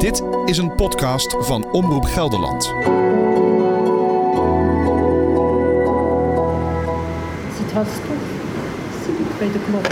Dit 0.00 0.22
is 0.44 0.58
een 0.58 0.74
podcast 0.74 1.36
van 1.38 1.70
Omroep 1.70 2.04
Gelderland. 2.04 2.66
Er 2.66 2.72
zit 7.56 7.72
wat 7.72 7.86
stof 7.86 9.38
bij 9.38 9.48
de 9.52 9.58
klok. 9.70 9.86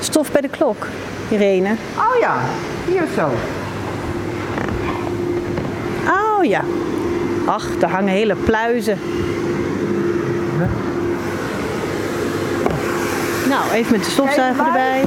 Stof 0.00 0.32
bij 0.32 0.40
de 0.40 0.48
klok, 0.48 0.86
Irene. 1.28 1.76
Oh 1.96 2.18
ja, 2.20 2.36
hier 2.86 3.04
zo. 3.16 3.28
Oh 6.06 6.44
ja. 6.44 6.64
Ach, 7.46 7.78
daar 7.78 7.90
hangen 7.90 8.12
hele 8.12 8.34
pluizen. 8.34 8.98
Nou, 13.48 13.70
even 13.72 13.92
met 13.92 14.04
de 14.04 14.10
stofzuiger 14.10 14.66
erbij. 14.66 15.04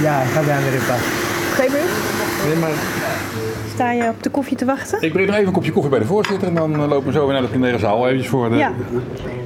Ja, 0.00 0.20
ik 0.20 0.28
ga 0.28 0.42
daar 0.42 0.62
weer 0.62 0.72
in 0.72 0.86
pas. 0.86 1.00
Geen 1.54 1.72
minuut? 1.72 1.90
Nee, 2.46 2.56
maar 2.56 2.70
Sta 3.74 3.92
je 3.92 4.08
op 4.08 4.22
de 4.22 4.30
koffie 4.30 4.56
te 4.56 4.64
wachten? 4.64 5.02
Ik 5.02 5.12
breng 5.12 5.26
nog 5.26 5.34
even 5.34 5.48
een 5.48 5.54
kopje 5.54 5.72
koffie 5.72 5.90
bij 5.90 6.00
de 6.00 6.06
voorzitter 6.06 6.48
en 6.48 6.54
dan 6.54 6.74
eh, 6.74 6.88
lopen 6.88 7.06
we 7.06 7.12
zo 7.12 7.24
weer 7.24 7.32
naar 7.32 7.42
de 7.42 7.48
plenaire 7.48 7.78
zaal. 7.78 8.06
Eventjes 8.06 8.28
voor 8.28 8.50
de... 8.50 8.56
Ja. 8.56 8.72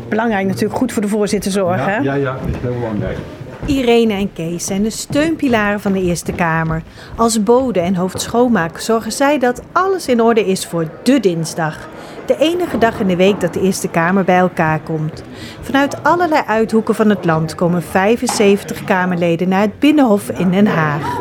Belangrijk 0.08 0.46
natuurlijk, 0.46 0.74
goed 0.74 0.92
voor 0.92 1.02
de 1.02 1.08
voorzitter 1.08 1.50
zorgen. 1.50 1.84
hè? 1.84 1.96
ja, 1.96 2.14
ja, 2.14 2.32
dat 2.32 2.54
is 2.54 2.60
heel 2.60 2.74
belangrijk. 2.74 3.18
Irene 3.66 4.12
en 4.12 4.32
Kees 4.32 4.66
zijn 4.66 4.82
de 4.82 4.90
steunpilaren 4.90 5.80
van 5.80 5.92
de 5.92 6.02
Eerste 6.02 6.32
Kamer. 6.32 6.82
Als 7.16 7.42
bode 7.42 7.80
en 7.80 7.94
hoofdschoonmaak 7.94 8.78
zorgen 8.78 9.12
zij 9.12 9.38
dat 9.38 9.62
alles 9.72 10.08
in 10.08 10.22
orde 10.22 10.46
is 10.46 10.66
voor 10.66 10.88
de 11.02 11.20
dinsdag. 11.20 11.88
De 12.26 12.36
enige 12.38 12.78
dag 12.78 13.00
in 13.00 13.06
de 13.06 13.16
week 13.16 13.40
dat 13.40 13.54
de 13.54 13.60
Eerste 13.60 13.88
Kamer 13.88 14.24
bij 14.24 14.38
elkaar 14.38 14.80
komt. 14.80 15.22
Vanuit 15.60 16.02
allerlei 16.02 16.42
uithoeken 16.46 16.94
van 16.94 17.08
het 17.08 17.24
land 17.24 17.54
komen 17.54 17.82
75 17.82 18.84
Kamerleden 18.84 19.48
naar 19.48 19.60
het 19.60 19.78
Binnenhof 19.78 20.28
in 20.28 20.50
Den 20.50 20.66
Haag. 20.66 21.20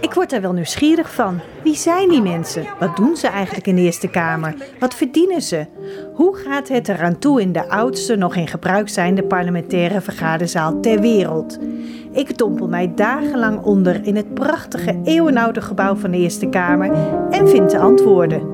Ik 0.00 0.14
word 0.14 0.30
daar 0.30 0.40
wel 0.40 0.52
nieuwsgierig 0.52 1.14
van. 1.14 1.40
Wie 1.62 1.76
zijn 1.76 2.08
die 2.08 2.22
mensen? 2.22 2.66
Wat 2.78 2.96
doen 2.96 3.16
ze 3.16 3.28
eigenlijk 3.28 3.66
in 3.66 3.74
de 3.74 3.82
Eerste 3.82 4.08
Kamer? 4.08 4.54
Wat 4.78 4.94
verdienen 4.94 5.42
ze? 5.42 5.66
Hoe 6.14 6.36
gaat 6.36 6.68
het 6.68 6.88
eraan 6.88 7.18
toe 7.18 7.40
in 7.40 7.52
de 7.52 7.68
oudste 7.68 8.16
nog 8.16 8.36
in 8.36 8.48
gebruik 8.48 8.88
zijnde 8.88 9.22
parlementaire 9.22 10.00
vergaderzaal 10.00 10.80
ter 10.80 11.00
wereld? 11.00 11.58
Ik 12.14 12.38
dompel 12.38 12.68
mij 12.68 12.94
dagenlang 12.94 13.62
onder 13.62 14.06
in 14.06 14.16
het 14.16 14.34
prachtige 14.34 15.00
eeuwenoude 15.04 15.60
gebouw 15.60 15.94
van 15.94 16.10
de 16.10 16.16
Eerste 16.16 16.48
Kamer 16.48 16.92
en 17.30 17.48
vind 17.48 17.70
de 17.70 17.78
antwoorden. 17.78 18.52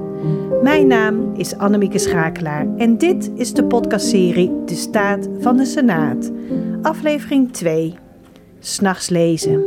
Mijn 0.62 0.86
naam 0.86 1.34
is 1.34 1.56
Annemieke 1.56 1.98
Schakelaar 1.98 2.66
en 2.76 2.98
dit 2.98 3.30
is 3.34 3.54
de 3.54 3.64
podcastserie 3.64 4.64
De 4.64 4.74
Staat 4.74 5.28
van 5.38 5.56
de 5.56 5.64
Senaat. 5.64 6.30
Aflevering 6.82 7.52
2. 7.52 7.94
S'nachts 8.58 9.08
lezen. 9.08 9.64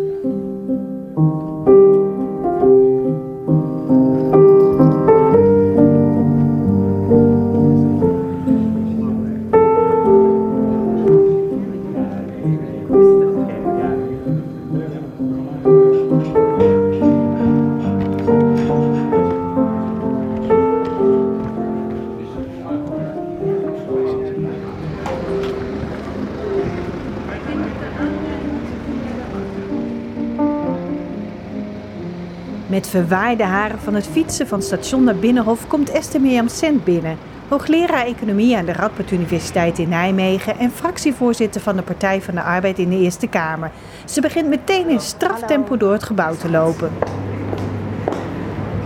Verwaaide 32.94 33.44
haren 33.44 33.80
van 33.80 33.94
het 33.94 34.08
fietsen 34.08 34.48
van 34.48 34.62
station 34.62 35.04
naar 35.04 35.16
Binnenhof 35.16 35.68
komt 35.68 35.90
Esther 35.90 36.22
Mirjam 36.22 36.48
Sent 36.48 36.84
binnen. 36.84 37.18
Hoogleraar 37.48 38.06
Economie 38.06 38.58
aan 38.58 38.66
de 38.66 38.74
Radboud 38.74 39.12
Universiteit 39.12 39.80
in 39.80 39.90
Nijmegen 39.90 40.58
en 40.58 40.72
fractievoorzitter 40.72 41.62
van 41.62 41.76
de 41.76 41.82
Partij 41.82 42.22
van 42.22 42.36
de 42.36 42.42
Arbeid 42.42 42.80
in 42.80 42.90
de 42.90 42.98
Eerste 42.98 43.28
Kamer. 43.28 43.72
Ze 44.06 44.22
begint 44.22 44.48
meteen 44.48 44.90
in 44.90 45.00
straftempo 45.00 45.78
door 45.78 45.92
het 45.92 46.04
gebouw 46.04 46.36
te 46.36 46.50
lopen. 46.50 46.92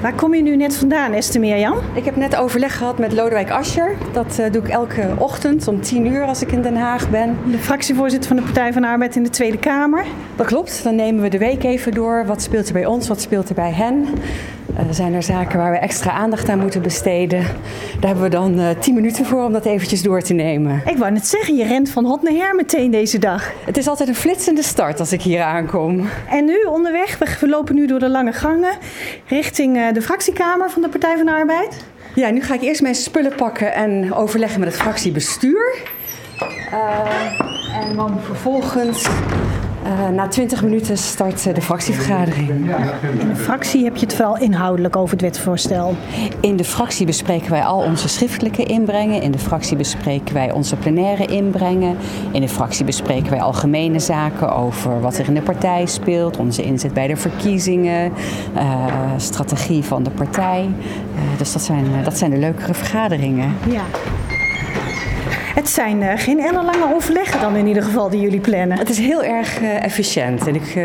Waar 0.02 0.14
kom 0.14 0.34
je 0.34 0.42
nu 0.42 0.56
net 0.56 0.76
vandaan, 0.76 1.14
Esther 1.14 1.40
Mirjam? 1.40 1.78
Ik 1.94 2.06
heb 2.06 2.16
net 2.16 2.36
overleg 2.36 2.78
gehad 2.78 2.98
met 2.98 3.14
Lodewijk 3.14 3.50
Asscher. 3.50 3.96
Dat 4.14 4.40
eh, 4.40 4.52
doe 4.52 4.62
ik 4.62 4.70
elke 4.70 5.10
ochtend 5.18 5.68
om 5.68 5.82
10 5.82 6.06
uur 6.06 6.26
als 6.26 6.42
ik 6.42 6.52
in 6.52 6.62
Den 6.62 6.76
Haag 6.76 7.10
ben. 7.10 7.38
De 7.52 7.58
fractievoorzitter 7.58 8.28
van 8.28 8.38
de 8.38 8.44
Partij 8.44 8.74
van 8.74 8.82
de 8.82 8.88
Arbeid 8.88 9.16
in 9.16 9.24
de 9.24 9.30
Tweede 9.30 9.58
Kamer. 9.58 10.06
Dat 10.36 10.46
klopt. 10.46 10.84
Dan 10.84 10.96
nemen 10.96 11.22
we 11.22 11.30
de 11.30 11.38
week 11.38 11.64
even 11.64 11.92
door. 11.92 12.26
Wat 12.26 12.42
speelt 12.42 12.68
er 12.68 12.74
bij 12.74 12.86
ons? 12.86 13.08
Wat 13.08 13.22
speelt 13.22 13.50
er 13.50 13.56
bij 13.56 13.72
hen? 13.72 14.08
Zijn 14.90 15.14
er 15.14 15.24
zaken 15.24 15.58
waar 15.58 15.72
we 15.72 15.78
extra 15.78 16.12
aandacht 16.12 16.50
aan 16.50 16.60
moeten 16.60 16.82
besteden? 16.82 17.40
Daar 18.00 18.06
hebben 18.10 18.24
we 18.24 18.30
dan 18.30 18.60
eh 18.60 18.70
10 18.80 18.94
minuten 18.94 19.26
voor 19.26 19.44
om 19.44 19.52
dat 19.54 19.66
eventjes 19.66 20.02
door 20.02 20.22
te 20.22 20.34
nemen. 20.34 20.82
Ik 20.86 20.98
wou 20.98 21.12
net 21.12 21.28
zeggen, 21.28 21.56
je 21.56 21.66
rent 21.66 21.90
van 21.90 22.06
hot 22.06 22.22
naar 22.22 22.34
her 22.34 22.56
meteen 22.56 22.92
deze 22.92 23.18
dag. 23.20 23.52
Het 23.66 23.78
is 23.78 23.88
altijd 23.88 24.10
een 24.10 24.16
flitsende 24.16 24.64
start 24.64 25.00
als 25.00 25.12
ik 25.12 25.22
hier 25.22 25.42
aankom. 25.42 26.08
En 26.30 26.46
nu 26.46 26.64
onderweg, 26.64 27.18
we- 27.18 27.38
we 27.40 27.48
lopen 27.50 27.76
nu 27.76 27.88
door 27.88 28.00
de 28.00 28.10
lange 28.10 28.34
gangen 28.34 28.74
richting 29.28 29.78
eh, 29.78 29.94
de 29.94 30.02
fractiekamer 30.02 30.70
van 30.70 30.82
de 30.82 30.90
Partij 30.90 31.16
van 31.18 31.26
de 31.26 31.32
Arbeid. 31.32 31.84
Ja, 32.16 32.30
nu 32.30 32.42
ga 32.42 32.54
ik 32.54 32.62
eerst 32.62 32.82
mijn 32.82 32.96
spullen 32.96 33.36
pakken 33.36 33.74
en 33.74 34.14
overleggen 34.14 34.60
met 34.60 34.70
het 34.70 34.78
fractiebestuur. 34.82 35.76
Eh, 36.72 37.80
en 37.90 37.96
dan 37.96 38.20
vervolgens, 38.26 39.08
eh, 39.88 40.10
na 40.10 40.28
20 40.28 40.64
minuten, 40.64 40.98
start 40.98 41.48
eh, 41.48 41.54
de 41.54 41.62
fractievergadering. 41.62 42.50
In 43.20 43.28
de 43.28 43.36
fractie 43.36 43.84
heb 43.84 43.96
je 43.96 44.06
het 44.06 44.16
vooral 44.16 44.38
inhoudelijk 44.38 44.96
over 44.96 45.12
het 45.12 45.22
wetsvoorstel. 45.22 45.96
In 46.42 46.56
de 46.56 46.64
fractie 46.64 47.06
bespreken 47.06 47.52
wij 47.52 47.64
al 47.64 47.80
onze 47.80 48.08
schriftelijke 48.08 48.64
inbrengen. 48.64 49.22
In 49.22 49.32
de 49.32 49.40
fractie 49.40 49.78
bespreken 49.78 50.34
wij 50.34 50.52
onze 50.52 50.76
plenaire 50.76 51.26
inbrengen. 51.26 51.98
In 52.32 52.42
de 52.42 52.50
fractie 52.50 52.86
bespreken 52.86 53.30
wij 53.30 53.42
algemene 53.42 54.00
zaken 54.00 54.56
over 54.56 55.02
wat 55.02 55.18
er 55.18 55.28
in 55.28 55.34
de 55.34 55.42
partij 55.42 55.86
speelt. 55.86 56.38
Onze 56.38 56.64
inzet 56.64 56.94
bij 56.94 57.08
de 57.08 57.16
verkiezingen. 57.16 58.12
eh, 58.54 58.86
strategie 59.18 59.84
van 59.84 60.04
de 60.04 60.10
partij. 60.10 60.70
Dus 61.38 61.54
dat 61.54 61.62
zijn, 61.62 61.86
dat 62.04 62.18
zijn 62.18 62.32
de 62.32 62.38
leukere 62.38 62.74
vergaderingen. 62.74 63.56
Ja. 63.70 63.82
Het 65.58 65.70
zijn 65.70 66.02
eh, 66.04 66.14
geen 66.16 66.40
ellenlange 66.40 66.94
overleggen 66.96 67.42
dan 67.42 67.56
in 67.56 67.68
ieder 67.68 67.84
geval 67.84 68.10
die 68.10 68.20
jullie 68.22 68.40
plannen. 68.40 68.78
Het 68.78 68.90
is 68.90 68.98
heel 68.98 69.24
erg 69.24 69.62
eh, 69.62 69.84
efficiënt 69.84 70.48
en 70.48 70.56
ik 70.56 70.76
eh, 70.76 70.84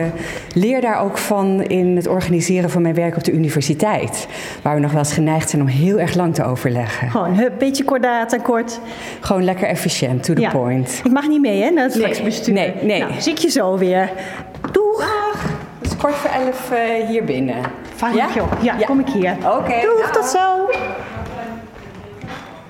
leer 0.55 0.81
daar 0.81 1.01
ook 1.01 1.19
van 1.19 1.63
in 1.63 1.97
het 1.97 2.07
organiseren 2.09 2.71
van 2.71 2.83
mijn 2.83 2.95
werk 2.95 3.17
op 3.17 3.25
de 3.25 3.33
universiteit. 3.33 4.27
Waar 4.63 4.75
we 4.75 4.81
nog 4.81 4.91
wel 4.91 4.99
eens 5.01 5.13
geneigd 5.13 5.51
zijn 5.51 5.63
om 5.63 5.69
heel 5.69 5.99
erg 5.99 6.15
lang 6.15 6.35
te 6.35 6.45
overleggen. 6.45 7.11
Gewoon 7.11 7.39
een 7.39 7.51
beetje 7.59 7.85
kordaat 7.85 8.33
en 8.33 8.43
kort. 8.43 8.81
Gewoon 9.21 9.45
lekker 9.45 9.69
efficiënt, 9.69 10.23
to 10.23 10.35
the 10.35 10.41
Ja. 10.41 10.51
point. 10.51 11.01
Ik 11.05 11.13
mag 11.13 11.29
niet 11.29 11.41
mee 11.41 11.63
hè, 11.63 11.71
naar 11.71 11.85
het 11.85 11.97
fractiebestuur. 11.97 12.55
nee, 12.55 12.75
nee. 12.83 13.01
Nou, 13.01 13.13
zie 13.19 13.33
ik 13.33 13.39
je 13.39 13.51
zo 13.51 13.79
weer. 13.79 14.11
Doeg. 14.73 15.05
Het 15.79 15.91
is 15.91 15.97
kwart 15.97 16.15
voor 16.15 16.31
elf 16.31 16.71
hier 17.09 17.25
binnen. 17.25 17.57
Fijn 17.97 18.15
Ja? 18.17 18.29
Ja, 18.63 18.77
Ja. 18.79 18.87
kom 18.87 19.01
ik 19.01 19.09
hier. 19.09 19.37
Oké, 19.59 19.81
Doeg, 19.83 20.01
dag. 20.01 20.13
tot 20.13 20.25
zo. 20.27 20.69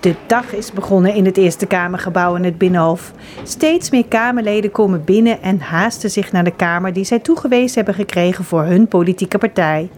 De 0.02 0.14
dag 0.26 0.54
is 0.54 0.72
begonnen 0.72 1.14
in 1.14 1.24
het 1.24 1.36
Eerste 1.36 1.66
Kamergebouw 1.66 2.34
in 2.34 2.44
het 2.44 2.58
Binnenhof. 2.58 3.12
Steeds 3.42 3.90
meer 3.90 4.06
Kamerleden 4.06 4.70
komen 4.70 5.04
binnen 5.04 5.42
en 5.42 5.60
haasten 5.60 6.10
zich 6.10 6.32
naar 6.32 6.44
de 6.44 6.56
Kamer 6.56 6.92
die 6.92 7.04
zij 7.04 7.18
toegewezen 7.18 7.74
hebben 7.74 7.94
gekregen 7.94 8.44
voor 8.44 8.62
hun 8.62 8.88
politieke 8.88 9.38
partij. 9.38 9.90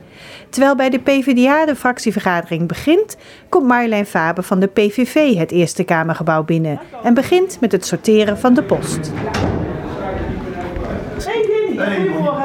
Terwijl 0.49 0.77
bij 0.77 0.91
de 0.91 0.99
PvdA 0.99 1.67
de 1.67 1.77
fractievergadering 1.77 2.69
begint, 2.69 3.17
komt 3.49 3.67
Marjolein 3.67 4.07
Faber 4.07 4.45
van 4.45 4.61
de 4.61 4.67
PVV 4.67 5.35
het 5.37 5.51
Eerste 5.51 5.85
Kamergebouw 5.85 6.45
binnen 6.45 6.81
en 7.03 7.15
begint 7.15 7.61
met 7.61 7.73
het 7.73 7.87
sorteren 7.87 8.39
van 8.39 8.55
de 8.55 8.63
post. 8.63 9.13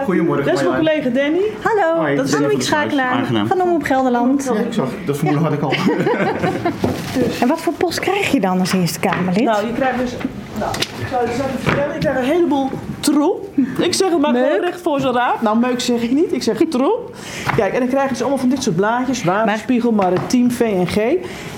Goedemorgen. 0.06 0.46
Dat 0.46 0.54
is 0.54 0.64
mijn 0.64 0.76
collega 0.76 1.10
Danny. 1.10 1.42
Hallo, 1.62 2.00
Hoi, 2.00 2.16
dat 2.16 2.28
is 2.28 2.36
Annemiek. 2.36 2.62
Schakelaar 2.62 3.12
Aangenaam. 3.12 3.48
van 3.48 3.62
Omroep 3.62 3.84
Gelderland. 3.84 4.52
Ja, 4.54 4.60
ik 4.60 4.74
zag, 4.74 4.90
dat 5.06 5.18
vermoeden 5.18 5.44
had 5.44 5.54
ik 5.54 5.62
al. 5.62 5.74
En 7.42 7.48
wat 7.48 7.62
voor 7.62 7.74
post 7.74 8.00
krijg 8.00 8.32
je 8.32 8.40
dan 8.40 8.60
als 8.60 8.74
Eerste 8.74 9.00
Kamerlid? 9.00 9.44
Nou, 9.44 9.66
je 9.68 9.74
krijgt 9.74 10.00
dus... 10.00 10.16
Nou, 10.60 10.72
ik 11.00 11.08
zou 11.10 11.50
vertellen. 11.60 11.94
Ik 11.96 12.00
krijg 12.00 12.18
een 12.18 12.24
heleboel 12.24 12.70
troep. 13.00 13.48
Ik 13.80 13.94
zeg 13.94 14.10
het 14.10 14.20
maar 14.22 14.32
Meuk? 14.32 14.46
gewoon 14.46 14.62
recht 14.62 14.82
voor 14.82 15.00
zijn 15.00 15.14
raad. 15.14 15.42
Nou, 15.42 15.58
meuk 15.60 15.80
zeg 15.80 16.02
ik 16.02 16.12
niet. 16.12 16.34
Ik 16.34 16.44
zeg 16.44 16.58
troep. 16.70 17.16
Kijk, 17.56 17.74
en 17.74 17.80
dan 17.80 17.88
krijg 17.90 18.04
je 18.04 18.10
dus 18.10 18.20
allemaal 18.22 18.40
van 18.40 18.50
dit 18.50 18.64
soort 18.64 18.76
blaadjes. 18.76 19.24
Waterspiegel, 19.24 19.92
Maritiem, 19.92 20.52
VNG. 20.52 20.96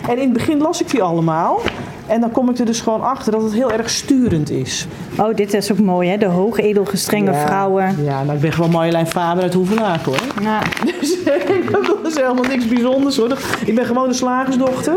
En 0.10 0.14
in 0.18 0.20
het 0.20 0.34
begin 0.34 0.58
las 0.62 0.82
ik 0.82 0.90
die 0.90 1.02
allemaal. 1.04 1.60
En 2.08 2.22
dan 2.22 2.32
kom 2.32 2.50
ik 2.50 2.58
er 2.58 2.66
dus 2.66 2.82
gewoon 2.82 3.02
achter 3.02 3.32
dat 3.32 3.42
het 3.42 3.54
heel 3.54 3.72
erg 3.72 3.90
sturend 3.90 4.50
is. 4.50 4.88
Oh, 5.20 5.36
dit 5.36 5.54
is 5.54 5.72
ook 5.72 5.80
mooi, 5.80 6.10
hè? 6.10 6.18
De 6.18 6.26
hoogedelgestrenge 6.26 7.32
Ja. 7.32 7.46
vrouwen. 7.46 7.96
Ja, 8.04 8.24
nou, 8.24 8.36
ik 8.36 8.42
ben 8.42 8.52
gewoon 8.54 8.72
Marjolein 8.72 9.08
Faber 9.08 9.44
uit 9.44 9.54
Hoevelaak, 9.54 10.06
hoor. 10.06 10.22
Nou, 10.42 10.64
Dus 11.00 11.24
dat 11.24 12.08
is 12.08 12.16
helemaal 12.16 12.44
niks 12.44 12.68
bijzonders, 12.68 13.18
hoor. 13.18 13.38
Ik 13.66 13.76
ben 13.76 13.86
gewoon 13.86 14.08
de 14.08 14.14
slagersdochter. 14.14 14.96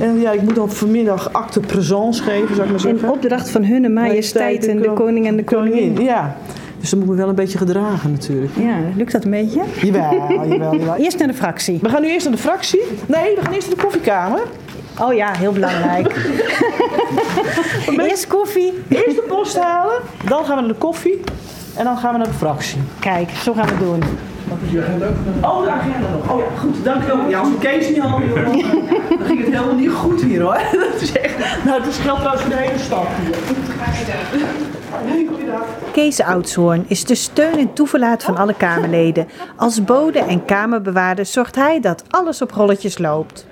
En 0.00 0.20
ja, 0.20 0.30
ik 0.30 0.42
moet 0.42 0.54
dan 0.54 0.70
vanmiddag 0.70 1.32
acte 1.32 1.60
présence 1.60 2.22
geven, 2.22 2.54
zou 2.54 2.66
ik 2.66 2.70
maar 2.70 2.80
zeggen. 2.80 3.02
in 3.02 3.10
opdracht 3.10 3.50
van 3.50 3.64
hun 3.64 3.92
majesteit 3.92 4.66
en 4.66 4.78
de 4.78 4.92
koning 4.92 5.26
en 5.26 5.36
de 5.36 5.44
koningin. 5.44 6.02
Ja. 6.02 6.36
Dus 6.80 6.90
dan 6.90 6.98
moet 6.98 7.08
ik 7.08 7.14
me 7.14 7.20
wel 7.20 7.28
een 7.28 7.34
beetje 7.34 7.58
gedragen 7.58 8.10
natuurlijk. 8.10 8.52
Ja, 8.56 8.76
lukt 8.96 9.12
dat 9.12 9.24
een 9.24 9.30
beetje? 9.30 9.62
Jawel, 9.82 10.26
jawel, 10.28 10.76
jawel. 10.76 10.94
Eerst 11.04 11.18
naar 11.18 11.28
de 11.28 11.34
fractie. 11.34 11.78
We 11.82 11.88
gaan 11.88 12.02
nu 12.02 12.08
eerst 12.08 12.26
naar 12.26 12.34
de 12.36 12.42
fractie. 12.42 12.82
Nee, 13.06 13.34
we 13.34 13.40
gaan 13.42 13.52
eerst 13.52 13.66
naar 13.66 13.76
de 13.76 13.82
koffiekamer. 13.82 14.40
Oh 15.00 15.14
ja, 15.14 15.36
heel 15.36 15.52
belangrijk. 15.52 16.14
Eerst 18.08 18.26
koffie. 18.26 18.72
Eerst 18.88 19.16
de 19.16 19.24
post 19.28 19.58
halen, 19.58 19.96
dan 20.26 20.44
gaan 20.44 20.54
we 20.54 20.60
naar 20.60 20.72
de 20.72 20.78
koffie 20.78 21.20
en 21.76 21.84
dan 21.84 21.96
gaan 21.96 22.12
we 22.12 22.18
naar 22.18 22.26
de 22.26 22.32
fractie. 22.32 22.78
Kijk, 23.00 23.30
zo 23.30 23.52
gaan 23.52 23.66
we 23.66 23.70
het 23.70 23.80
doen. 23.80 24.02
Oh, 25.42 25.64
de 25.64 25.70
agenda 25.70 26.08
nog. 26.10 26.30
Oh 26.30 26.38
ja, 26.38 26.58
goed, 26.58 26.84
dankjewel. 26.84 27.28
Ja, 27.28 27.38
als 27.38 27.48
we 27.48 27.58
Kees 27.58 27.88
niet 27.88 27.98
hadden, 27.98 28.34
dan 29.18 29.26
ging 29.26 29.44
het 29.44 29.54
helemaal 29.54 29.74
niet 29.74 29.90
goed 29.90 30.22
hier 30.22 30.42
hoor. 30.42 30.60
Dat 30.92 31.00
is 31.00 31.12
echt, 31.12 31.64
nou, 31.64 31.80
het 31.80 31.88
is 31.88 31.98
geldt 31.98 32.20
trouwens 32.20 32.46
voor 32.46 32.54
de 32.54 32.60
hele 32.60 32.78
stad 32.78 33.06
hier. 33.22 33.36
Kees 35.92 36.20
Oudshoorn 36.20 36.84
is 36.86 37.04
de 37.04 37.14
steun 37.14 37.58
en 37.58 37.72
toeverlaat 37.72 38.22
van 38.24 38.36
alle 38.36 38.54
Kamerleden. 38.54 39.28
Als 39.56 39.84
bode 39.84 40.18
en 40.18 40.44
kamerbewaarder 40.44 41.26
zorgt 41.26 41.54
hij 41.54 41.80
dat 41.80 42.04
alles 42.08 42.42
op 42.42 42.50
rolletjes 42.50 42.98
loopt. 42.98 43.46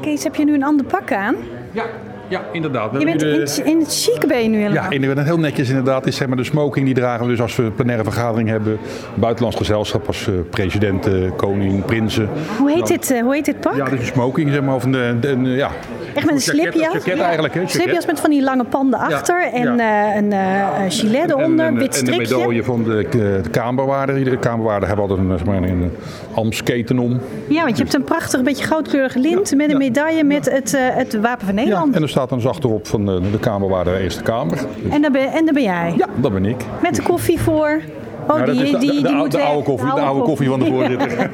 Kees, 0.00 0.22
heb 0.22 0.34
je 0.34 0.44
nu 0.44 0.54
een 0.54 0.64
ander 0.64 0.86
pak 0.86 1.12
aan? 1.12 1.36
Ja, 1.72 1.84
ja 2.28 2.42
inderdaad. 2.52 2.92
We 2.92 2.98
Je 2.98 3.04
bent 3.04 3.20
hebben 3.20 3.38
in, 3.40 3.46
het- 3.46 3.54
de- 3.64 3.70
in 3.70 3.78
het 3.78 3.94
chique 4.02 4.26
ben 4.26 4.42
je 4.42 4.48
nu 4.48 4.56
helemaal. 4.60 4.82
Ja, 4.84 4.90
inderdaad, 4.90 5.24
heel 5.24 5.38
netjes 5.38 5.68
inderdaad. 5.68 6.06
Is 6.06 6.16
zeg 6.16 6.28
maar 6.28 6.36
de 6.36 6.44
smoking 6.44 6.84
die 6.86 6.94
dragen 6.94 7.24
we 7.24 7.30
dus 7.30 7.40
als 7.40 7.56
we 7.56 7.62
een 7.62 7.74
plenaire 7.74 8.04
vergadering 8.04 8.48
hebben. 8.48 8.78
Buitenlands 9.14 9.56
gezelschap 9.56 10.06
als 10.06 10.26
eh, 10.28 10.34
president, 10.50 11.06
eh, 11.06 11.12
koning, 11.36 11.84
prinsen. 11.84 12.28
Hoe, 12.58 12.70
heet 12.70 12.86
dit, 12.86 13.10
eh, 13.10 13.20
hoe 13.22 13.34
heet 13.34 13.44
dit 13.44 13.60
pak? 13.60 13.76
Ja, 13.76 13.84
dus 13.84 13.98
een 14.00 14.06
smoking 14.06 14.50
zeg 14.52 14.62
maar. 14.62 14.74
Of 14.74 14.84
een, 14.84 14.92
een, 14.94 15.18
een, 15.30 15.46
ja. 15.46 15.70
Echt 16.14 16.26
met 16.26 16.34
een 16.34 16.40
slipjas? 16.40 16.92
jacket 16.92 17.18
eigenlijk, 17.18 17.54
hè. 17.54 17.62
Slipjas 17.66 18.06
met 18.06 18.20
van 18.20 18.30
die 18.30 18.42
lange 18.42 18.64
panden 18.64 18.98
achter 18.98 19.50
en 19.52 19.76
ja. 19.76 20.10
eh, 20.10 20.16
een 20.16 20.32
eh, 20.32 20.66
gilet 20.88 21.30
En- 21.30 21.38
eronder, 21.38 21.66
en, 21.66 21.74
wit 21.74 21.98
en 21.98 22.04
de 22.04 22.12
strikje. 22.12 22.36
medaille 22.36 22.64
van 22.64 22.84
de, 22.84 23.06
de, 23.10 23.40
de 23.42 23.50
kamerwaarder. 23.50 24.18
Iedere 24.18 24.38
kamerwaarder 24.38 24.88
heeft 24.88 25.00
altijd 25.00 25.18
een, 25.18 25.28
zeg 25.38 25.44
maar, 25.46 25.56
een 25.56 25.90
amsketen 26.34 26.98
om. 26.98 27.20
Ja, 27.48 27.64
want 27.64 27.76
je 27.76 27.82
hebt 27.82 27.94
een 27.94 28.04
prachtig 28.04 28.42
beetje 28.42 28.64
goudkleurige 28.64 29.18
lint 29.18 29.54
met 29.56 29.70
een 29.70 29.78
medaille 29.78 30.24
met 30.24 30.50
het, 30.50 30.74
eh, 30.74 30.80
het 30.84 31.20
wapen 31.20 31.46
van 31.46 31.54
Ja, 31.56 31.60
Nederland. 31.62 31.94
Staat 32.14 32.28
dan 32.28 32.38
dus 32.38 32.48
achterop 32.48 32.86
van 32.86 33.06
de, 33.06 33.30
de 33.30 33.38
kamerwaarder 33.38 33.92
der 33.92 34.02
Eerste 34.02 34.22
Kamer. 34.22 34.58
En, 34.90 35.02
daar 35.02 35.10
ben, 35.10 35.32
en 35.32 35.44
daar 35.44 35.54
ben 35.54 35.62
jij. 35.62 35.94
Ja, 35.96 36.08
dat 36.16 36.32
ben 36.32 36.44
ik. 36.44 36.64
Met 36.82 36.94
de 36.94 37.02
koffie 37.02 37.40
voor. 37.40 37.80
Oh, 38.28 38.38
dat 38.38 38.46
die, 38.46 38.72
de, 38.72 38.78
die, 38.78 39.02
de, 39.02 39.08
die 39.08 39.22
de, 39.22 39.28
de 39.28 39.42
oude 39.42 39.64
koffie, 39.64 39.94
de 39.94 40.00
oude 40.00 40.22
koffie 40.22 40.48
van 40.48 40.58
de 40.58 40.66
voorzitter. 40.66 41.30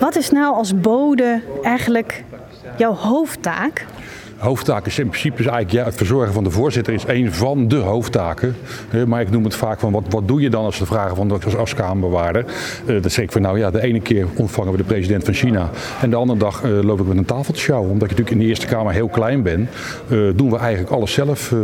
Wat 0.00 0.16
is 0.16 0.30
nou 0.30 0.54
als 0.54 0.80
bode 0.80 1.40
eigenlijk 1.62 2.24
jouw 2.76 2.92
hoofdtaak? 2.92 3.86
Hoofdtaak 4.38 4.86
is 4.86 4.98
in 4.98 5.08
principe 5.08 5.40
is 5.40 5.46
eigenlijk 5.46 5.70
ja, 5.70 5.84
het 5.84 5.94
verzorgen 5.94 6.32
van 6.32 6.44
de 6.44 6.50
voorzitter 6.50 6.94
is 6.94 7.04
een 7.06 7.32
van 7.32 7.68
de 7.68 7.76
hoofdtaken. 7.76 8.56
Eh, 8.90 9.04
Maar 9.04 9.20
ik 9.20 9.30
noem 9.30 9.44
het 9.44 9.54
vaak 9.54 9.80
van 9.80 9.92
wat, 9.92 10.04
wat 10.08 10.28
doe 10.28 10.40
je 10.40 10.50
dan 10.50 10.64
als 10.64 10.76
ze 10.76 10.86
vragen 10.86 11.16
van 11.16 11.30
als, 11.30 11.56
als 11.56 11.74
kamerbewaarder. 11.74 12.44
Eh, 12.86 13.02
dan 13.02 13.10
zeg 13.10 13.24
ik 13.24 13.32
van 13.32 13.42
nou 13.42 13.58
ja, 13.58 13.70
de 13.70 13.82
ene 13.82 14.00
keer 14.00 14.26
ontvangen 14.36 14.72
we 14.72 14.78
de 14.78 14.84
president 14.84 15.24
van 15.24 15.34
China 15.34 15.70
en 16.00 16.10
de 16.10 16.16
andere 16.16 16.38
dag 16.38 16.62
eh, 16.62 16.70
loop 16.82 17.00
ik 17.00 17.06
met 17.06 17.16
een 17.16 17.24
tafel 17.24 17.52
te 17.52 17.60
sjouwen. 17.60 17.90
Omdat 17.90 18.10
je 18.10 18.14
natuurlijk 18.14 18.36
in 18.36 18.42
de 18.42 18.48
Eerste 18.48 18.66
Kamer 18.66 18.92
heel 18.92 19.08
klein 19.08 19.42
bent, 19.42 19.68
doen 20.36 20.50
we 20.50 20.56
eigenlijk 20.56 20.92
alles 20.92 21.12
zelf. 21.12 21.54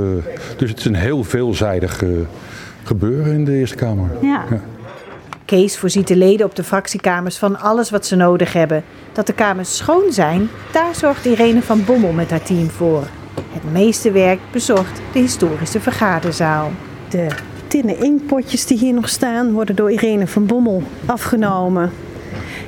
dus 0.56 0.70
het 0.70 0.78
is 0.78 0.84
een 0.84 0.94
heel 0.94 1.24
veelzijdig 1.24 2.02
gebeuren 2.84 3.32
in 3.32 3.44
de 3.44 3.52
Eerste 3.52 3.76
Kamer. 3.76 4.10
Ja. 4.22 4.44
Kees 5.44 5.78
voorziet 5.78 6.08
de 6.08 6.16
leden 6.16 6.46
op 6.46 6.56
de 6.56 6.64
fractiekamers 6.64 7.38
van 7.38 7.60
alles 7.60 7.90
wat 7.90 8.06
ze 8.06 8.16
nodig 8.16 8.52
hebben. 8.52 8.84
Dat 9.12 9.26
de 9.26 9.32
kamers 9.32 9.76
schoon 9.76 10.12
zijn, 10.12 10.48
daar 10.72 10.94
zorgt 10.94 11.24
Irene 11.24 11.62
van 11.62 11.84
Bommel 11.84 12.12
met 12.12 12.30
haar 12.30 12.42
team 12.42 12.70
voor. 12.70 13.02
Het 13.52 13.72
meeste 13.72 14.10
werk 14.10 14.38
bezorgt 14.50 15.00
de 15.12 15.18
historische 15.18 15.80
vergaderzaal. 15.80 16.70
De 17.08 17.26
tinnen 17.66 18.02
inkpotjes 18.02 18.66
die 18.66 18.78
hier 18.78 18.94
nog 18.94 19.08
staan, 19.08 19.52
worden 19.52 19.76
door 19.76 19.90
Irene 19.90 20.26
van 20.26 20.46
Bommel 20.46 20.82
afgenomen. 21.06 21.92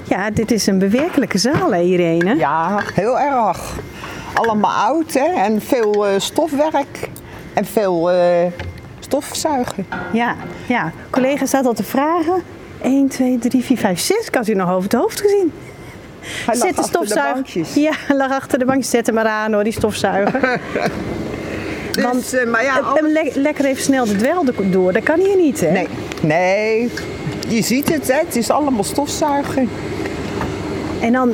Ja, 0.02 0.30
dit 0.30 0.50
is 0.50 0.66
een 0.66 0.78
bewerkelijke 0.78 1.38
zaal, 1.38 1.74
hè 1.74 1.80
Irene? 1.80 2.36
Ja, 2.36 2.82
heel 2.94 3.18
erg. 3.18 3.78
Allemaal 4.32 4.70
oud 4.70 5.12
hè? 5.12 5.42
en 5.42 5.60
veel 5.62 6.06
eh, 6.06 6.12
stofwerk 6.18 7.10
en 7.54 7.64
veel 7.64 8.10
eh, 8.10 8.52
stofzuigen. 8.98 9.86
Ja, 10.12 10.36
ja. 10.66 10.92
Collega 11.10 11.46
staat 11.46 11.66
al 11.66 11.74
te 11.74 11.84
vragen. 11.84 12.42
1, 12.86 13.08
2, 13.08 13.38
3, 13.38 13.62
4, 13.64 13.76
5, 13.76 13.98
6. 14.00 14.26
Ik 14.26 14.34
had 14.34 14.48
u 14.48 14.54
nog 14.54 14.70
over 14.70 14.82
het 14.82 14.92
hoofd 14.92 15.20
gezien. 15.20 15.52
Hij 16.20 16.56
lag 16.56 16.66
Zet 16.66 16.74
de 16.76 16.80
achter 16.82 17.00
de 17.00 17.06
stofzuiger. 17.06 17.34
bankjes. 17.34 17.74
ja, 17.74 17.92
lag 18.08 18.30
achter 18.30 18.58
de 18.58 18.64
bankjes. 18.64 18.90
Zet 18.90 19.06
hem 19.06 19.14
maar 19.14 19.26
aan 19.26 19.52
hoor, 19.52 19.64
die 19.64 19.72
stofzuiger. 19.72 20.40
Dus, 21.92 22.04
Want 22.04 22.32
eh, 22.34 22.46
maar 22.50 22.64
ja, 22.64 22.80
le- 23.00 23.30
lekker 23.34 23.64
even 23.64 23.82
snel 23.82 24.04
de 24.04 24.16
dwel 24.16 24.44
door. 24.70 24.92
Dat 24.92 25.02
kan 25.02 25.18
hier 25.20 25.36
niet, 25.36 25.60
hè? 25.60 25.70
nee, 25.70 25.88
nee, 26.22 26.90
je 27.48 27.62
ziet 27.62 27.92
het, 27.94 28.08
hè? 28.12 28.18
het 28.26 28.36
is 28.36 28.50
allemaal 28.50 28.84
stofzuigen. 28.84 29.68
En 31.00 31.12
dan 31.12 31.32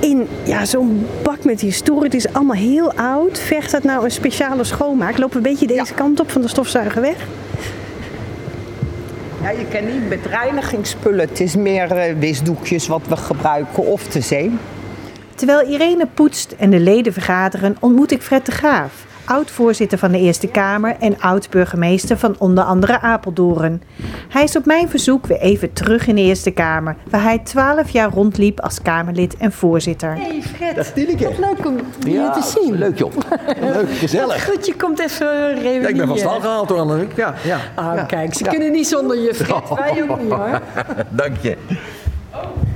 in 0.00 0.28
ja, 0.44 0.64
zo'n 0.64 1.06
bak 1.22 1.44
met 1.44 1.60
historie. 1.60 2.04
Het 2.04 2.14
is 2.14 2.32
allemaal 2.32 2.56
heel 2.56 2.92
oud. 2.94 3.38
Vergt 3.38 3.70
dat 3.70 3.82
nou 3.82 4.04
een 4.04 4.10
speciale 4.10 4.64
schoonmaak? 4.64 5.18
Lopen 5.18 5.42
we 5.42 5.48
een 5.48 5.52
beetje 5.56 5.66
deze 5.76 5.94
kant 5.94 6.20
op 6.20 6.30
van 6.30 6.42
de 6.42 6.48
stofzuiger 6.48 7.00
weg? 7.00 7.16
Ja, 9.42 9.50
je 9.50 9.66
kan 9.66 9.84
niet 9.92 10.08
met 10.08 10.26
reinigingsspullen, 10.26 11.28
het 11.28 11.40
is 11.40 11.56
meer 11.56 11.92
eh, 11.92 12.14
wisdoekjes 12.18 12.86
wat 12.86 13.02
we 13.08 13.16
gebruiken 13.16 13.86
of 13.86 14.06
te 14.06 14.20
zee. 14.20 14.52
Terwijl 15.34 15.68
Irene 15.68 16.06
poetst 16.14 16.54
en 16.58 16.70
de 16.70 16.80
leden 16.80 17.12
vergaderen, 17.12 17.76
ontmoet 17.80 18.10
ik 18.10 18.22
Fred 18.22 18.46
de 18.46 18.52
Graaf, 18.52 19.06
oud-voorzitter 19.30 19.98
van 19.98 20.12
de 20.12 20.18
Eerste 20.18 20.46
Kamer 20.46 20.96
en 21.00 21.20
oud-burgemeester 21.20 22.18
van 22.18 22.34
onder 22.38 22.64
andere 22.64 23.00
Apeldoorn. 23.00 23.82
Hij 24.28 24.42
is 24.42 24.56
op 24.56 24.64
mijn 24.64 24.88
verzoek 24.88 25.26
weer 25.26 25.40
even 25.40 25.72
terug 25.72 26.06
in 26.06 26.14
de 26.14 26.20
Eerste 26.20 26.50
Kamer, 26.50 26.96
waar 27.10 27.22
hij 27.22 27.38
twaalf 27.38 27.90
jaar 27.90 28.10
rondliep 28.10 28.60
als 28.60 28.82
Kamerlid 28.82 29.36
en 29.36 29.52
voorzitter. 29.52 30.16
Hey 30.16 30.42
Fred, 30.42 30.76
wat 30.76 31.38
leuk 31.38 31.66
om 31.66 31.76
je 31.98 32.30
te 32.32 32.60
zien. 32.60 32.78
Leuk 32.78 32.98
joh. 32.98 33.12
Leuk, 33.60 33.90
gezellig. 33.90 34.44
Goed, 34.50 34.66
je 34.66 34.74
komt 34.76 35.00
even 35.00 35.54
reunie. 35.54 35.80
Ja, 35.80 35.88
ik 35.88 35.96
ben 35.96 36.06
van 36.06 36.18
stal 36.18 36.40
gehaald 36.40 36.68
hoor, 36.68 36.78
Annemiek. 36.78 37.16
Ja, 37.16 37.34
ja. 37.44 37.58
Ah, 37.74 38.06
kijk, 38.06 38.34
ze 38.34 38.44
kunnen 38.44 38.72
niet 38.72 38.86
zonder 38.86 39.20
je, 39.20 39.34
Fred. 39.34 39.68
Wij 39.78 40.02
ook 40.08 40.20
niet 40.20 40.30
hoor. 40.30 40.60
Dank 41.08 41.36
je. 41.40 41.56
We 42.30 42.69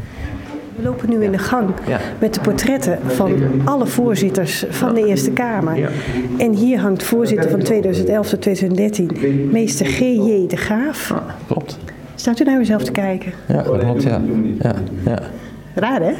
lopen 0.84 1.08
nu 1.10 1.24
in 1.24 1.32
de 1.32 1.38
gang 1.38 1.70
Ja. 1.86 2.00
met 2.18 2.34
de 2.34 2.40
portretten 2.40 2.98
van 3.06 3.32
alle 3.64 3.86
voorzitters 3.86 4.64
van 4.68 4.94
de 4.94 5.06
Eerste 5.06 5.30
Kamer. 5.30 5.90
En 6.38 6.52
hier 6.52 6.78
hangt 6.80 7.02
voorzitter 7.02 7.50
van 7.50 7.60
2011 7.62 8.28
tot 8.28 8.40
2013, 8.40 9.48
meester 9.52 9.86
G.J. 9.86 10.46
de 10.48 10.56
Graaf. 10.56 11.14
Klopt. 11.46 11.78
Staat 12.14 12.40
u 12.40 12.44
naar 12.44 12.60
uzelf 12.60 12.84
te 12.84 12.92
kijken? 12.92 13.32
Ja, 13.48 13.62
klopt, 13.62 14.02
ja. 14.02 14.20
ja, 14.60 14.74
ja. 15.04 15.18
Raar, 15.74 16.00
hè? 16.02 16.12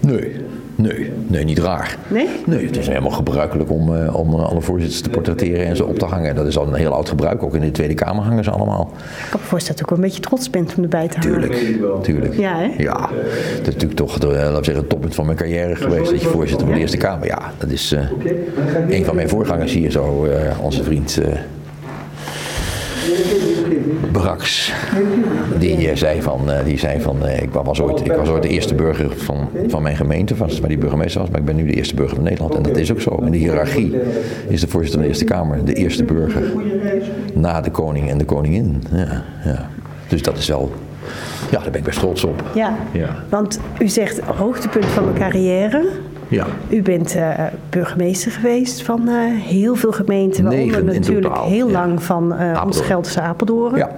Nee, 0.00 0.32
nee, 0.80 1.12
nee, 1.26 1.44
niet 1.44 1.58
raar. 1.58 1.96
Nee? 2.08 2.28
Nee, 2.46 2.66
het 2.66 2.76
is 2.76 2.86
helemaal 2.86 3.10
gebruikelijk 3.10 3.70
om, 3.70 3.94
eh, 3.96 4.14
om 4.14 4.34
eh, 4.34 4.44
alle 4.44 4.60
voorzitters 4.60 5.00
te 5.00 5.10
portretteren 5.10 5.66
en 5.66 5.76
ze 5.76 5.84
op 5.84 5.98
te 5.98 6.04
hangen. 6.04 6.34
Dat 6.34 6.46
is 6.46 6.58
al 6.58 6.66
een 6.66 6.74
heel 6.74 6.92
oud 6.92 7.08
gebruik. 7.08 7.42
Ook 7.42 7.54
in 7.54 7.60
de 7.60 7.70
Tweede 7.70 7.94
Kamer 7.94 8.24
hangen 8.24 8.44
ze 8.44 8.50
allemaal. 8.50 8.90
Ik 9.24 9.30
kan 9.30 9.40
me 9.40 9.46
voorstellen 9.46 9.80
dat 9.80 9.80
u 9.80 9.82
ook 9.82 9.98
wel 9.98 9.98
een 9.98 10.04
beetje 10.04 10.28
trots 10.28 10.50
bent 10.50 10.74
om 10.76 10.82
erbij 10.82 11.08
te 11.08 11.18
hangen. 11.18 11.40
Tuurlijk, 11.40 12.02
tuurlijk. 12.02 12.34
Ja, 12.34 12.56
hè? 12.56 12.82
Ja, 12.82 13.10
dat 13.56 13.66
is 13.66 13.74
natuurlijk 13.74 13.94
toch 13.94 14.18
de, 14.18 14.26
eh, 14.26 14.32
laten 14.32 14.58
we 14.58 14.64
zeggen, 14.64 14.76
het 14.76 14.88
toppunt 14.88 15.14
van 15.14 15.24
mijn 15.24 15.36
carrière 15.36 15.76
geweest. 15.76 16.10
Dat 16.10 16.20
je 16.20 16.28
voorzitter 16.28 16.66
van 16.66 16.74
de 16.74 16.80
Eerste 16.80 16.96
Kamer. 16.96 17.26
Ja, 17.26 17.52
dat 17.58 17.70
is 17.70 17.92
eh, 17.92 18.02
een 18.88 19.04
van 19.04 19.14
mijn 19.14 19.28
voorgangers 19.28 19.72
hier 19.72 19.90
zo, 19.90 20.24
eh, 20.24 20.60
onze 20.60 20.82
vriend 20.82 21.20
eh 24.12 24.20
Braks. 24.22 24.72
Die 25.58 25.88
eh, 25.88 25.96
zei 25.96 26.22
van, 26.22 26.50
eh, 26.50 26.64
die 26.64 26.78
zei 26.78 27.00
van 27.00 27.26
eh, 27.26 27.42
ik, 27.42 27.50
was 27.52 27.80
ooit, 27.80 28.00
ik 28.04 28.12
was 28.12 28.28
ooit 28.28 28.42
de 28.42 28.48
eerste 28.48 28.74
burger 28.74 29.10
van, 29.16 29.48
van 29.68 29.82
mijn 29.82 29.96
gemeente, 29.96 30.36
was, 30.36 30.60
waar 30.60 30.68
die 30.68 30.78
burgemeester 30.78 31.20
was, 31.20 31.30
maar 31.30 31.40
ik 31.40 31.46
ben 31.46 31.56
nu 31.56 31.66
de 31.66 31.74
eerste 31.74 31.94
burger 31.94 32.14
van 32.14 32.24
Nederland. 32.24 32.54
En 32.54 32.62
dat 32.62 32.76
is 32.76 32.92
ook 32.92 33.00
zo. 33.00 33.14
In 33.14 33.30
de 33.30 33.38
hiërarchie 33.38 33.96
is 34.48 34.60
de 34.60 34.68
voorzitter 34.68 35.00
van 35.00 35.00
de 35.00 35.08
Eerste 35.08 35.24
Kamer 35.24 35.64
de 35.64 35.74
eerste 35.74 36.04
burger 36.04 36.42
na 37.34 37.60
de 37.60 37.70
koning 37.70 38.10
en 38.10 38.18
de 38.18 38.24
koningin. 38.24 38.82
Ja, 38.92 39.24
ja. 39.44 39.68
Dus 40.08 40.22
dat 40.22 40.38
is 40.38 40.48
wel, 40.48 40.72
ja, 41.50 41.58
daar 41.58 41.70
ben 41.70 41.80
ik 41.80 41.86
best 41.86 41.98
trots 41.98 42.24
op. 42.24 42.42
Ja. 42.54 42.76
Ja. 42.92 43.24
Want 43.28 43.60
u 43.78 43.88
zegt 43.88 44.20
hoogtepunt 44.20 44.84
van 44.84 45.04
mijn 45.04 45.16
carrière. 45.16 45.88
Ja. 46.30 46.46
U 46.68 46.82
bent 46.82 47.14
eh, 47.14 47.44
burgemeester 47.70 48.32
geweest 48.32 48.82
van 48.82 49.08
eh, 49.08 49.14
heel 49.36 49.74
veel 49.74 49.92
gemeenten, 49.92 50.44
waaronder 50.44 50.84
natuurlijk 50.84 51.26
totaal, 51.26 51.48
heel 51.48 51.66
ja. 51.66 51.72
lang 51.72 52.02
van 52.02 52.32
eh 52.32 52.46
ons 52.46 52.56
Apeldoorn. 52.56 52.84
Gelderse 52.84 53.20
Apeldoorn. 53.20 53.76
Ja. 53.76 53.90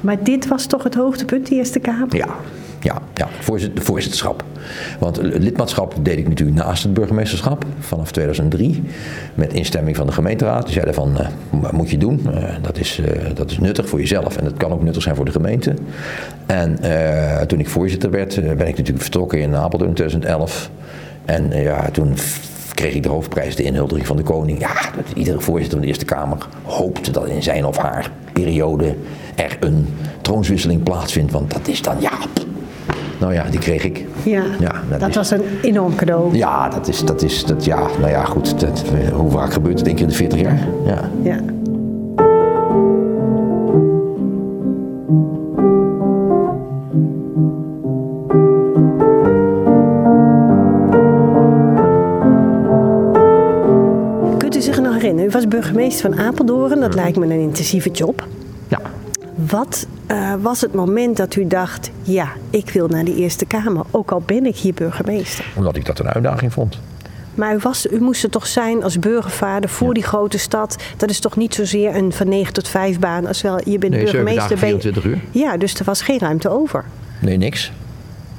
Maar 0.00 0.22
dit 0.22 0.48
was 0.48 0.66
toch 0.66 0.82
het 0.82 0.94
hoogtepunt, 0.94 1.48
de 1.48 1.54
Eerste 1.54 1.78
Kamer? 1.78 2.16
Ja, 2.16 2.28
ja, 2.80 3.02
ja. 3.14 3.28
De 3.74 3.80
voorzitterschap. 3.80 4.44
Want 4.98 5.16
het 5.16 5.38
lidmaatschap 5.38 5.94
deed 6.02 6.18
ik 6.18 6.28
natuurlijk 6.28 6.58
naast 6.58 6.82
het 6.82 6.94
burgemeesterschap 6.94 7.64
vanaf 7.78 8.12
2003. 8.12 8.82
Met 9.34 9.52
instemming 9.52 9.96
van 9.96 10.06
de 10.06 10.12
gemeenteraad. 10.12 10.64
Die 10.64 10.72
zeiden 10.72 10.94
van, 10.94 11.16
wat 11.50 11.72
moet 11.72 11.90
je 11.90 11.98
doen? 11.98 12.26
Dat, 12.62 12.78
is, 12.78 13.00
dat 13.34 13.50
is 13.50 13.58
nuttig 13.58 13.88
voor 13.88 13.98
jezelf 13.98 14.36
en 14.36 14.44
dat 14.44 14.56
kan 14.56 14.72
ook 14.72 14.82
nuttig 14.82 15.02
zijn 15.02 15.16
voor 15.16 15.24
de 15.24 15.30
gemeente. 15.30 15.74
En 16.46 16.78
toen 17.46 17.60
ik 17.60 17.68
voorzitter 17.68 18.10
werd, 18.10 18.34
ben 18.34 18.68
ik 18.68 18.76
natuurlijk 18.76 19.02
vertrokken 19.02 19.40
in 19.40 19.54
Apeldoorn 19.54 19.90
in 19.90 19.96
2011. 19.96 20.70
En 21.30 21.52
eh, 21.52 21.62
ja, 21.64 21.88
toen 21.92 22.14
kreeg 22.74 22.94
ik 22.94 23.02
de 23.02 23.08
hoofdprijs, 23.08 23.56
de 23.56 23.62
inhuldiging 23.62 24.06
van 24.06 24.16
de 24.16 24.22
koning. 24.22 24.60
Ja, 24.60 24.72
dat 24.96 25.04
iedere 25.14 25.40
voorzitter 25.40 25.70
van 25.72 25.80
de 25.80 25.86
Eerste 25.86 26.04
Kamer 26.04 26.38
hoopte 26.62 27.10
dat 27.10 27.26
in 27.28 27.42
zijn 27.42 27.64
of 27.66 27.76
haar 27.76 28.10
periode 28.32 28.94
er 29.34 29.56
een 29.60 29.86
troonswisseling 30.20 30.82
plaatsvindt. 30.82 31.32
Want 31.32 31.52
dat 31.52 31.68
is 31.68 31.82
dan, 31.82 31.94
ja, 32.00 32.10
nou 33.18 33.32
ja, 33.32 33.44
die 33.50 33.60
kreeg 33.60 33.84
ik. 33.84 34.04
Ja, 34.22 34.42
Ja, 34.60 34.82
dat 34.90 35.00
dat, 35.00 35.08
is- 35.08 35.14
was 35.14 35.30
een 35.30 35.42
enorm 35.62 35.94
cadeau. 35.94 36.36
Ja, 36.36 36.68
dat 36.68 36.88
is, 36.88 37.04
dat 37.04 37.22
is, 37.22 37.44
dat, 37.44 37.64
ja, 37.64 37.86
nou 37.98 38.10
ja, 38.10 38.24
goed. 38.24 38.60
Dat, 38.60 38.82
hoe 39.12 39.30
vaak 39.30 39.52
gebeurt 39.52 39.74
het, 39.76 39.84
denk 39.84 39.96
ik, 39.96 40.02
in 40.02 40.08
de 40.08 40.14
40 40.14 40.40
jaar? 40.40 40.58
Ja. 40.86 41.10
Ja. 41.22 41.38
Burgemeester 55.60 56.10
van 56.14 56.20
Apeldoorn. 56.26 56.80
Dat 56.80 56.94
lijkt 56.94 57.16
me 57.18 57.24
een 57.24 57.40
intensieve 57.40 57.90
job. 57.90 58.26
Ja. 58.68 58.80
Wat 59.34 59.86
eh, 60.06 60.34
was 60.40 60.60
het 60.60 60.74
moment 60.74 61.16
dat 61.16 61.34
u 61.36 61.46
dacht... 61.46 61.90
ja, 62.02 62.28
ik 62.50 62.70
wil 62.70 62.88
naar 62.88 63.04
de 63.04 63.14
Eerste 63.16 63.44
Kamer. 63.46 63.84
Ook 63.90 64.10
al 64.10 64.22
ben 64.26 64.46
ik 64.46 64.56
hier 64.56 64.74
burgemeester. 64.74 65.44
Omdat 65.56 65.76
ik 65.76 65.84
dat 65.86 65.98
een 65.98 66.08
uitdaging 66.08 66.52
vond. 66.52 66.78
Maar 67.34 67.54
u, 67.54 67.58
was, 67.58 67.86
u 67.90 68.00
moest 68.00 68.22
er 68.22 68.30
toch 68.30 68.46
zijn 68.46 68.82
als 68.82 68.98
burgervader 68.98 69.70
voor 69.70 69.94
die 69.94 70.02
grote 70.02 70.38
stad. 70.38 70.76
Dat 70.96 71.10
is 71.10 71.20
toch 71.20 71.36
niet 71.36 71.54
zozeer 71.54 71.96
een 71.96 72.12
van 72.12 72.28
9 72.28 72.52
tot 72.52 72.68
5 72.68 72.98
baan. 72.98 73.26
Als 73.26 73.42
wel, 73.42 73.60
je 73.64 73.78
bent 73.78 73.92
Nee, 73.92 74.02
burgemeester. 74.02 74.34
dagen, 74.48 74.58
ben 74.58 74.68
je- 74.68 74.80
24 74.80 75.04
uur. 75.04 75.20
Ja, 75.42 75.56
dus 75.56 75.74
er 75.74 75.84
was 75.84 76.02
geen 76.02 76.18
ruimte 76.18 76.48
over. 76.48 76.84
Nee, 77.20 77.36
niks. 77.36 77.72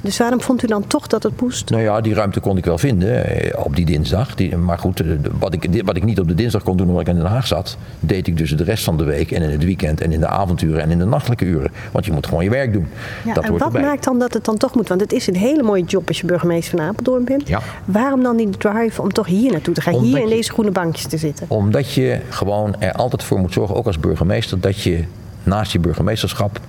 Dus 0.02 0.18
waarom 0.18 0.40
vond 0.40 0.62
u 0.62 0.66
dan 0.66 0.86
toch 0.86 1.06
dat 1.06 1.22
het 1.22 1.40
moest? 1.40 1.70
Nou 1.70 1.82
ja, 1.82 2.00
die 2.00 2.14
ruimte 2.14 2.40
kon 2.40 2.56
ik 2.56 2.64
wel 2.64 2.78
vinden 2.78 3.24
eh, 3.26 3.64
op 3.64 3.76
die 3.76 3.84
dinsdag. 3.84 4.34
Die, 4.34 4.56
maar 4.56 4.78
goed, 4.78 5.00
eh, 5.00 5.06
wat 5.38 5.54
ik, 5.54 5.82
wat 5.84 5.96
ik 5.96 6.04
niet 6.04 6.20
op 6.20 6.28
de 6.28 6.34
dinsdag 6.34 6.62
kon 6.62 6.76
doen 6.76 6.86
omdat 6.86 7.00
ik 7.02 7.08
in 7.08 7.14
Den 7.14 7.24
Haag 7.26 7.46
zat, 7.46 7.76
deed 8.00 8.26
ik 8.26 8.36
dus 8.36 8.56
de 8.56 8.64
rest 8.64 8.84
van 8.84 8.96
de 8.96 9.04
week 9.04 9.30
en 9.30 9.42
in 9.42 9.50
het 9.50 9.64
weekend 9.64 10.00
en 10.00 10.12
in 10.12 10.20
de 10.20 10.26
avonturen 10.26 10.82
en 10.82 10.90
in 10.90 10.98
de 10.98 11.04
nachtelijke 11.04 11.44
uren. 11.44 11.70
Want 11.92 12.04
je 12.04 12.12
moet 12.12 12.26
gewoon 12.26 12.44
je 12.44 12.50
werk 12.50 12.72
doen. 12.72 12.86
Ja, 13.24 13.34
dat 13.34 13.44
en 13.44 13.52
wat 13.52 13.60
erbij. 13.62 13.82
maakt 13.82 14.04
dan 14.04 14.18
dat 14.18 14.34
het 14.34 14.44
dan 14.44 14.56
toch 14.56 14.74
moet? 14.74 14.88
Want 14.88 15.00
het 15.00 15.12
is 15.12 15.26
een 15.26 15.36
hele 15.36 15.62
mooie 15.62 15.84
job 15.84 16.08
als 16.08 16.20
je 16.20 16.26
burgemeester 16.26 16.78
van 16.78 16.86
Apeldoorn 16.88 17.24
bent. 17.24 17.48
Ja. 17.48 17.60
Waarom 17.84 18.22
dan 18.22 18.36
die 18.36 18.50
drive 18.50 19.02
om 19.02 19.12
toch 19.12 19.26
hier 19.26 19.50
naartoe 19.52 19.74
te 19.74 19.80
gaan? 19.80 19.94
Omdat 19.94 20.08
hier 20.10 20.18
in 20.22 20.28
je- 20.28 20.34
deze 20.34 20.52
groene 20.52 20.70
bankjes 20.70 21.06
te 21.06 21.16
zitten. 21.16 21.46
Omdat 21.48 21.92
je 21.92 22.20
gewoon 22.28 22.74
er 22.78 22.92
altijd 22.92 23.22
voor 23.22 23.38
moet 23.38 23.52
zorgen, 23.52 23.76
ook 23.76 23.86
als 23.86 23.98
burgemeester, 24.00 24.60
dat 24.60 24.82
je 24.82 25.04
naast 25.42 25.72
je 25.72 25.78
burgemeesterschap 25.78 26.60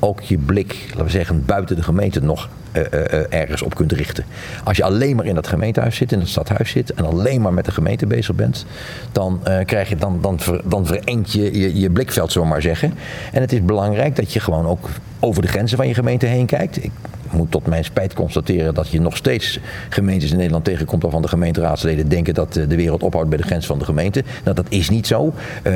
ook 0.00 0.20
je 0.20 0.38
blik, 0.38 0.84
laten 0.88 1.04
we 1.04 1.10
zeggen, 1.10 1.42
buiten 1.46 1.76
de 1.76 1.82
gemeente 1.82 2.20
nog 2.22 2.48
eh, 2.72 2.82
eh, 2.92 3.12
eh, 3.12 3.40
ergens 3.40 3.62
op 3.62 3.74
kunt 3.74 3.92
richten. 3.92 4.24
Als 4.64 4.76
je 4.76 4.84
alleen 4.84 5.16
maar 5.16 5.26
in 5.26 5.34
dat 5.34 5.46
gemeentehuis 5.46 5.96
zit, 5.96 6.12
in 6.12 6.18
het 6.18 6.28
stadhuis 6.28 6.70
zit 6.70 6.92
en 6.92 7.04
alleen 7.04 7.40
maar 7.40 7.52
met 7.52 7.64
de 7.64 7.70
gemeente 7.70 8.06
bezig 8.06 8.34
bent, 8.34 8.64
dan, 9.12 9.40
eh, 9.44 9.64
krijg 9.64 9.88
je, 9.88 9.96
dan, 9.96 10.18
dan, 10.20 10.40
ver, 10.40 10.60
dan 10.64 10.86
verengt 10.86 11.32
je, 11.32 11.58
je 11.58 11.80
je 11.80 11.90
blikveld, 11.90 12.32
zullen 12.32 12.46
we 12.46 12.52
maar 12.52 12.62
zeggen. 12.62 12.94
En 13.32 13.40
het 13.40 13.52
is 13.52 13.62
belangrijk 13.62 14.16
dat 14.16 14.32
je 14.32 14.40
gewoon 14.40 14.66
ook 14.66 14.88
over 15.20 15.42
de 15.42 15.48
grenzen 15.48 15.76
van 15.76 15.88
je 15.88 15.94
gemeente 15.94 16.26
heen 16.26 16.46
kijkt. 16.46 16.84
Ik 16.84 16.90
moet 17.30 17.50
tot 17.50 17.66
mijn 17.66 17.84
spijt 17.84 18.14
constateren 18.14 18.74
dat 18.74 18.88
je 18.88 19.00
nog 19.00 19.16
steeds 19.16 19.60
gemeentes 19.88 20.30
in 20.30 20.36
Nederland 20.36 20.64
tegenkomt 20.64 21.02
waarvan 21.02 21.22
de 21.22 21.28
gemeenteraadsleden 21.28 22.08
denken 22.08 22.34
dat 22.34 22.52
de 22.52 22.76
wereld 22.76 23.02
ophoudt 23.02 23.28
bij 23.28 23.38
de 23.38 23.44
grens 23.44 23.66
van 23.66 23.78
de 23.78 23.84
gemeente. 23.84 24.24
Nou, 24.44 24.56
dat 24.56 24.66
is 24.68 24.90
niet 24.90 25.06
zo. 25.06 25.32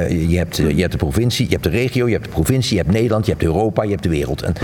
Je, 0.08 0.36
hebt, 0.36 0.56
je 0.56 0.80
hebt 0.80 0.92
de 0.92 0.98
provincie, 0.98 1.44
je 1.44 1.52
hebt 1.52 1.64
de 1.64 1.70
regio, 1.70 2.06
je 2.06 2.12
hebt 2.12 2.24
de 2.24 2.30
provincie, 2.30 2.76
je 2.76 2.82
hebt 2.82 2.94
Nederland, 2.94 3.24
je 3.26 3.30
hebt 3.30 3.44
Europa, 3.44 3.82
je 3.82 3.90
hebt 3.90 4.02
de 4.02 4.08
wereld. 4.08 4.42
En 4.42 4.54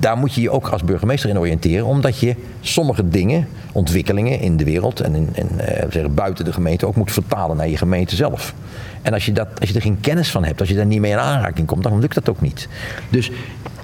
daar 0.00 0.16
moet 0.16 0.34
je 0.34 0.40
je 0.40 0.50
ook 0.50 0.68
als 0.68 0.84
burgemeester 0.84 1.30
in 1.30 1.38
oriënteren, 1.38 1.86
omdat 1.86 2.18
je 2.18 2.34
sommige 2.60 3.08
dingen, 3.08 3.48
ontwikkelingen 3.72 4.40
in 4.40 4.56
de 4.56 4.64
wereld 4.64 5.00
en, 5.00 5.14
in, 5.14 5.60
eh, 5.60 5.86
zeggen, 5.90 6.14
buiten 6.14 6.44
de 6.44 6.52
gemeente 6.52 6.86
ook 6.86 6.96
moet 6.96 7.12
vertalen 7.12 7.56
naar 7.56 7.68
je 7.68 7.76
gemeente 7.76 8.16
zelf. 8.16 8.54
En 9.02 9.12
als 9.12 9.26
je, 9.26 9.32
dat, 9.32 9.48
als 9.60 9.68
je 9.68 9.74
er 9.74 9.82
geen 9.82 10.00
kennis 10.00 10.30
van 10.30 10.44
hebt, 10.44 10.60
als 10.60 10.68
je 10.68 10.74
daar 10.74 10.86
niet 10.86 11.00
mee 11.00 11.10
in 11.10 11.18
aanraking 11.18 11.66
komt, 11.66 11.82
dan 11.82 12.00
lukt 12.00 12.14
dat 12.14 12.28
ook 12.28 12.40
niet. 12.40 12.68
Dus 13.10 13.30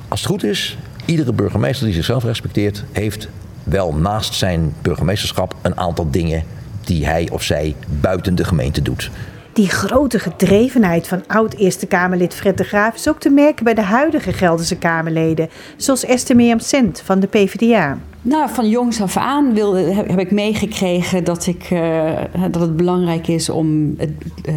als 0.08 0.20
het 0.20 0.28
goed 0.28 0.44
is, 0.44 0.78
iedere 1.04 1.32
burgemeester 1.32 1.86
die 1.86 1.94
zichzelf 1.94 2.24
respecteert, 2.24 2.84
heeft 2.92 3.28
wel 3.64 3.94
naast 3.94 4.34
zijn 4.34 4.74
burgemeesterschap 4.82 5.54
een 5.62 5.76
aantal 5.76 6.10
dingen 6.10 6.44
die 6.84 7.06
hij 7.06 7.28
of 7.32 7.42
zij 7.42 7.74
buiten 8.00 8.34
de 8.34 8.44
gemeente 8.44 8.82
doet. 8.82 9.10
Die 9.52 9.68
grote 9.68 10.18
gedrevenheid 10.18 11.08
van 11.08 11.22
oud-Eerste 11.26 11.86
Kamerlid 11.86 12.34
Fred 12.34 12.56
de 12.56 12.64
Graaf 12.64 12.94
is 12.94 13.08
ook 13.08 13.20
te 13.20 13.30
merken 13.30 13.64
bij 13.64 13.74
de 13.74 13.82
huidige 13.82 14.32
Gelderse 14.32 14.76
Kamerleden, 14.76 15.48
zoals 15.76 16.04
Esther 16.04 16.36
Mirjam 16.36 16.58
Sent 16.58 17.00
van 17.04 17.20
de 17.20 17.26
PvdA. 17.26 17.98
Nou, 18.22 18.50
van 18.50 18.68
jongs 18.68 19.00
af 19.00 19.16
aan 19.16 19.56
heb, 19.56 20.08
heb 20.08 20.18
ik 20.18 20.30
meegekregen 20.30 21.24
dat, 21.24 21.46
ik, 21.46 21.66
eh, 21.70 22.18
dat 22.50 22.60
het 22.60 22.76
belangrijk 22.76 23.28
is 23.28 23.48
om 23.48 23.94
het 23.98 24.10
eh, 24.44 24.54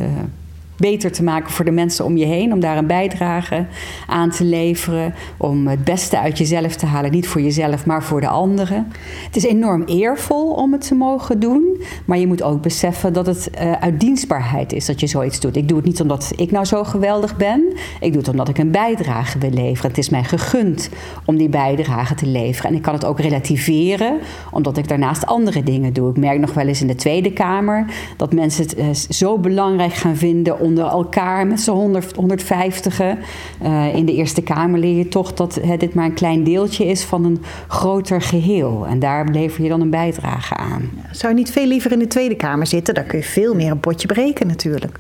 beter 0.84 1.12
te 1.12 1.24
maken 1.24 1.52
voor 1.52 1.66
de 1.66 1.72
mensen 1.72 2.06
om 2.06 2.18
je 2.18 2.26
heen. 2.26 2.54
Om 2.54 2.60
daar 2.60 2.78
een 2.78 2.88
bijdrage 2.88 3.66
aan 4.08 4.30
te 4.30 4.44
leveren. 4.44 5.14
Om 5.38 5.68
het 5.68 5.84
beste 5.84 6.20
uit 6.20 6.38
jezelf 6.38 6.76
te 6.76 6.86
halen. 6.86 7.12
Niet 7.12 7.28
voor 7.28 7.42
jezelf, 7.42 7.86
maar 7.86 8.04
voor 8.04 8.22
de 8.22 8.28
anderen. 8.28 8.92
Het 9.26 9.36
is 9.36 9.44
enorm 9.44 9.84
eervol 9.84 10.52
om 10.52 10.72
het 10.72 10.88
te 10.88 10.96
mogen 10.96 11.40
doen. 11.40 11.82
Maar 12.06 12.18
je 12.18 12.28
moet 12.28 12.44
ook 12.44 12.62
beseffen 12.62 13.14
dat 13.14 13.26
het 13.26 13.50
eh, 13.50 13.72
uit 13.72 14.00
dienstbaarheid 14.00 14.74
is 14.74 14.86
dat 14.86 15.00
je 15.00 15.08
zoiets 15.08 15.40
doet. 15.40 15.56
Ik 15.56 15.68
doe 15.68 15.78
het 15.78 15.86
niet 15.86 16.02
omdat 16.02 16.34
ik 16.36 16.52
nou 16.52 16.66
zo 16.66 16.84
geweldig 16.84 17.38
ben. 17.38 17.74
Ik 18.00 18.12
doe 18.12 18.22
het 18.22 18.28
omdat 18.28 18.50
ik 18.50 18.58
een 18.58 18.72
bijdrage 18.72 19.38
wil 19.38 19.50
leveren. 19.50 19.90
Het 19.90 19.98
is 19.98 20.10
mij 20.10 20.24
gegund 20.24 20.90
om 21.26 21.38
die 21.38 21.50
bijdrage 21.50 22.16
te 22.16 22.26
leveren. 22.26 22.70
En 22.70 22.76
ik 22.76 22.82
kan 22.82 22.94
het 22.94 23.06
ook 23.06 23.20
relativeren, 23.20 24.20
omdat 24.52 24.78
ik 24.78 24.88
daarnaast 24.88 25.26
andere 25.26 25.64
dingen 25.64 25.94
doe. 25.94 26.10
Ik 26.10 26.18
merk 26.18 26.40
nog 26.40 26.54
wel 26.54 26.68
eens 26.68 26.82
in 26.82 26.88
de 26.88 26.96
Tweede 26.96 27.34
Kamer 27.34 27.86
dat 28.18 28.34
mensen 28.34 28.64
het 28.64 28.76
eh, 28.76 28.94
zo 28.94 29.38
belangrijk 29.38 29.94
gaan 29.94 30.16
vinden 30.16 30.60
elkaar 30.82 31.48
met 31.48 31.62
z'n 31.62 31.72
100, 31.72 32.16
150. 32.16 33.00
Eh, 33.00 33.96
in 33.96 34.06
de 34.06 34.14
Eerste 34.14 34.42
Kamer 34.42 34.80
leer 34.80 34.98
je 34.98 35.08
toch 35.08 35.34
dat 35.34 35.56
hè, 35.56 35.78
dit 35.78 35.94
maar 35.94 36.06
een 36.06 36.14
klein 36.14 36.44
deeltje 36.44 36.86
is 36.86 37.04
van 37.04 37.26
een 37.26 37.42
groter 37.68 38.22
geheel. 38.22 38.86
En 38.88 39.00
daar 39.00 39.28
lever 39.32 39.64
je 39.64 39.70
dan 39.70 39.82
een 39.82 39.90
bijdrage 39.90 40.56
aan. 40.56 40.90
Zou 41.12 41.34
je 41.34 41.40
niet 41.40 41.52
veel 41.52 41.68
liever 41.68 41.92
in 41.92 42.00
de 42.00 42.08
Tweede 42.08 42.36
Kamer 42.36 42.68
zitten? 42.68 42.94
Dan 42.94 43.06
kun 43.06 43.18
je 43.18 43.24
veel 43.24 43.56
meer 43.56 43.72
een 43.72 43.80
potje 43.80 44.08
breken 44.08 44.48
natuurlijk. 44.48 45.00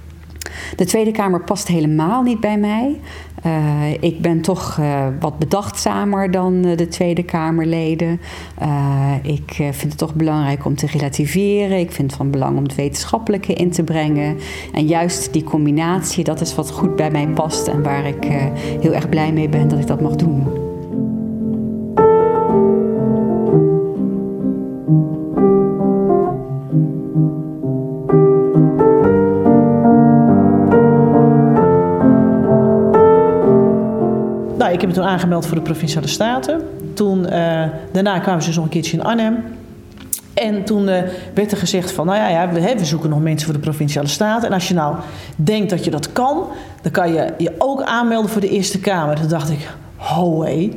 De 0.75 0.85
Tweede 0.85 1.11
Kamer 1.11 1.43
past 1.43 1.67
helemaal 1.67 2.21
niet 2.21 2.39
bij 2.39 2.57
mij. 2.57 2.99
Uh, 3.45 3.91
ik 3.99 4.21
ben 4.21 4.41
toch 4.41 4.77
uh, 4.79 5.05
wat 5.19 5.39
bedachtzamer 5.39 6.31
dan 6.31 6.65
uh, 6.65 6.77
de 6.77 6.87
Tweede 6.87 7.23
Kamerleden. 7.23 8.21
ik 9.23 9.53
vind 9.55 9.83
het 9.83 9.97
toch 9.97 10.15
belangrijk 10.15 10.65
om 10.65 10.75
te 10.75 10.87
relativeren. 10.87 11.79
Ik 11.79 11.91
vind 11.91 12.07
het 12.07 12.17
van 12.19 12.31
belang 12.31 12.57
om 12.57 12.63
het 12.63 12.75
wetenschappelijke 12.75 13.53
in 13.53 13.71
te 13.71 13.83
brengen. 13.83 14.37
En 14.73 14.85
juist 14.85 15.33
die 15.33 15.43
combinatie, 15.43 16.23
dat 16.23 16.41
is 16.41 16.55
wat 16.55 16.71
goed 16.71 16.95
bij 16.95 17.11
mij 17.11 17.27
past 17.27 17.67
en 17.67 17.83
waar 17.83 18.05
ik 18.05 18.23
heel 18.81 18.93
erg 18.93 19.09
blij 19.09 19.33
mee 19.33 19.49
ben 19.49 19.67
dat 19.67 19.79
ik 19.79 19.87
dat 19.87 20.01
mag 20.01 20.15
doen. 20.15 20.72
Toen 34.93 35.03
aangemeld 35.03 35.45
voor 35.45 35.55
de 35.55 35.61
Provinciale 35.61 36.07
Staten. 36.07 36.61
Toen, 36.93 37.19
uh, 37.19 37.63
daarna 37.91 38.19
kwamen 38.19 38.41
ze 38.41 38.47
dus 38.47 38.57
een 38.57 38.69
keertje 38.69 38.97
in 38.97 39.03
Arnhem. 39.03 39.43
En 40.33 40.63
toen 40.63 40.87
uh, 40.87 41.01
werd 41.33 41.51
er 41.51 41.57
gezegd 41.57 41.91
van, 41.91 42.05
nou 42.05 42.31
ja, 42.31 42.49
we, 42.49 42.75
we, 42.77 42.85
zoeken 42.85 43.09
nog 43.09 43.21
mensen 43.21 43.45
voor 43.45 43.55
de 43.55 43.63
Provinciale 43.63 44.07
Staten. 44.07 44.47
En 44.47 44.53
als 44.53 44.67
je 44.67 44.73
nou 44.73 44.95
denkt 45.35 45.69
dat 45.69 45.83
je 45.83 45.91
dat 45.91 46.11
kan, 46.11 46.47
dan 46.81 46.91
kan 46.91 47.13
je 47.13 47.33
je 47.37 47.53
ook 47.57 47.81
aanmelden 47.81 48.31
voor 48.31 48.41
de 48.41 48.49
Eerste 48.49 48.79
Kamer. 48.79 49.15
Toen 49.15 49.29
dacht 49.29 49.49
ik, 49.49 49.69
ho 49.95 50.43
hé, 50.43 50.71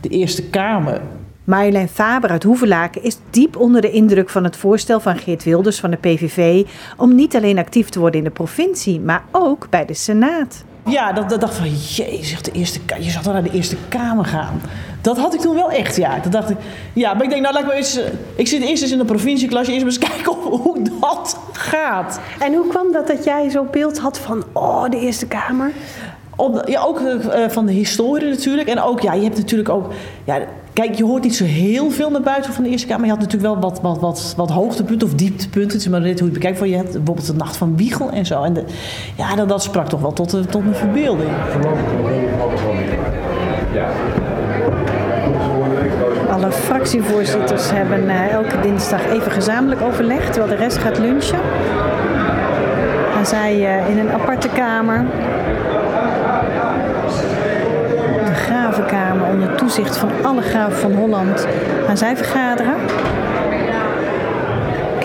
de 0.00 0.08
Eerste 0.08 0.42
Kamer. 0.42 1.00
Marjolein 1.44 1.88
Faber 1.88 2.30
uit 2.30 2.42
Hoevelaken 2.42 3.02
is 3.02 3.18
diep 3.30 3.56
onder 3.56 3.80
de 3.80 3.90
indruk 3.90 4.30
van 4.30 4.44
het 4.44 4.56
voorstel 4.56 5.00
van 5.00 5.16
Geert 5.16 5.44
Wilders 5.44 5.80
van 5.80 5.90
de 5.90 5.96
PVV... 5.96 6.66
om 6.96 7.14
niet 7.14 7.36
alleen 7.36 7.58
actief 7.58 7.88
te 7.88 7.98
worden 7.98 8.18
in 8.18 8.24
de 8.24 8.30
provincie, 8.30 9.00
maar 9.00 9.24
ook 9.30 9.66
bij 9.70 9.84
de 9.84 9.94
Senaat. 9.94 10.64
Ja, 10.86 11.12
dat, 11.12 11.28
dat 11.28 11.40
dacht 11.40 11.54
van, 11.54 11.68
jezus, 11.70 12.42
de 12.42 12.52
eerste, 12.52 12.80
je 13.00 13.10
zou 13.10 13.24
dan 13.24 13.32
naar 13.32 13.42
de 13.42 13.50
Eerste 13.50 13.76
Kamer 13.88 14.24
gaan. 14.24 14.60
Dat 15.00 15.18
had 15.18 15.34
ik 15.34 15.40
toen 15.40 15.54
wel 15.54 15.70
echt, 15.70 15.96
ja. 15.96 16.18
Dat 16.18 16.32
dacht 16.32 16.50
ik, 16.50 16.56
ja, 16.92 17.14
maar 17.14 17.22
ik 17.22 17.30
denk, 17.30 17.42
nou, 17.42 17.54
laat 17.54 17.64
ik, 17.64 17.72
eens, 17.72 18.00
ik 18.34 18.48
zit 18.48 18.62
eerst 18.62 18.82
eens 18.82 18.92
in 18.92 18.98
de 18.98 19.04
provincieklas, 19.04 19.68
eerst 19.68 19.84
eens 19.84 19.98
kijken 20.08 20.32
hoe, 20.32 20.58
hoe 20.58 20.82
dat 21.00 21.38
gaat. 21.52 22.20
En 22.38 22.54
hoe 22.54 22.66
kwam 22.66 22.92
dat 22.92 23.06
dat 23.06 23.24
jij 23.24 23.50
zo'n 23.50 23.68
beeld 23.70 23.98
had 23.98 24.18
van, 24.18 24.44
oh, 24.52 24.88
de 24.90 24.98
Eerste 24.98 25.26
Kamer? 25.26 25.72
Op, 26.36 26.62
ja, 26.68 26.80
ook 26.80 27.00
uh, 27.00 27.18
van 27.48 27.66
de 27.66 27.72
historie 27.72 28.28
natuurlijk. 28.28 28.68
En 28.68 28.80
ook, 28.80 29.00
ja, 29.00 29.12
je 29.12 29.22
hebt 29.22 29.36
natuurlijk 29.36 29.68
ook... 29.68 29.92
Ja, 30.24 30.40
kijk, 30.74 30.94
je 30.94 31.04
hoort 31.04 31.22
niet 31.22 31.36
zo 31.36 31.44
heel 31.44 31.90
veel 31.90 32.10
naar 32.10 32.20
buiten 32.20 32.52
van 32.52 32.64
de 32.64 32.70
Eerste 32.70 32.86
Kamer. 32.86 33.04
Je 33.04 33.10
had 33.10 33.20
natuurlijk 33.20 33.52
wel 33.52 33.60
wat, 33.60 33.80
wat, 33.80 34.00
wat, 34.00 34.34
wat 34.36 34.50
hoogtepunten 34.50 35.06
of 35.06 35.14
dieptepunten. 35.14 35.72
Het 35.72 35.80
is 35.80 35.88
maar 35.88 36.00
net 36.00 36.18
hoe 36.18 36.18
je 36.18 36.24
het 36.24 36.32
bekijkt. 36.32 36.58
Van, 36.58 36.68
je 36.68 36.76
hebt 36.76 36.92
bijvoorbeeld 36.92 37.26
de 37.26 37.34
Nacht 37.34 37.56
van 37.56 37.76
Wiegel 37.76 38.10
en 38.10 38.26
zo. 38.26 38.42
En 38.42 38.52
de, 38.52 38.64
ja, 39.16 39.34
dat, 39.34 39.48
dat 39.48 39.62
sprak 39.62 39.88
toch 39.88 40.00
wel 40.00 40.12
tot, 40.12 40.50
tot 40.50 40.62
mijn 40.62 40.76
verbeelding. 40.76 41.30
Alle 46.30 46.52
fractievoorzitters 46.52 47.70
hebben 47.70 48.08
eh, 48.08 48.32
elke 48.32 48.60
dinsdag 48.60 49.06
even 49.06 49.32
gezamenlijk 49.32 49.80
overleg, 49.80 50.30
terwijl 50.30 50.56
de 50.56 50.62
rest 50.64 50.76
gaat 50.76 50.98
lunchen. 50.98 51.38
En 53.18 53.26
zij 53.26 53.52
eh, 53.52 53.88
in 53.90 53.98
een 53.98 54.10
aparte 54.10 54.48
kamer. 54.48 55.04
Onder 59.30 59.54
toezicht 59.54 59.96
van 59.96 60.10
alle 60.22 60.42
graven 60.42 60.76
van 60.78 60.92
Holland 60.92 61.46
gaan 61.86 61.96
zij 61.96 62.16
vergaderen. 62.16 62.74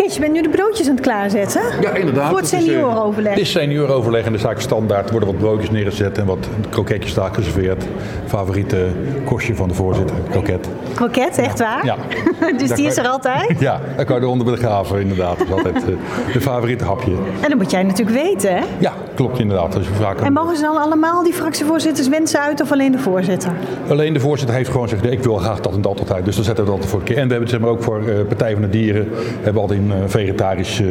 Kees, 0.09 0.17
je 0.17 0.23
bent 0.23 0.33
nu 0.33 0.41
de 0.51 0.57
broodjes 0.57 0.87
aan 0.87 0.95
het 0.95 1.03
klaarzetten. 1.03 1.61
Ja, 1.81 1.93
inderdaad. 1.93 2.29
Voor 2.29 2.37
het 2.37 2.53
eh, 2.53 2.59
seniorenoverleg. 2.59 3.31
Het 3.31 3.41
is 3.41 3.51
seniorenoverleg 3.51 4.25
en 4.25 4.31
de 4.31 4.37
zaak 4.37 4.59
standaard. 4.59 5.05
Er 5.05 5.11
worden 5.11 5.29
wat 5.29 5.37
broodjes 5.37 5.71
neergezet 5.71 6.17
en 6.17 6.25
wat 6.25 6.47
kroketjes 6.69 7.13
daar 7.13 7.33
geserveerd. 7.33 7.85
Favoriete 8.25 8.87
kostje 9.25 9.55
van 9.55 9.67
de 9.67 9.73
voorzitter, 9.73 10.15
kroket. 10.29 10.67
Kroket, 10.95 11.37
echt 11.37 11.59
waar? 11.59 11.85
Ja. 11.85 11.95
dus 12.59 12.69
die 12.69 12.85
is 12.85 12.97
er 12.97 13.07
altijd? 13.07 13.59
Ja, 13.59 13.81
dan 13.95 14.05
kan 14.05 14.15
je 14.15 14.21
eronder 14.21 14.45
bij 14.45 14.55
de 14.55 14.61
graven 14.61 15.01
inderdaad. 15.01 15.37
Dat 15.37 15.47
is 15.47 15.53
altijd 15.53 15.75
eh, 15.75 16.33
de 16.33 16.41
favoriete 16.41 16.83
hapje. 16.83 17.11
En 17.41 17.49
dat 17.49 17.57
moet 17.57 17.71
jij 17.71 17.83
natuurlijk 17.83 18.23
weten, 18.23 18.55
hè? 18.55 18.63
Ja, 18.77 18.93
klopt 19.15 19.39
inderdaad. 19.39 19.73
Dus 19.73 19.87
we 19.87 19.93
vragen 19.93 20.25
En 20.25 20.33
mogen 20.33 20.55
ze 20.55 20.61
dan 20.61 20.77
allemaal 20.77 21.23
die 21.23 21.33
fractievoorzitters 21.33 22.07
wensen 22.07 22.39
uit 22.41 22.61
of 22.61 22.71
alleen 22.71 22.91
de 22.91 22.99
voorzitter? 22.99 23.51
Alleen 23.89 24.13
de 24.13 24.19
voorzitter 24.19 24.55
heeft 24.55 24.69
gewoon 24.69 24.89
gezegd, 24.89 25.11
ik 25.11 25.23
wil 25.23 25.35
graag 25.35 25.59
dat 25.59 25.73
en 25.73 25.81
dat 25.81 25.99
altijd. 25.99 26.25
Dus 26.25 26.35
dan 26.35 26.43
zetten 26.43 26.65
we 26.65 26.71
dat 26.71 26.85
voor 26.85 26.99
een 26.99 27.05
keer. 27.05 27.17
En 27.17 27.25
we 27.25 27.31
hebben 27.31 27.49
zeg 27.49 27.59
maar, 27.59 27.69
ook 27.69 27.83
voor 27.83 28.07
eh, 28.07 28.25
Partij 28.27 28.51
van 28.53 28.61
de 28.61 28.69
Dieren 28.69 29.07
hebben 29.35 29.53
we 29.53 29.59
altijd 29.59 29.79
een 29.79 29.91
eh, 29.91 29.98
vegetarisch 30.05 30.79
eh, 30.81 30.87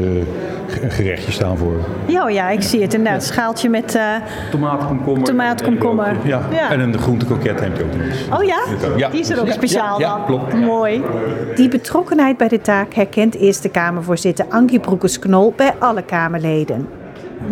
ge- 0.67 0.91
gerechtje 0.91 1.33
staan 1.33 1.57
voor. 1.59 1.75
Ja, 2.07 2.29
ja, 2.29 2.49
ik 2.51 2.63
zie 2.63 2.83
het 2.83 2.95
inderdaad. 2.95 3.25
Schaaltje 3.25 3.69
met... 3.69 3.95
eh, 3.95 4.03
Tomaat, 4.51 4.87
komkommer. 4.87 5.25
Tomaat, 5.25 5.63
komkommer. 5.63 6.17
Ja. 6.25 6.49
Ja. 6.53 6.71
en 6.71 6.81
een 6.81 6.99
groente 6.99 7.25
kroket 7.27 7.61
heb 7.61 7.77
je 7.77 7.85
ook 7.85 7.97
nog 7.97 8.07
eens. 8.07 8.41
Oh 8.41 8.45
ja? 8.45 8.59
Ja. 8.97 9.09
Die 9.09 9.21
is 9.21 9.31
er 9.31 9.41
ook 9.41 9.51
speciaal 9.51 10.01
ja, 10.01 10.07
ja, 10.09 10.17
dan. 10.17 10.27
klopt. 10.27 10.55
Mooi. 10.55 11.03
Die 11.55 11.69
betrokkenheid 11.69 12.37
bij 12.37 12.49
de 12.49 12.61
taak 12.61 12.95
herkent 12.95 13.35
Eerste 13.35 13.69
Kamervoorzitter 13.69 14.45
Ankie 14.49 14.81
Broekers-Knol 14.81 15.53
bij 15.57 15.73
alle 15.79 16.03
Kamerleden. 16.03 16.89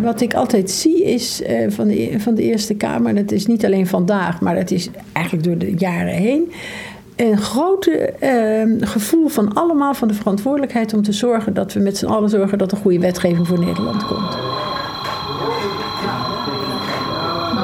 Wat 0.01 0.21
ik 0.21 0.33
altijd 0.33 0.71
zie 0.71 1.03
is 1.03 1.41
eh, 1.43 1.65
van, 1.71 1.87
de, 1.87 2.13
van 2.17 2.35
de 2.35 2.41
Eerste 2.43 2.73
Kamer, 2.75 3.15
dat 3.15 3.31
is 3.31 3.45
niet 3.45 3.65
alleen 3.65 3.87
vandaag, 3.87 4.41
maar 4.41 4.55
dat 4.55 4.71
is 4.71 4.89
eigenlijk 5.13 5.45
door 5.45 5.57
de 5.57 5.73
jaren 5.77 6.13
heen. 6.13 6.51
Een 7.17 7.37
grote 7.37 7.91
eh, 8.19 8.87
gevoel 8.87 9.27
van 9.27 9.53
allemaal 9.53 9.93
van 9.93 10.07
de 10.07 10.13
verantwoordelijkheid 10.13 10.93
om 10.93 11.03
te 11.03 11.11
zorgen 11.11 11.53
dat 11.53 11.73
we 11.73 11.79
met 11.79 11.97
z'n 11.97 12.05
allen 12.05 12.29
zorgen 12.29 12.57
dat 12.57 12.71
er 12.71 12.77
goede 12.77 12.99
wetgeving 12.99 13.47
voor 13.47 13.59
Nederland 13.59 14.05
komt. 14.05 14.31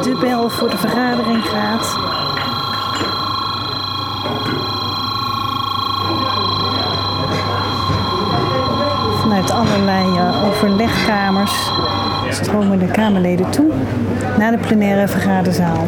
De 0.03 0.17
bel 0.21 0.49
voor 0.49 0.69
de 0.69 0.77
vergadering 0.77 1.43
gaat. 1.43 1.97
Vanuit 9.21 9.51
allerlei 9.51 10.17
eh, 10.17 10.45
overlegkamers 10.47 11.71
stromen 12.29 12.79
de 12.79 12.91
Kamerleden 12.91 13.51
toe 13.51 13.71
naar 14.37 14.51
de 14.51 14.57
plenaire 14.57 15.07
vergaderzaal. 15.07 15.85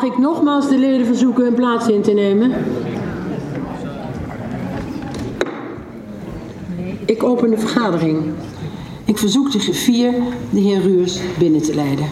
Mag 0.00 0.10
ik 0.10 0.18
nogmaals 0.18 0.68
de 0.68 0.78
leden 0.78 1.06
verzoeken 1.06 1.44
hun 1.44 1.54
plaats 1.54 1.88
in 1.88 2.02
te 2.02 2.12
nemen? 2.12 2.52
Ik 7.04 7.22
open 7.22 7.50
de 7.50 7.58
vergadering. 7.58 8.22
Ik 9.04 9.18
verzoek 9.18 9.52
de 9.52 9.58
griffier 9.58 10.14
de 10.50 10.60
heer 10.60 10.80
Ruurs 10.80 11.20
binnen 11.38 11.62
te 11.62 11.74
leiden. 11.74 12.04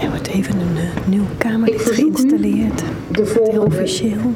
Er 0.00 0.08
wordt 0.08 0.28
even 0.28 0.54
een 0.60 0.76
eh, 0.76 1.06
nieuw 1.06 1.26
kamerlid 1.38 1.90
u 1.90 1.94
geïnstalleerd. 1.94 2.78
De 2.78 2.84
Heel 3.12 3.26
volgende 3.26 3.64
officieel. 3.64 4.34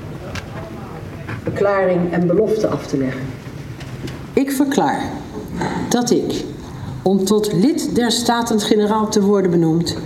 verklaring 1.43 2.13
en 2.13 2.27
belofte 2.27 2.69
af 2.69 2.87
te 2.87 2.99
leggen. 2.99 3.23
Ik 4.33 4.51
verklaar 4.51 5.11
dat 5.89 6.11
ik, 6.11 6.45
om 7.07 7.25
tot 7.25 7.53
lid 7.53 7.95
der 7.95 8.11
Staten-Generaal 8.11 9.09
te 9.09 9.23
worden 9.23 9.51
benoemd, 9.51 9.97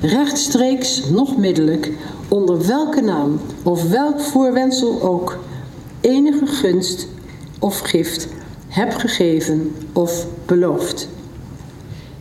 rechtstreeks 0.00 1.08
nog 1.10 1.36
middelijk, 1.36 1.92
onder 2.28 2.66
welke 2.66 3.00
naam 3.00 3.40
of 3.62 3.88
welk 3.88 4.20
voorwendsel 4.20 5.02
ook, 5.02 5.38
enige 6.00 6.46
gunst 6.46 7.08
of 7.58 7.78
gift 7.78 8.28
heb 8.68 8.92
gegeven 8.92 9.74
of 9.92 10.26
beloofd. 10.46 11.08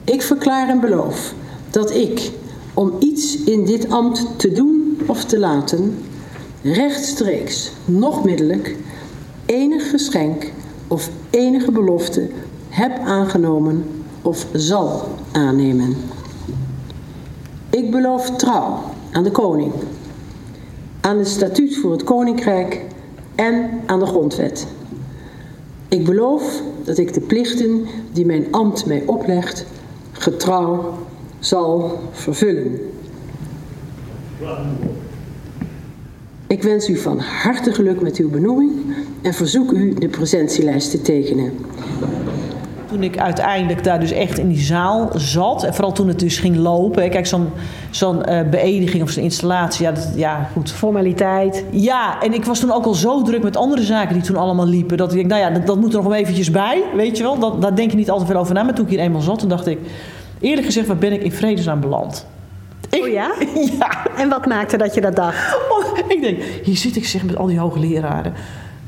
Ik 0.04 0.22
verklaar 0.22 0.70
en 0.70 0.80
beloof 0.80 1.34
dat 1.70 1.91
ik, 1.91 2.32
om 2.74 2.94
iets 3.00 3.44
in 3.44 3.65
dit 3.65 3.89
ambt 3.89 4.26
te 4.36 4.52
doen 4.52 5.00
of 5.06 5.26
te 5.26 5.39
laten, 5.39 5.98
rechtstreeks, 6.62 7.72
nog 7.86 8.24
middelijk, 8.24 8.76
enig 9.46 9.89
geschenk 9.89 10.52
of 10.88 11.10
enige 11.30 11.72
belofte 11.72 12.30
heb 12.70 13.00
aangenomen 13.00 14.00
of 14.22 14.48
zal 14.54 15.08
aannemen. 15.32 15.96
Ik 17.70 17.92
beloof 17.92 18.32
trouw 18.32 18.80
aan 19.12 19.24
de 19.24 19.32
koning, 19.32 19.74
aan 21.02 21.18
het 21.18 21.28
statuut 21.28 21.78
voor 21.78 21.92
het 21.92 22.04
koninkrijk 22.04 22.82
en 23.36 23.70
aan 23.86 24.00
de 24.00 24.06
grondwet. 24.06 24.68
Ik 25.88 26.06
beloof 26.06 26.62
dat 26.84 26.98
ik 26.98 27.14
de 27.14 27.22
plichten 27.22 27.86
die 28.12 28.26
mijn 28.26 28.46
ambt 28.52 28.86
mij 28.86 29.04
oplegt, 29.06 29.66
getrouw 30.12 30.94
zal 31.40 32.00
vervullen. 32.12 32.80
Ik 36.48 36.64
wens 36.64 36.90
u 36.90 36.98
van 36.98 37.20
harte 37.20 37.74
geluk 37.74 38.02
met 38.02 38.18
uw 38.18 38.30
benoeming 38.30 38.72
en 39.22 39.34
verzoek 39.34 39.72
u 39.72 39.94
de 39.94 40.08
presentielijst 40.08 40.92
te 40.92 41.02
tekenen. 41.02 41.54
Toen 42.91 43.04
ik 43.04 43.17
uiteindelijk 43.17 43.84
daar 43.84 43.99
dus 43.99 44.12
echt 44.12 44.38
in 44.38 44.47
die 44.47 44.60
zaal 44.60 45.10
zat, 45.15 45.63
en 45.63 45.73
vooral 45.73 45.91
toen 45.91 46.08
het 46.08 46.19
dus 46.19 46.38
ging 46.38 46.56
lopen. 46.56 47.04
hè, 47.04 47.10
Kijk, 47.10 47.25
zo'n 47.25 47.49
zo'n 47.89 48.23
eh, 48.23 48.49
beëdiging 48.49 49.04
of 49.04 49.10
zo'n 49.10 49.23
installatie, 49.23 49.86
ja, 49.86 49.91
dat, 49.91 50.12
ja, 50.15 50.49
goed. 50.54 50.71
Formaliteit. 50.71 51.65
Ja, 51.69 52.21
en 52.21 52.34
ik 52.34 52.45
was 52.45 52.60
toen 52.60 52.71
ook 52.71 52.86
al 52.86 52.93
zo 52.93 53.21
druk 53.21 53.43
met 53.43 53.58
andere 53.58 53.84
zaken 53.84 54.13
die 54.13 54.23
toen 54.23 54.36
allemaal 54.36 54.67
liepen. 54.67 54.97
Dat 54.97 55.10
ik 55.10 55.15
denk, 55.17 55.30
nou 55.30 55.41
ja, 55.41 55.49
dat, 55.49 55.67
dat 55.67 55.80
moet 55.80 55.89
er 55.89 55.95
nog 55.95 56.08
wel 56.08 56.17
eventjes 56.17 56.51
bij, 56.51 56.84
weet 56.95 57.17
je 57.17 57.23
wel. 57.23 57.39
Dat, 57.39 57.62
daar 57.62 57.75
denk 57.75 57.91
je 57.91 57.97
niet 57.97 58.10
altijd 58.10 58.30
veel 58.30 58.39
over 58.39 58.54
na. 58.54 58.63
Maar 58.63 58.73
toen 58.73 58.86
ik 58.86 58.91
hier 58.91 58.99
eenmaal 58.99 59.21
zat, 59.21 59.39
toen 59.39 59.49
dacht 59.49 59.67
ik, 59.67 59.80
eerlijk 60.39 60.65
gezegd, 60.65 60.88
waar 60.88 60.97
ben 60.97 61.13
ik 61.13 61.23
in 61.23 61.32
vredesnaam 61.32 61.80
beland? 61.80 62.25
Oh 62.99 63.08
ja? 63.08 63.32
ja. 63.80 64.06
En 64.17 64.30
wat 64.30 64.45
maakte 64.45 64.77
dat 64.77 64.93
je 64.93 65.01
dat 65.01 65.15
dacht? 65.15 65.56
Oh, 65.69 65.97
ik 66.08 66.21
denk, 66.21 66.41
hier 66.63 66.77
zit 66.77 66.95
ik 66.95 67.06
zeg 67.06 67.23
met 67.23 67.38
al 67.38 67.45
die 67.45 67.60
hoogleraren. 67.60 68.34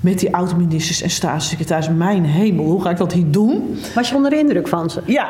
Met 0.04 0.20
die 0.20 0.36
oud-ministers 0.36 1.02
en 1.02 1.10
staatssecretarissen. 1.10 1.98
Mijn 1.98 2.26
hemel, 2.26 2.66
hoe 2.66 2.82
ga 2.82 2.90
ik 2.90 2.98
dat 2.98 3.14
hier 3.14 3.32
doen? 3.32 3.78
Was 3.96 4.10
je 4.10 4.16
onder 4.16 4.30
de 4.30 4.38
indruk 4.38 4.68
van 4.68 4.90
ze? 4.90 5.02
Ja, 5.06 5.30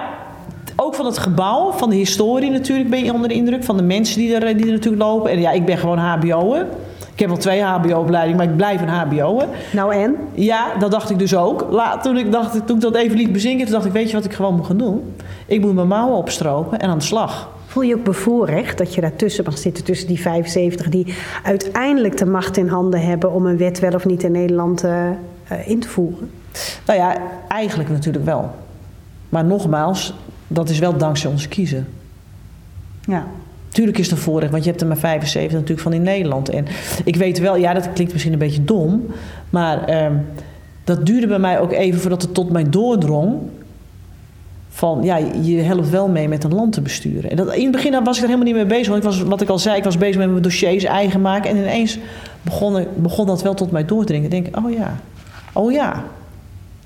ook 0.75 0.95
van 0.95 1.05
het 1.05 1.17
gebouw, 1.17 1.71
van 1.71 1.89
de 1.89 1.95
historie 1.95 2.49
natuurlijk 2.49 2.89
ben 2.89 3.03
je 3.03 3.13
onder 3.13 3.29
de 3.29 3.35
indruk. 3.35 3.63
Van 3.63 3.77
de 3.77 3.83
mensen 3.83 4.17
die 4.17 4.35
er, 4.35 4.57
die 4.57 4.65
er 4.65 4.71
natuurlijk 4.71 5.03
lopen. 5.03 5.31
En 5.31 5.39
ja, 5.39 5.51
ik 5.51 5.65
ben 5.65 5.77
gewoon 5.77 5.97
hbo'er. 5.97 6.65
Ik 7.13 7.19
heb 7.19 7.27
wel 7.27 7.37
twee 7.37 7.61
hbo-opleidingen, 7.61 8.37
maar 8.37 8.49
ik 8.49 8.55
blijf 8.55 8.81
een 8.81 8.89
hbo'er. 8.89 9.47
Nou 9.73 9.93
en? 9.93 10.15
Ja, 10.33 10.65
dat 10.79 10.91
dacht 10.91 11.09
ik 11.09 11.19
dus 11.19 11.35
ook. 11.35 11.67
Laat, 11.69 12.03
toen, 12.03 12.17
ik 12.17 12.31
dacht, 12.31 12.67
toen 12.67 12.75
ik 12.75 12.81
dat 12.81 12.95
even 12.95 13.17
liet 13.17 13.31
bezinken, 13.31 13.65
toen 13.65 13.73
dacht 13.73 13.85
ik, 13.85 13.91
weet 13.91 14.09
je 14.09 14.15
wat 14.15 14.25
ik 14.25 14.33
gewoon 14.33 14.55
moet 14.55 14.65
gaan 14.65 14.77
doen? 14.77 15.13
Ik 15.45 15.61
moet 15.61 15.73
mijn 15.73 15.87
mouwen 15.87 16.17
opstropen 16.17 16.79
en 16.79 16.89
aan 16.89 16.97
de 16.97 17.03
slag. 17.03 17.49
Voel 17.73 17.83
je 17.83 17.95
ook 17.95 18.03
bevoorrecht 18.03 18.77
dat 18.77 18.93
je 18.95 19.01
daartussen 19.01 19.43
mag 19.43 19.57
zitten, 19.57 19.83
tussen 19.83 20.07
die 20.07 20.19
75 20.19 20.89
die 20.89 21.13
uiteindelijk 21.43 22.17
de 22.17 22.25
macht 22.25 22.57
in 22.57 22.67
handen 22.67 23.01
hebben 23.01 23.31
om 23.31 23.45
een 23.45 23.57
wet 23.57 23.79
wel 23.79 23.93
of 23.93 24.05
niet 24.05 24.23
in 24.23 24.31
Nederland 24.31 24.83
eh, 24.83 25.09
eh, 25.09 25.67
in 25.67 25.79
te 25.79 25.87
voeren? 25.87 26.29
Nou 26.85 26.99
ja, 26.99 27.17
eigenlijk 27.47 27.89
natuurlijk 27.89 28.25
wel. 28.25 28.51
Maar 29.29 29.45
nogmaals, 29.45 30.13
dat 30.47 30.69
is 30.69 30.79
wel 30.79 30.97
dankzij 30.97 31.29
onze 31.29 31.47
kiezen. 31.47 31.87
Ja. 33.01 33.27
Tuurlijk 33.69 33.97
is 33.97 34.09
het 34.09 34.17
een 34.17 34.23
voorrecht, 34.23 34.51
want 34.51 34.63
je 34.63 34.69
hebt 34.69 34.81
er 34.81 34.87
maar 34.87 34.97
75 34.97 35.51
natuurlijk 35.51 35.81
van 35.81 35.93
in 35.93 36.01
Nederland. 36.01 36.49
En 36.49 36.65
ik 37.03 37.15
weet 37.15 37.39
wel, 37.39 37.55
ja, 37.55 37.73
dat 37.73 37.93
klinkt 37.93 38.11
misschien 38.11 38.33
een 38.33 38.39
beetje 38.39 38.63
dom, 38.63 39.05
maar 39.49 39.85
ehm, 39.85 40.15
dat 40.83 41.05
duurde 41.05 41.27
bij 41.27 41.39
mij 41.39 41.59
ook 41.59 41.71
even 41.71 41.99
voordat 41.99 42.21
het 42.21 42.33
tot 42.33 42.51
mij 42.51 42.69
doordrong. 42.69 43.39
Van 44.75 44.99
ja, 45.03 45.19
je 45.41 45.61
helpt 45.61 45.89
wel 45.89 46.07
mee 46.07 46.27
met 46.27 46.43
een 46.43 46.53
land 46.53 46.73
te 46.73 46.81
besturen. 46.81 47.29
En 47.29 47.35
dat, 47.35 47.53
in 47.55 47.63
het 47.63 47.71
begin 47.71 48.03
was 48.03 48.15
ik 48.17 48.23
er 48.23 48.29
helemaal 48.29 48.45
niet 48.53 48.55
mee 48.55 48.65
bezig. 48.65 48.87
Want 48.87 48.97
ik 49.03 49.09
was, 49.09 49.21
wat 49.21 49.41
ik 49.41 49.49
al 49.49 49.59
zei, 49.59 49.77
ik 49.77 49.83
was 49.83 49.97
bezig 49.97 50.17
met 50.17 50.29
mijn 50.29 50.41
dossiers 50.41 50.83
eigen 50.83 51.21
maken. 51.21 51.49
En 51.49 51.57
ineens 51.57 51.97
begon, 52.41 52.77
ik- 52.79 52.87
begon 52.97 53.25
dat 53.25 53.41
wel 53.41 53.53
tot 53.53 53.71
mij 53.71 53.85
door 53.85 53.99
te 53.99 54.05
dringen. 54.05 54.31
Ik 54.33 54.43
denk, 54.43 54.65
oh 54.65 54.71
ja, 54.71 54.95
oh 55.53 55.71
ja. 55.71 56.03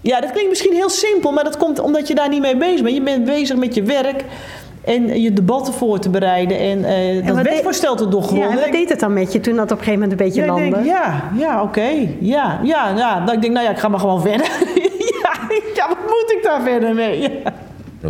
Ja, 0.01 0.21
dat 0.21 0.31
klinkt 0.31 0.49
misschien 0.49 0.73
heel 0.73 0.89
simpel, 0.89 1.31
maar 1.31 1.43
dat 1.43 1.57
komt 1.57 1.79
omdat 1.79 2.07
je 2.07 2.15
daar 2.15 2.29
niet 2.29 2.41
mee 2.41 2.57
bezig 2.57 2.81
bent. 2.83 2.95
Je 2.95 3.01
bent 3.01 3.25
bezig 3.25 3.57
met 3.57 3.75
je 3.75 3.83
werk 3.83 4.25
en 4.83 5.21
je 5.21 5.33
debatten 5.33 5.73
voor 5.73 5.99
te 5.99 6.09
bereiden 6.09 6.59
en, 6.59 6.83
eh 6.85 7.27
dat 7.27 7.41
wetvoorstel 7.41 7.95
te 7.95 8.07
doorgronden. 8.07 8.47
Ja, 8.49 8.53
en 8.55 8.59
wat 8.61 8.71
deed 8.71 8.89
het 8.89 8.99
dan 8.99 9.13
met 9.13 9.33
je 9.33 9.39
toen 9.39 9.55
dat 9.55 9.63
op 9.71 9.77
een 9.77 9.83
gegeven 9.83 9.99
moment 9.99 10.19
een 10.19 10.25
beetje 10.25 10.41
Ja, 10.41 10.47
ik 10.47 10.51
landde? 10.59 10.75
denk, 10.75 10.85
ja, 10.85 11.23
ja, 11.37 11.61
oké. 11.63 11.89
Ja, 12.19 12.59
ja, 12.63 12.93
ja. 12.97 13.19
Dat 13.25 13.33
ik 13.35 13.41
denk, 13.41 13.53
nou 13.53 13.65
ja, 13.65 13.71
ik 13.71 13.77
ga 13.77 13.87
maar 13.87 13.99
gewoon 13.99 14.21
verder. 14.21 14.45
ja, 14.75 14.83
ja, 15.23 15.55
Ja, 15.75 15.87
wat 15.87 15.97
moet 16.01 16.33
ik 16.37 16.39
daar 16.43 16.61
verder 16.61 16.93
mee? 16.95 17.21
Ja. 17.21 17.29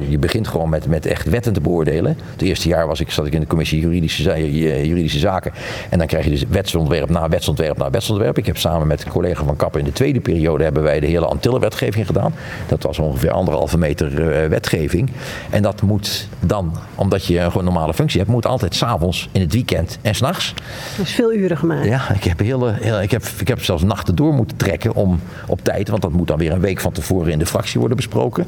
Je 0.08 0.17
begint 0.17 0.47
gewoon 0.47 0.69
met, 0.69 0.88
met 0.88 1.06
echt 1.06 1.30
wetten 1.30 1.54
te 1.54 1.62
beoordelen. 1.62 2.17
Het 2.32 2.41
eerste 2.41 2.67
jaar 2.67 2.88
was 2.88 3.00
ik, 3.00 3.12
zat 3.12 3.26
ik 3.26 3.34
in 3.34 3.39
de 3.39 3.47
commissie 3.47 3.80
juridische, 3.82 4.32
eh, 4.32 4.86
juridische 4.86 5.19
zaken. 5.19 5.52
En 5.89 5.97
dan 5.97 6.08
krijg 6.08 6.23
je 6.23 6.30
dus 6.30 6.43
wetsontwerp 6.50 7.10
na 7.10 7.30
wetsontwerp 7.30 7.78
na 7.78 7.89
wetsontwerp. 7.89 8.38
Ik 8.38 8.45
heb 8.45 8.58
samen 8.58 8.88
met 8.88 9.04
collega 9.04 9.43
van 9.43 9.56
Kappen 9.56 9.80
in 9.80 9.86
de 9.86 9.91
tweede 9.91 10.19
periode 10.19 10.63
hebben 10.63 10.84
wij 10.84 11.00
de 11.00 11.08
hele 11.08 11.26
Antillenwetgeving 11.26 12.06
gedaan. 12.06 12.34
Dat 12.67 12.84
was 12.84 13.00
ongeveer 13.00 13.32
anderhalve 13.32 13.78
meter 13.78 14.32
eh, 14.32 14.50
wetgeving. 14.50 15.10
En 15.50 15.62
dat 15.62 15.82
moet 15.82 16.28
dan, 16.39 16.73
omdat 16.95 17.26
je 17.26 17.39
een 17.39 17.50
gewoon 17.52 17.65
normale 17.65 17.93
functie 17.93 18.19
hebt, 18.19 18.32
moet 18.32 18.45
altijd 18.45 18.76
s'avonds, 18.76 19.30
in 19.32 19.41
het 19.41 19.54
weekend 19.54 19.97
en 20.02 20.15
s'nachts. 20.15 20.54
Dat 20.97 21.06
is 21.06 21.13
veel 21.13 21.34
uren 21.34 21.58
gemaakt. 21.58 21.86
Ja, 21.86 22.12
ik 22.13 22.23
heb, 22.23 22.39
hele, 22.39 22.73
hele- 22.80 23.02
ik, 23.04 23.12
heb, 23.12 23.23
ik 23.39 23.47
heb 23.47 23.63
zelfs 23.63 23.84
nachten 23.84 24.15
door 24.15 24.34
moeten 24.34 24.58
trekken 24.58 24.95
om 24.95 25.19
op 25.47 25.60
tijd, 25.63 25.89
want 25.89 26.02
dat 26.02 26.12
moet 26.12 26.28
dan 26.28 26.38
weer 26.38 26.52
een 26.52 26.60
week 26.60 26.80
van 26.80 26.91
tevoren 26.91 27.32
in 27.32 27.39
de 27.39 27.45
fractie 27.45 27.80
worden 27.80 27.97
besproken. 27.97 28.47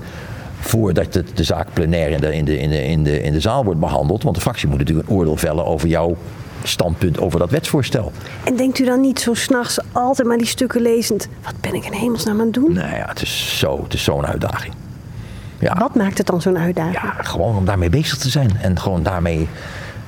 Voordat 0.59 1.13
de, 1.13 1.23
de 1.33 1.43
zaak 1.43 1.67
plenair 1.73 2.09
in 2.11 2.19
de, 2.21 2.35
in, 2.35 2.45
de, 2.45 2.59
in, 2.59 2.69
de, 2.69 2.83
in, 2.85 3.03
de, 3.03 3.21
in 3.23 3.31
de 3.33 3.39
zaal 3.39 3.63
wordt 3.63 3.79
behandeld. 3.79 4.23
Want 4.23 4.35
de 4.35 4.41
fractie 4.41 4.67
moet 4.67 4.77
natuurlijk 4.77 5.09
een 5.09 5.15
oordeel 5.15 5.35
vellen 5.37 5.65
over 5.65 5.87
jouw 5.87 6.15
standpunt 6.63 7.19
over 7.19 7.39
dat 7.39 7.49
wetsvoorstel. 7.49 8.11
En 8.43 8.55
denkt 8.55 8.79
u 8.79 8.85
dan 8.85 9.01
niet 9.01 9.19
zo 9.19 9.33
s'nachts 9.33 9.79
altijd 9.91 10.27
maar 10.27 10.37
die 10.37 10.47
stukken 10.47 10.81
lezend... 10.81 11.27
wat 11.43 11.53
ben 11.61 11.73
ik 11.73 11.85
in 11.85 11.93
hemelsnaam 11.93 12.39
aan 12.39 12.45
het 12.45 12.53
doen? 12.53 12.73
Nou 12.73 12.95
ja, 12.95 13.05
het 13.07 13.21
is 13.21 13.57
zo, 13.59 13.83
het 13.83 13.93
is 13.93 14.03
zo'n 14.03 14.25
uitdaging. 14.25 14.73
Ja. 15.59 15.75
Wat 15.77 15.95
maakt 15.95 16.17
het 16.17 16.27
dan 16.27 16.41
zo'n 16.41 16.57
uitdaging? 16.57 16.93
Ja, 17.01 17.15
gewoon 17.23 17.55
om 17.55 17.65
daarmee 17.65 17.89
bezig 17.89 18.17
te 18.17 18.29
zijn. 18.29 18.51
En 18.61 18.79
gewoon 18.79 19.03
daarmee 19.03 19.47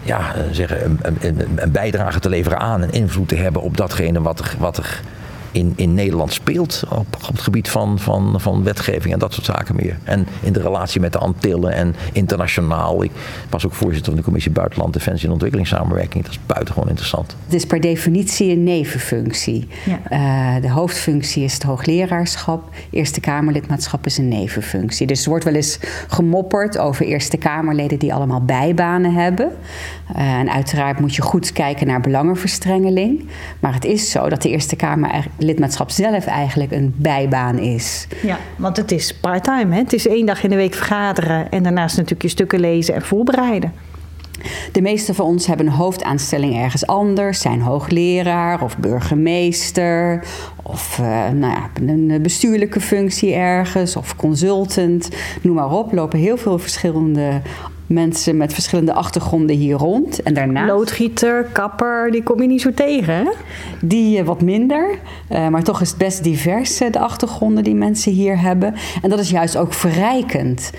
ja, 0.03 0.35
eh, 0.35 0.41
zeggen, 0.51 0.83
een, 0.83 0.99
een, 1.21 1.39
een- 1.39 1.49
een 1.55 1.71
bijdrage 1.71 2.19
te 2.19 2.29
leveren 2.29 2.59
aan 2.59 2.81
en 2.81 2.91
invloed 2.91 3.27
te 3.27 3.35
hebben 3.35 3.61
op 3.61 3.77
datgene 3.77 4.21
wat 4.21 4.39
er, 4.39 4.55
wat 4.59 4.77
er 4.77 5.01
in, 5.51 5.73
in 5.75 5.93
Nederland 5.93 6.33
speelt 6.33 6.83
op, 6.89 6.97
op 6.99 7.27
het 7.27 7.41
gebied 7.41 7.69
van, 7.69 7.99
van, 7.99 8.41
van 8.41 8.63
wetgeving 8.63 9.13
en 9.13 9.19
dat 9.19 9.33
soort 9.33 9.45
zaken 9.45 9.75
meer. 9.75 9.97
En 10.03 10.27
in 10.41 10.53
de 10.53 10.61
relatie 10.61 11.01
met 11.01 11.11
de 11.11 11.17
Antillen 11.17 11.73
en 11.73 11.95
internationaal. 12.11 13.03
Ik 13.03 13.11
was 13.49 13.65
ook 13.65 13.73
voorzitter 13.73 14.05
van 14.05 14.15
de 14.15 14.23
Commissie 14.23 14.51
Buitenland, 14.51 14.93
Defensie 14.93 15.25
en 15.25 15.31
Ontwikkelingssamenwerking. 15.31 16.23
Dat 16.23 16.33
is 16.33 16.39
buitengewoon 16.45 16.89
interessant. 16.89 17.35
Het 17.45 17.53
is 17.53 17.65
per 17.65 17.81
definitie 17.81 18.51
een 18.51 18.63
nevenfunctie. 18.63 19.67
Ja. 19.85 19.99
Eh, 20.09 20.61
de 20.61 20.69
hoofdfunctie 20.69 21.43
is 21.43 21.53
het 21.53 21.63
hoogleraarschap. 21.63 22.69
Eerste 22.89 23.19
Kamerlidmaatschap 23.19 24.05
is 24.05 24.17
een 24.17 24.27
nevenfunctie. 24.27 25.07
Dus 25.07 25.23
er 25.23 25.29
wordt 25.29 25.43
wel 25.43 25.53
eens 25.53 25.79
gemopperd 26.07 26.77
over 26.77 27.05
Eerste 27.05 27.37
Kamerleden 27.37 27.99
die 27.99 28.13
allemaal 28.13 28.45
bijbanen 28.45 29.13
hebben. 29.13 29.51
Eh, 30.15 30.33
en 30.33 30.51
uiteraard 30.51 30.99
moet 30.99 31.15
je 31.15 31.21
goed 31.21 31.51
kijken 31.51 31.87
naar 31.87 32.01
belangenverstrengeling. 32.01 33.27
Maar 33.59 33.73
het 33.73 33.85
is 33.85 34.11
zo 34.11 34.29
dat 34.29 34.41
de 34.41 34.49
Eerste 34.49 34.75
Kamerlidmaatschap 35.41 35.91
zelf 35.91 36.25
eigenlijk 36.25 36.71
een 36.71 36.93
bijbaan 36.97 37.59
is. 37.59 38.07
Ja, 38.21 38.37
want 38.55 38.77
het 38.77 38.91
is 38.91 39.13
part-time. 39.13 39.73
Hè? 39.73 39.81
Het 39.81 39.93
is 39.93 40.07
één 40.07 40.25
dag 40.25 40.43
in 40.43 40.49
de 40.49 40.55
week 40.55 40.73
vergaderen 40.73 41.51
en 41.51 41.63
daarnaast 41.63 41.95
natuurlijk 41.95 42.21
je 42.21 42.27
stukken 42.27 42.59
lezen 42.59 42.93
en 42.93 43.01
voorbereiden. 43.01 43.73
De 44.71 44.81
meeste 44.81 45.13
van 45.13 45.25
ons 45.25 45.47
hebben 45.47 45.65
een 45.65 45.71
hoofdaanstelling 45.71 46.57
ergens 46.57 46.87
anders, 46.87 47.41
zijn 47.41 47.61
hoogleraar 47.61 48.63
of 48.63 48.77
burgemeester 48.77 50.23
of 50.63 50.99
eh, 50.99 51.29
nou 51.29 51.53
ja, 51.53 51.69
een 51.73 52.19
bestuurlijke 52.21 52.81
functie 52.81 53.33
ergens 53.33 53.95
of 53.95 54.15
consultant, 54.15 55.09
noem 55.41 55.55
maar 55.55 55.71
op. 55.71 55.93
Lopen 55.93 56.19
heel 56.19 56.37
veel 56.37 56.59
verschillende 56.59 57.41
mensen 57.91 58.37
met 58.37 58.53
verschillende 58.53 58.93
achtergronden 58.93 59.55
hier 59.55 59.77
rond. 59.77 60.23
En 60.23 60.33
daarna 60.33 60.65
Loodgieter, 60.65 61.43
kapper, 61.43 62.11
die 62.11 62.23
kom 62.23 62.41
je 62.41 62.47
niet 62.47 62.61
zo 62.61 62.73
tegen. 62.73 63.13
Hè? 63.13 63.31
die 63.81 64.17
eh, 64.17 64.25
wat 64.25 64.41
minder, 64.41 64.99
eh, 65.27 65.47
maar 65.47 65.63
toch 65.63 65.81
is 65.81 65.89
het 65.89 65.97
best 65.97 66.23
divers 66.23 66.79
eh, 66.79 66.91
de 66.91 66.99
achtergronden 66.99 67.63
die 67.63 67.75
mensen 67.75 68.11
hier 68.11 68.39
hebben. 68.39 68.73
En 69.01 69.09
dat 69.09 69.19
is 69.19 69.29
juist 69.29 69.57
ook 69.57 69.73
verrijkend, 69.73 70.71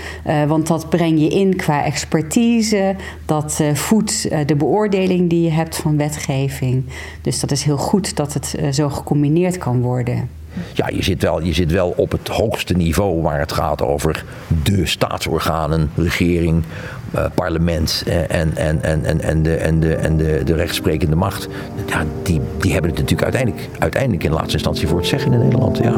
want 0.46 0.66
dat 0.66 0.88
breng 0.88 1.20
je 1.20 1.28
in 1.28 1.56
qua 1.56 1.84
expertise, 1.84 2.96
dat 3.26 3.62
voedt 3.74 4.28
de 4.46 4.54
beoordeling 4.56 5.30
die 5.30 5.42
je 5.42 5.50
hebt 5.50 5.76
van 5.76 5.96
wetgeving. 5.96 6.84
Dus 7.22 7.40
dat 7.40 7.50
is 7.50 7.62
heel 7.62 7.76
goed 7.76 8.16
dat 8.16 8.34
het 8.34 8.54
zo 8.70 8.88
gecombineerd 8.88 9.58
kan 9.58 9.80
worden. 9.80 10.28
Ja, 10.72 10.88
je 10.92 11.02
zit, 11.02 11.22
wel, 11.22 11.42
je 11.42 11.52
zit 11.52 11.72
wel 11.72 11.92
op 11.96 12.12
het 12.12 12.28
hoogste 12.28 12.74
niveau 12.74 13.22
waar 13.22 13.38
het 13.38 13.52
gaat 13.52 13.82
over 13.82 14.24
de 14.62 14.86
staatsorganen, 14.86 15.90
regering, 15.96 16.64
eh, 17.12 17.24
parlement 17.34 18.02
eh, 18.06 18.40
en, 18.40 18.56
en, 18.56 18.82
en, 18.82 19.04
en, 19.04 19.20
en, 19.20 19.42
de, 19.42 19.54
en, 19.54 19.80
de, 19.80 19.94
en 19.94 20.16
de, 20.16 20.40
de 20.44 20.54
rechtsprekende 20.54 21.16
macht. 21.16 21.48
Ja, 21.86 22.04
die, 22.22 22.40
die 22.58 22.72
hebben 22.72 22.90
het 22.90 23.00
natuurlijk 23.00 23.22
uiteindelijk, 23.22 23.68
uiteindelijk 23.78 24.24
in 24.24 24.32
laatste 24.32 24.52
instantie 24.52 24.88
voor 24.88 24.98
het 24.98 25.06
zeggen 25.06 25.32
in 25.32 25.38
Nederland. 25.38 25.78
Ja. 25.78 25.96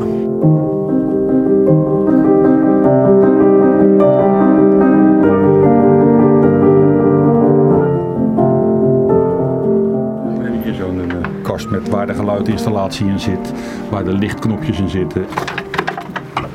Waar 12.04 12.14
de 12.14 12.20
geluidinstallatie 12.20 13.06
in 13.06 13.20
zit, 13.20 13.52
waar 13.90 14.04
de 14.04 14.12
lichtknopjes 14.12 14.78
in 14.78 14.88
zitten. 14.88 15.26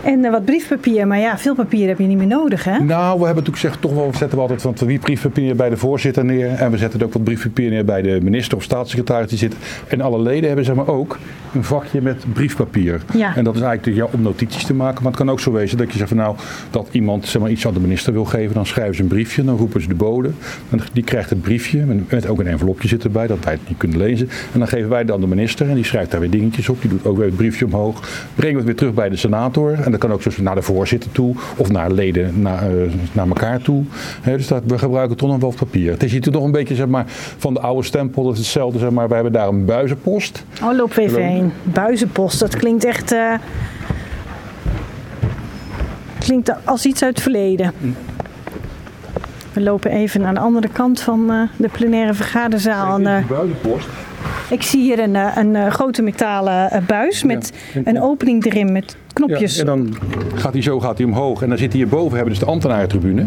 En 0.09 0.25
eh, 0.25 0.31
wat 0.31 0.45
briefpapier, 0.45 1.07
maar 1.07 1.19
ja, 1.19 1.37
veel 1.37 1.55
papier 1.55 1.87
heb 1.87 1.97
je 1.97 2.05
niet 2.05 2.17
meer 2.17 2.27
nodig, 2.27 2.63
hè? 2.63 2.79
Nou, 2.79 3.19
we 3.19 3.25
hebben 3.25 3.43
natuurlijk 3.43 3.57
gezegd, 3.57 3.81
toch 3.81 3.93
wel, 3.93 4.11
we 4.11 4.17
zetten 4.17 4.37
we 4.37 4.43
altijd 4.43 4.61
van 4.61 4.75
wie 4.87 4.99
briefpapier 4.99 5.55
bij 5.55 5.69
de 5.69 5.77
voorzitter 5.77 6.25
neer. 6.25 6.49
En 6.49 6.71
we 6.71 6.77
zetten 6.77 7.03
ook 7.03 7.13
wat 7.13 7.23
briefpapier 7.23 7.69
neer 7.69 7.85
bij 7.85 8.01
de 8.01 8.19
minister 8.21 8.57
of 8.57 8.63
staatssecretaris 8.63 9.29
die 9.29 9.37
zit. 9.37 9.55
En 9.87 10.01
alle 10.01 10.21
leden 10.21 10.47
hebben 10.47 10.65
zeg 10.65 10.75
maar 10.75 10.87
ook 10.87 11.17
een 11.53 11.63
vakje 11.63 12.01
met 12.01 12.23
briefpapier. 12.33 13.01
Ja. 13.13 13.35
En 13.35 13.43
dat 13.43 13.55
is 13.55 13.61
eigenlijk 13.61 13.97
ja, 13.97 14.07
om 14.11 14.21
notities 14.21 14.63
te 14.63 14.73
maken. 14.73 15.03
Maar 15.03 15.11
het 15.11 15.21
kan 15.21 15.29
ook 15.29 15.39
zo 15.39 15.51
wezen 15.51 15.77
dat 15.77 15.91
je 15.91 15.97
zegt 15.97 16.09
van 16.09 16.17
nou, 16.17 16.35
dat 16.69 16.87
iemand 16.91 17.27
zeg 17.27 17.41
maar, 17.41 17.51
iets 17.51 17.67
aan 17.67 17.73
de 17.73 17.79
minister 17.79 18.13
wil 18.13 18.25
geven. 18.25 18.53
Dan 18.53 18.65
schrijven 18.65 18.95
ze 18.95 19.01
een 19.01 19.07
briefje, 19.07 19.43
dan 19.43 19.57
roepen 19.57 19.81
ze 19.81 19.87
de 19.87 19.95
bode. 19.95 20.31
Dan, 20.69 20.81
die 20.93 21.03
krijgt 21.03 21.29
het 21.29 21.41
briefje, 21.41 21.85
met, 21.85 22.11
met 22.11 22.27
ook 22.27 22.39
een 22.39 22.47
envelopje 22.47 22.87
zit 22.87 23.03
erbij, 23.03 23.27
dat 23.27 23.43
wij 23.43 23.53
het 23.53 23.61
niet 23.67 23.77
kunnen 23.77 23.97
lezen. 23.97 24.29
En 24.53 24.59
dan 24.59 24.67
geven 24.67 24.89
wij 24.89 24.99
het 24.99 25.11
aan 25.11 25.21
de 25.21 25.27
minister 25.27 25.69
en 25.69 25.75
die 25.75 25.83
schrijft 25.83 26.11
daar 26.11 26.19
weer 26.19 26.29
dingetjes 26.29 26.69
op. 26.69 26.81
Die 26.81 26.89
doet 26.89 27.05
ook 27.05 27.17
weer 27.17 27.25
het 27.25 27.35
briefje 27.35 27.65
omhoog. 27.65 28.27
Brengen 28.35 28.53
we 28.53 28.57
het 28.57 28.67
weer 28.67 28.75
terug 28.75 28.93
bij 28.93 29.09
de 29.09 29.15
senator. 29.15 29.73
En 29.73 29.91
dat 29.99 30.09
kan 30.09 30.17
ook 30.17 30.21
zo 30.33 30.43
naar 30.43 30.55
de 30.55 30.61
voorzitter 30.61 31.11
toe 31.11 31.35
of 31.57 31.69
naar 31.71 31.91
leden 31.91 32.41
naar, 32.41 32.61
eh, 32.63 32.91
naar 33.11 33.27
elkaar 33.27 33.61
toe. 33.61 33.83
Hè, 34.21 34.37
dus 34.37 34.47
dat, 34.47 34.63
we 34.65 34.77
gebruiken 34.77 35.17
toch 35.17 35.29
nog 35.29 35.39
wel 35.39 35.53
papier. 35.57 35.91
Het 35.91 36.03
is 36.03 36.11
hier 36.11 36.21
toch 36.21 36.43
een 36.43 36.51
beetje 36.51 36.75
zeg 36.75 36.87
maar, 36.87 37.03
van 37.37 37.53
de 37.53 37.59
oude 37.59 37.83
stempel. 37.83 38.23
Dat 38.23 38.33
is 38.33 38.39
hetzelfde, 38.39 38.79
zeg 38.79 38.89
maar. 38.89 39.07
We 39.07 39.13
hebben 39.13 39.31
daar 39.33 39.47
een 39.47 39.65
buizenpost. 39.65 40.43
Oh, 40.63 40.75
loop 40.75 40.97
even 40.97 41.23
heen. 41.23 41.51
Buizenpost, 41.63 42.39
dat 42.39 42.55
klinkt 42.57 42.85
echt... 42.85 43.11
eh, 43.11 43.33
klinkt 46.19 46.65
als 46.65 46.85
iets 46.85 47.03
uit 47.03 47.13
het 47.13 47.21
verleden. 47.23 47.73
We 49.53 49.61
lopen 49.61 49.91
even 49.91 50.25
aan 50.25 50.33
de 50.33 50.39
andere 50.39 50.67
kant 50.69 51.01
van 51.01 51.31
eh, 51.31 51.41
de 51.57 51.67
plenaire 51.69 52.13
vergaderzaal. 52.13 52.97
En, 52.99 53.07
eh, 53.07 53.27
buizenpost. 53.27 53.87
ik 54.49 54.63
zie 54.63 54.81
hier 54.81 54.99
een, 54.99 55.15
een 55.15 55.55
eh, 55.55 55.71
grote 55.71 56.01
metalen 56.01 56.83
buis 56.87 57.23
met 57.23 57.51
Ja. 57.73 57.81
een 57.83 58.01
opening 58.01 58.45
erin 58.45 58.71
met 58.71 58.95
knopjes. 59.25 59.57
En 59.57 59.65
dan 59.65 59.95
gaat 60.35 60.53
hij 60.53 60.61
zo 60.61 60.79
gaat 60.79 60.97
hij 60.97 61.07
omhoog. 61.07 61.41
En 61.41 61.49
dan 61.49 61.57
zit 61.57 61.71
hij 61.71 61.81
hierboven, 61.81 62.15
hebben 62.15 62.33
dus 62.33 62.43
de 62.43 62.49
ambtenarentribune. 62.49 63.25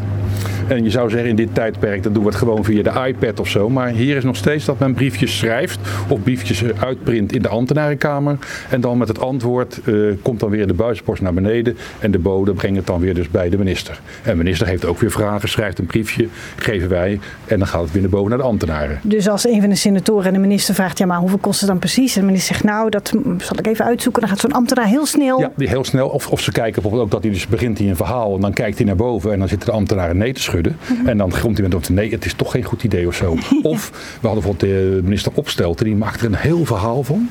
En 0.73 0.85
je 0.85 0.91
zou 0.91 1.11
zeggen 1.11 1.29
in 1.29 1.37
dit 1.37 1.55
tijdperk, 1.55 2.03
dan 2.03 2.13
doen 2.13 2.23
we 2.23 2.29
het 2.29 2.39
gewoon 2.39 2.65
via 2.65 2.83
de 2.83 3.09
iPad 3.09 3.41
of 3.41 3.49
zo. 3.49 3.69
Maar 3.71 3.89
hier 3.89 4.17
is 4.17 4.25
nog 4.25 4.37
steeds 4.37 4.65
dat 4.65 4.79
men 4.79 4.95
briefjes 4.95 5.39
schrijft 5.39 5.79
of 6.09 6.23
briefjes 6.23 6.65
uitprint 6.79 7.33
in 7.33 7.43
de 7.43 7.49
ambtenarenkamer. 7.49 8.39
En 8.71 8.81
dan 8.81 8.99
met 8.99 9.09
het 9.09 9.21
antwoord 9.21 9.81
eh, 9.85 9.95
komt 10.23 10.41
dan 10.41 10.51
weer 10.51 10.67
de 10.67 10.75
buispost 10.75 11.23
naar 11.23 11.35
beneden. 11.35 11.77
En 11.99 12.11
de 12.11 12.19
bode 12.19 12.53
brengt 12.53 12.77
het 12.77 12.87
dan 12.87 13.01
weer 13.01 13.15
dus 13.15 13.29
bij 13.29 13.49
de 13.49 13.59
minister. 13.59 14.01
En 14.23 14.31
de 14.31 14.37
minister 14.37 14.67
heeft 14.67 14.85
ook 14.85 14.99
weer 14.99 15.11
vragen, 15.11 15.49
schrijft 15.49 15.79
een 15.79 15.87
briefje, 15.87 16.29
geven 16.57 16.89
wij. 16.89 17.21
En 17.47 17.59
dan 17.59 17.69
gaat 17.69 17.83
het 17.83 17.93
weer 17.93 18.03
naar 18.03 18.11
boven 18.11 18.29
naar 18.29 18.39
de 18.39 18.45
ambtenaren. 18.45 19.01
Dus 19.03 19.29
als 19.29 19.47
een 19.47 19.61
van 19.61 19.71
de 19.71 19.77
senatoren 19.77 20.27
en 20.27 20.33
de 20.33 20.39
minister 20.39 20.75
vraagt, 20.75 20.99
ja 20.99 21.07
maar 21.07 21.19
hoeveel 21.19 21.39
kost 21.39 21.61
het 21.61 21.69
dan 21.69 21.79
precies? 21.79 22.15
En 22.15 22.21
de 22.21 22.27
minister 22.27 22.55
zegt, 22.55 22.67
nou 22.67 22.91
dat 22.91 23.13
zal 23.39 23.59
ik 23.59 23.67
even 23.67 23.85
uitzoeken. 23.85 24.21
Dan 24.21 24.31
gaat 24.31 24.41
zo'n 24.41 24.53
ambtenaar 24.53 24.87
heel 24.87 25.07
snel. 25.07 25.41
Ja, 25.41 25.51
die 25.57 25.69
heel 25.69 25.85
snel. 25.85 26.09
Of, 26.09 26.29
of 26.29 26.41
ze 26.41 26.53
kijken 26.53 26.73
bijvoorbeeld 26.83 27.05
ook 27.05 27.11
dat 27.11 27.23
hij 27.23 27.33
dus 27.33 27.47
begint 27.47 27.79
hij 27.79 27.89
een 27.89 27.97
verhaal 27.97 28.35
en 28.35 28.41
dan 28.41 28.53
kijkt 28.53 28.77
hij 28.77 28.87
naar 28.87 28.97
boven 28.97 29.33
en 29.33 29.39
dan 29.39 29.49
zitten 29.49 29.69
de 29.69 29.75
ambtenaren 29.75 30.17
nee 30.17 30.33
te 30.33 30.41
schudden. 30.41 30.62
En 31.05 31.19
dan 31.19 31.33
komt 31.41 31.59
hij 31.59 31.69
met 31.69 31.75
op 31.75 31.89
nee, 31.89 32.11
het 32.11 32.25
is 32.25 32.35
toch 32.35 32.51
geen 32.51 32.63
goed 32.63 32.85
idee 32.85 33.07
of 33.07 33.15
zo. 33.15 33.37
Of 33.63 33.91
we 34.21 34.27
hadden 34.29 34.43
bijvoorbeeld 34.43 34.61
de 34.61 35.01
minister 35.03 35.33
Opstelten, 35.35 35.85
die 35.85 35.97
maakte 35.97 36.25
er 36.25 36.33
een 36.33 36.39
heel 36.39 36.65
verhaal 36.65 37.03
van. 37.03 37.29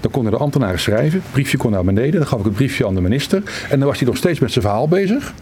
Dan 0.00 0.10
konden 0.10 0.32
de 0.32 0.38
ambtenaren 0.38 0.78
schrijven, 0.78 1.20
het 1.22 1.32
briefje 1.32 1.56
kon 1.56 1.70
naar 1.70 1.84
beneden, 1.84 2.20
dan 2.20 2.26
gaf 2.26 2.38
ik 2.38 2.44
het 2.44 2.54
briefje 2.54 2.86
aan 2.86 2.94
de 2.94 3.00
minister. 3.00 3.42
En 3.70 3.78
dan 3.78 3.88
was 3.88 3.98
hij 3.98 4.08
nog 4.08 4.16
steeds 4.16 4.38
met 4.38 4.52
zijn 4.52 4.64
verhaal 4.64 4.88
bezig. 4.88 5.34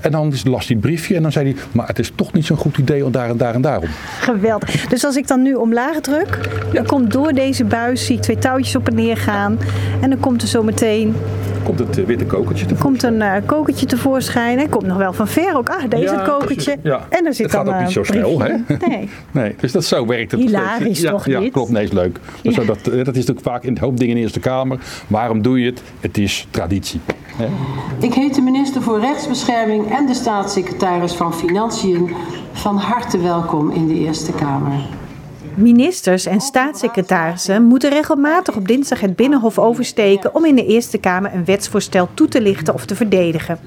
En 0.00 0.10
dan 0.10 0.34
las 0.44 0.66
hij 0.66 0.76
het 0.76 0.80
briefje 0.80 1.16
en 1.16 1.22
dan 1.22 1.32
zei 1.32 1.52
hij, 1.52 1.62
maar 1.72 1.86
het 1.86 1.98
is 1.98 2.12
toch 2.14 2.32
niet 2.32 2.46
zo'n 2.46 2.56
goed 2.56 2.78
idee, 2.78 3.02
want 3.02 3.14
daar 3.14 3.28
en 3.28 3.36
daar 3.36 3.54
en 3.54 3.60
daarom. 3.60 3.88
Geweldig. 4.20 4.86
Dus 4.86 5.04
als 5.04 5.16
ik 5.16 5.26
dan 5.26 5.42
nu 5.42 5.54
omlaag 5.54 6.00
druk, 6.00 6.38
dan 6.72 6.86
komt 6.86 7.12
door 7.12 7.32
deze 7.32 7.64
buis, 7.64 8.06
zie 8.06 8.16
ik 8.16 8.22
twee 8.22 8.38
touwtjes 8.38 8.76
op 8.76 8.88
en 8.88 8.94
neer 8.94 9.16
gaan. 9.16 9.58
En 10.00 10.10
dan 10.10 10.20
komt 10.20 10.42
er 10.42 10.48
zo 10.48 10.62
meteen 10.62 11.14
komt 11.66 11.78
het 11.78 11.98
eh, 11.98 12.04
witte 12.04 12.24
kokertje 12.26 12.66
Er 12.66 12.76
komt 12.76 13.02
een 13.02 13.14
uh, 13.20 13.32
kokertje 13.46 13.86
tevoorschijn. 13.86 14.58
Hij 14.58 14.68
komt 14.68 14.86
nog 14.86 14.96
wel 14.96 15.12
van 15.12 15.28
ver 15.28 15.56
ook. 15.56 15.68
Ah, 15.68 15.82
deze 15.88 16.02
Ja, 16.02 16.22
kokertje. 16.24 16.54
precies. 16.54 16.76
Ja. 16.82 17.06
En 17.08 17.26
er 17.26 17.34
zit 17.34 17.46
Het 17.46 17.54
gaat 17.54 17.68
ook 17.68 17.74
niet 17.74 17.82
een 17.86 17.90
zo 17.92 18.02
snel, 18.02 18.40
hè? 18.40 18.48
Nee. 18.88 19.08
Nee, 19.30 19.54
dus 19.60 19.72
dat 19.72 19.84
zo 19.84 20.06
werkt 20.06 20.30
het. 20.30 20.40
Hilarisch 20.40 21.00
ja, 21.00 21.10
toch 21.10 21.26
ja, 21.26 21.40
dit? 21.40 21.52
klopt. 21.52 21.70
Nee, 21.70 21.84
is 21.84 21.92
leuk. 21.92 22.18
Dus 22.42 22.54
Ja. 22.54 22.60
zo 22.60 22.66
dat, 22.66 22.76
eh, 22.78 22.84
dat 22.84 22.98
is 22.98 23.04
natuurlijk 23.26 23.40
vaak 23.40 23.62
in 23.62 23.68
een 23.70 23.78
hoop 23.78 23.96
dingen 23.96 24.10
in 24.10 24.16
de 24.16 24.22
Eerste 24.22 24.40
Kamer. 24.40 24.78
Waarom 25.06 25.42
doe 25.42 25.60
je 25.60 25.66
het? 25.66 25.82
Het 26.00 26.18
is 26.18 26.46
traditie. 26.50 27.00
hè. 27.36 27.46
Ik 27.98 28.14
heet 28.14 28.34
de 28.34 28.40
minister 28.40 28.82
voor 28.82 29.00
Rechtsbescherming 29.00 29.94
en 29.96 30.06
de 30.06 30.14
staatssecretaris 30.14 31.12
van 31.12 31.34
Financiën 31.34 32.10
van 32.52 32.76
harte 32.76 33.18
welkom 33.18 33.70
in 33.70 33.86
de 33.86 33.94
Eerste 33.94 34.32
Kamer. 34.32 34.72
Ministers 35.56 36.26
en 36.26 36.40
staatssecretarissen 36.40 37.64
moeten 37.64 37.90
regelmatig 37.90 38.56
op 38.56 38.68
dinsdag 38.68 39.00
het 39.00 39.16
Binnenhof 39.16 39.58
oversteken 39.58 40.34
om 40.34 40.44
in 40.44 40.54
de 40.54 40.66
Eerste 40.66 40.98
Kamer 40.98 41.34
een 41.34 41.44
wetsvoorstel 41.44 42.08
toe 42.14 42.28
te 42.28 42.40
lichten 42.40 42.74
of 42.74 42.86
te 42.86 42.94
verdedigen. 42.94 43.58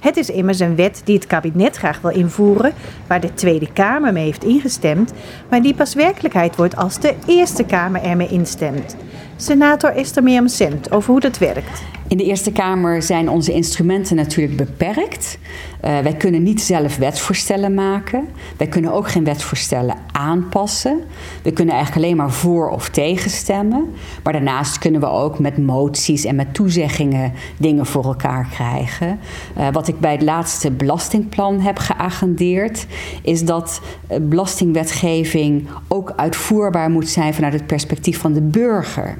Het 0.00 0.16
is 0.16 0.30
immers 0.30 0.60
een 0.60 0.76
wet 0.76 1.02
die 1.04 1.14
het 1.14 1.26
kabinet 1.26 1.76
graag 1.76 2.00
wil 2.00 2.10
invoeren, 2.10 2.72
waar 3.06 3.20
de 3.20 3.34
Tweede 3.34 3.72
Kamer 3.72 4.12
mee 4.12 4.24
heeft 4.24 4.44
ingestemd, 4.44 5.12
maar 5.48 5.62
die 5.62 5.74
pas 5.74 5.94
werkelijkheid 5.94 6.56
wordt 6.56 6.76
als 6.76 7.00
de 7.00 7.14
Eerste 7.26 7.64
Kamer 7.64 8.02
ermee 8.02 8.28
instemt. 8.28 8.96
Senator 9.40 9.90
Esther 9.90 10.22
Mirjam 10.22 10.48
Sent 10.48 10.92
over 10.92 11.10
hoe 11.10 11.20
dat 11.20 11.38
werkt. 11.38 11.82
In 12.08 12.16
de 12.16 12.24
Eerste 12.24 12.52
Kamer 12.52 13.02
zijn 13.02 13.28
onze 13.28 13.52
instrumenten 13.52 14.16
natuurlijk 14.16 14.56
beperkt. 14.56 15.38
Uh, 15.84 15.98
wij 15.98 16.14
kunnen 16.14 16.42
niet 16.42 16.60
zelf 16.60 16.96
wetsvoorstellen 16.96 17.74
maken. 17.74 18.28
Wij 18.56 18.66
kunnen 18.66 18.92
ook 18.92 19.10
geen 19.10 19.24
wetsvoorstellen 19.24 19.96
aanpassen. 20.12 21.00
We 21.42 21.52
kunnen 21.52 21.74
eigenlijk 21.74 22.04
alleen 22.04 22.16
maar 22.16 22.30
voor 22.30 22.70
of 22.70 22.88
tegen 22.88 23.30
stemmen. 23.30 23.94
Maar 24.22 24.32
daarnaast 24.32 24.78
kunnen 24.78 25.00
we 25.00 25.06
ook 25.06 25.38
met 25.38 25.58
moties 25.58 26.24
en 26.24 26.34
met 26.34 26.54
toezeggingen 26.54 27.32
dingen 27.56 27.86
voor 27.86 28.04
elkaar 28.04 28.48
krijgen. 28.52 29.18
Uh, 29.58 29.68
wat 29.72 29.88
ik 29.88 30.00
bij 30.00 30.12
het 30.12 30.22
laatste 30.22 30.70
belastingplan 30.70 31.60
heb 31.60 31.78
geagendeerd, 31.78 32.86
is 33.22 33.44
dat 33.44 33.80
uh, 34.10 34.16
belastingwetgeving 34.20 35.68
ook 35.88 36.12
uitvoerbaar 36.16 36.90
moet 36.90 37.08
zijn 37.08 37.34
vanuit 37.34 37.52
het 37.52 37.66
perspectief 37.66 38.18
van 38.18 38.32
de 38.32 38.42
burger. 38.42 39.18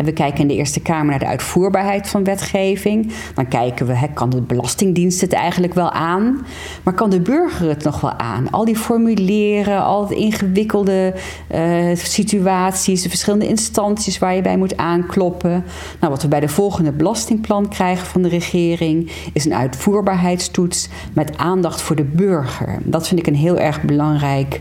En 0.00 0.06
we 0.06 0.12
kijken 0.12 0.40
in 0.40 0.48
de 0.48 0.54
Eerste 0.54 0.80
Kamer 0.80 1.06
naar 1.06 1.18
de 1.18 1.26
uitvoerbaarheid 1.26 2.08
van 2.08 2.24
wetgeving. 2.24 3.12
Dan 3.34 3.48
kijken 3.48 3.86
we, 3.86 4.08
kan 4.14 4.30
de 4.30 4.40
Belastingdienst 4.40 5.20
het 5.20 5.32
eigenlijk 5.32 5.74
wel 5.74 5.90
aan? 5.90 6.46
Maar 6.82 6.94
kan 6.94 7.10
de 7.10 7.20
burger 7.20 7.68
het 7.68 7.84
nog 7.84 8.00
wel 8.00 8.12
aan? 8.12 8.50
Al 8.50 8.64
die 8.64 8.76
formulieren, 8.76 9.84
al 9.84 10.06
die 10.06 10.16
ingewikkelde 10.18 11.14
uh, 11.54 11.94
situaties, 11.94 13.02
de 13.02 13.08
verschillende 13.08 13.46
instanties 13.46 14.18
waar 14.18 14.34
je 14.34 14.42
bij 14.42 14.56
moet 14.56 14.76
aankloppen. 14.76 15.64
Nou, 16.00 16.12
wat 16.12 16.22
we 16.22 16.28
bij 16.28 16.40
de 16.40 16.48
volgende 16.48 16.92
belastingplan 16.92 17.68
krijgen 17.68 18.06
van 18.06 18.22
de 18.22 18.28
regering 18.28 19.10
is 19.32 19.44
een 19.44 19.54
uitvoerbaarheidstoets 19.54 20.88
met 21.12 21.36
aandacht 21.36 21.80
voor 21.80 21.96
de 21.96 22.04
burger. 22.04 22.78
Dat 22.82 23.08
vind 23.08 23.20
ik 23.20 23.26
een 23.26 23.34
heel 23.34 23.58
erg 23.58 23.82
belangrijk, 23.82 24.60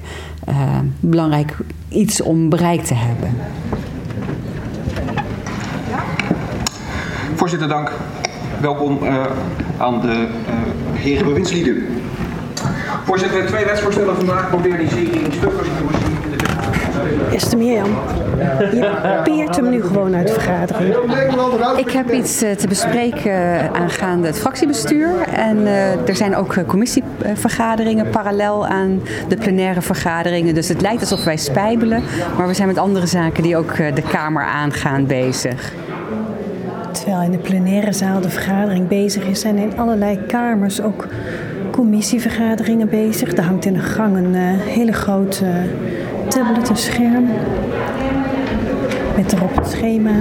uh, 0.50 0.80
belangrijk 1.00 1.58
iets 1.90 2.22
om 2.22 2.50
bereikt 2.50 2.88
te 2.88 2.94
hebben. 2.94 3.30
Voorzitter, 7.40 7.68
dank. 7.68 7.92
Welkom 8.62 9.00
uh, 9.04 9.26
aan 9.78 10.02
de 10.02 10.08
uh, 10.08 10.54
heren 10.94 11.26
bewindslieden. 11.26 11.86
Voorzitter, 13.06 13.46
twee 13.46 13.66
wetsvoorstellen 13.66 14.16
vandaag. 14.16 14.52
Modernisering, 14.52 15.34
stukverlichting 15.34 15.90
in 17.32 17.50
de 17.50 17.56
Mirjam, 17.58 17.90
je 18.72 19.20
peert 19.24 19.56
hem 19.56 19.70
nu 19.70 19.82
gewoon 19.82 20.16
uit 20.16 20.28
de 20.28 20.34
vergadering. 20.34 20.96
Ik 21.78 21.92
heb 21.92 22.12
iets 22.12 22.44
uh, 22.44 22.52
te 22.52 22.68
bespreken 22.68 23.74
aangaande 23.74 24.28
het 24.28 24.40
fractiebestuur. 24.40 25.10
En 25.22 25.68
er 26.08 26.16
zijn 26.16 26.36
ook 26.36 26.68
commissievergaderingen 26.68 28.10
parallel 28.10 28.68
aan 28.68 29.02
de 29.28 29.38
plenaire 29.38 29.82
vergaderingen. 29.82 30.54
Dus 30.54 30.68
het 30.68 30.82
lijkt 30.82 31.02
alsof 31.02 31.24
wij 31.24 31.38
spijbelen. 31.38 32.04
Maar 32.38 32.48
we 32.48 32.54
zijn 32.54 32.68
met 32.68 32.78
andere 32.78 33.06
zaken 33.06 33.44
die 33.44 33.58
ook 33.58 33.76
de 33.76 34.04
Kamer 34.12 34.44
aangaan 34.44 35.06
bezig. 35.06 35.74
Terwijl 36.92 37.22
in 37.22 37.32
de 37.32 37.38
plenaire 37.38 37.94
zaal 37.94 38.22
de 38.22 38.30
vergadering 38.30 38.88
bezig 38.88 39.24
is, 39.24 39.40
zijn 39.40 39.58
in 39.58 39.78
allerlei 39.78 40.26
kamers 40.28 40.82
ook 40.82 41.08
commissievergaderingen 41.72 42.90
bezig. 42.90 43.38
Er 43.38 43.44
hangt 43.44 43.66
in 43.66 43.74
de 43.74 43.80
gang 43.80 44.16
een 44.18 44.34
uh, 44.36 44.42
hele 44.66 44.92
grote 44.92 45.46
uh, 45.46 45.52
tablet, 46.28 46.70
een 46.70 46.76
scherm. 46.78 47.28
Met 49.16 49.34
erop 49.34 49.56
het 49.56 49.68
schema. 49.68 50.12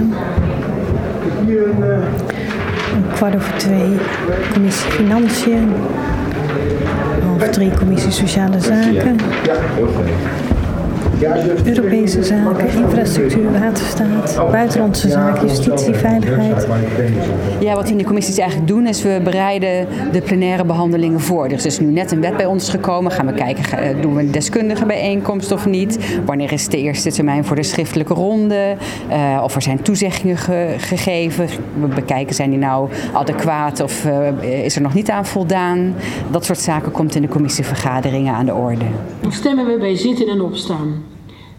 Om 2.95 3.11
kwart 3.13 3.35
over 3.35 3.57
twee 3.57 3.97
commissie 4.53 4.91
Financiën. 4.91 5.73
Half 7.25 7.49
drie 7.49 7.71
commissie 7.71 8.11
Sociale 8.11 8.59
Zaken. 8.59 9.17
Europese 11.63 12.23
zaken, 12.23 12.69
infrastructuur, 12.69 13.51
waterstaat, 13.51 14.51
buitenlandse 14.51 15.09
zaken, 15.09 15.47
justitie, 15.47 15.93
veiligheid. 15.93 16.67
Ja, 17.59 17.75
wat 17.75 17.83
we 17.83 17.91
in 17.91 17.97
de 17.97 18.03
commissies 18.03 18.37
eigenlijk 18.37 18.69
doen 18.69 18.87
is 18.87 19.03
we 19.03 19.21
bereiden 19.23 19.87
de 20.11 20.21
plenaire 20.21 20.65
behandelingen 20.65 21.19
voor. 21.19 21.49
Dus 21.49 21.59
er 21.59 21.65
is 21.65 21.79
nu 21.79 21.91
net 21.91 22.11
een 22.11 22.21
wet 22.21 22.37
bij 22.37 22.45
ons 22.45 22.69
gekomen. 22.69 23.11
Gaan 23.11 23.25
we 23.25 23.33
kijken, 23.33 24.01
doen 24.01 24.15
we 24.15 24.21
een 24.21 24.31
deskundige 24.31 24.85
bijeenkomst 24.85 25.51
of 25.51 25.65
niet? 25.65 26.19
Wanneer 26.25 26.51
is 26.51 26.67
de 26.67 26.77
eerste 26.77 27.11
termijn 27.11 27.45
voor 27.45 27.55
de 27.55 27.63
schriftelijke 27.63 28.13
ronde? 28.13 28.75
Uh, 29.11 29.41
of 29.43 29.55
er 29.55 29.61
zijn 29.61 29.81
toezeggingen 29.81 30.37
ge 30.37 30.75
gegeven? 30.77 31.47
We 31.79 31.87
bekijken, 31.87 32.35
zijn 32.35 32.49
die 32.49 32.59
nou 32.59 32.89
adequaat 33.13 33.79
of 33.79 34.05
uh, 34.05 34.63
is 34.63 34.75
er 34.75 34.81
nog 34.81 34.93
niet 34.93 35.09
aan 35.09 35.25
voldaan? 35.25 35.95
Dat 36.31 36.45
soort 36.45 36.59
zaken 36.59 36.91
komt 36.91 37.15
in 37.15 37.21
de 37.21 37.27
commissievergaderingen 37.27 38.33
aan 38.33 38.45
de 38.45 38.53
orde. 38.53 38.85
Stemmen 39.29 39.65
we 39.65 39.77
bij 39.77 39.95
zitten 39.95 40.27
en 40.27 40.41
opstaan. 40.41 41.08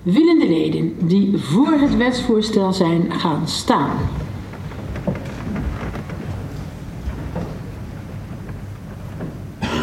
Willen 0.02 0.38
de 0.38 0.48
leden 0.48 0.94
die 0.98 1.38
voor 1.38 1.72
het 1.72 1.96
wetsvoorstel 1.96 2.72
zijn 2.72 3.12
gaan 3.12 3.48
staan? 3.48 3.90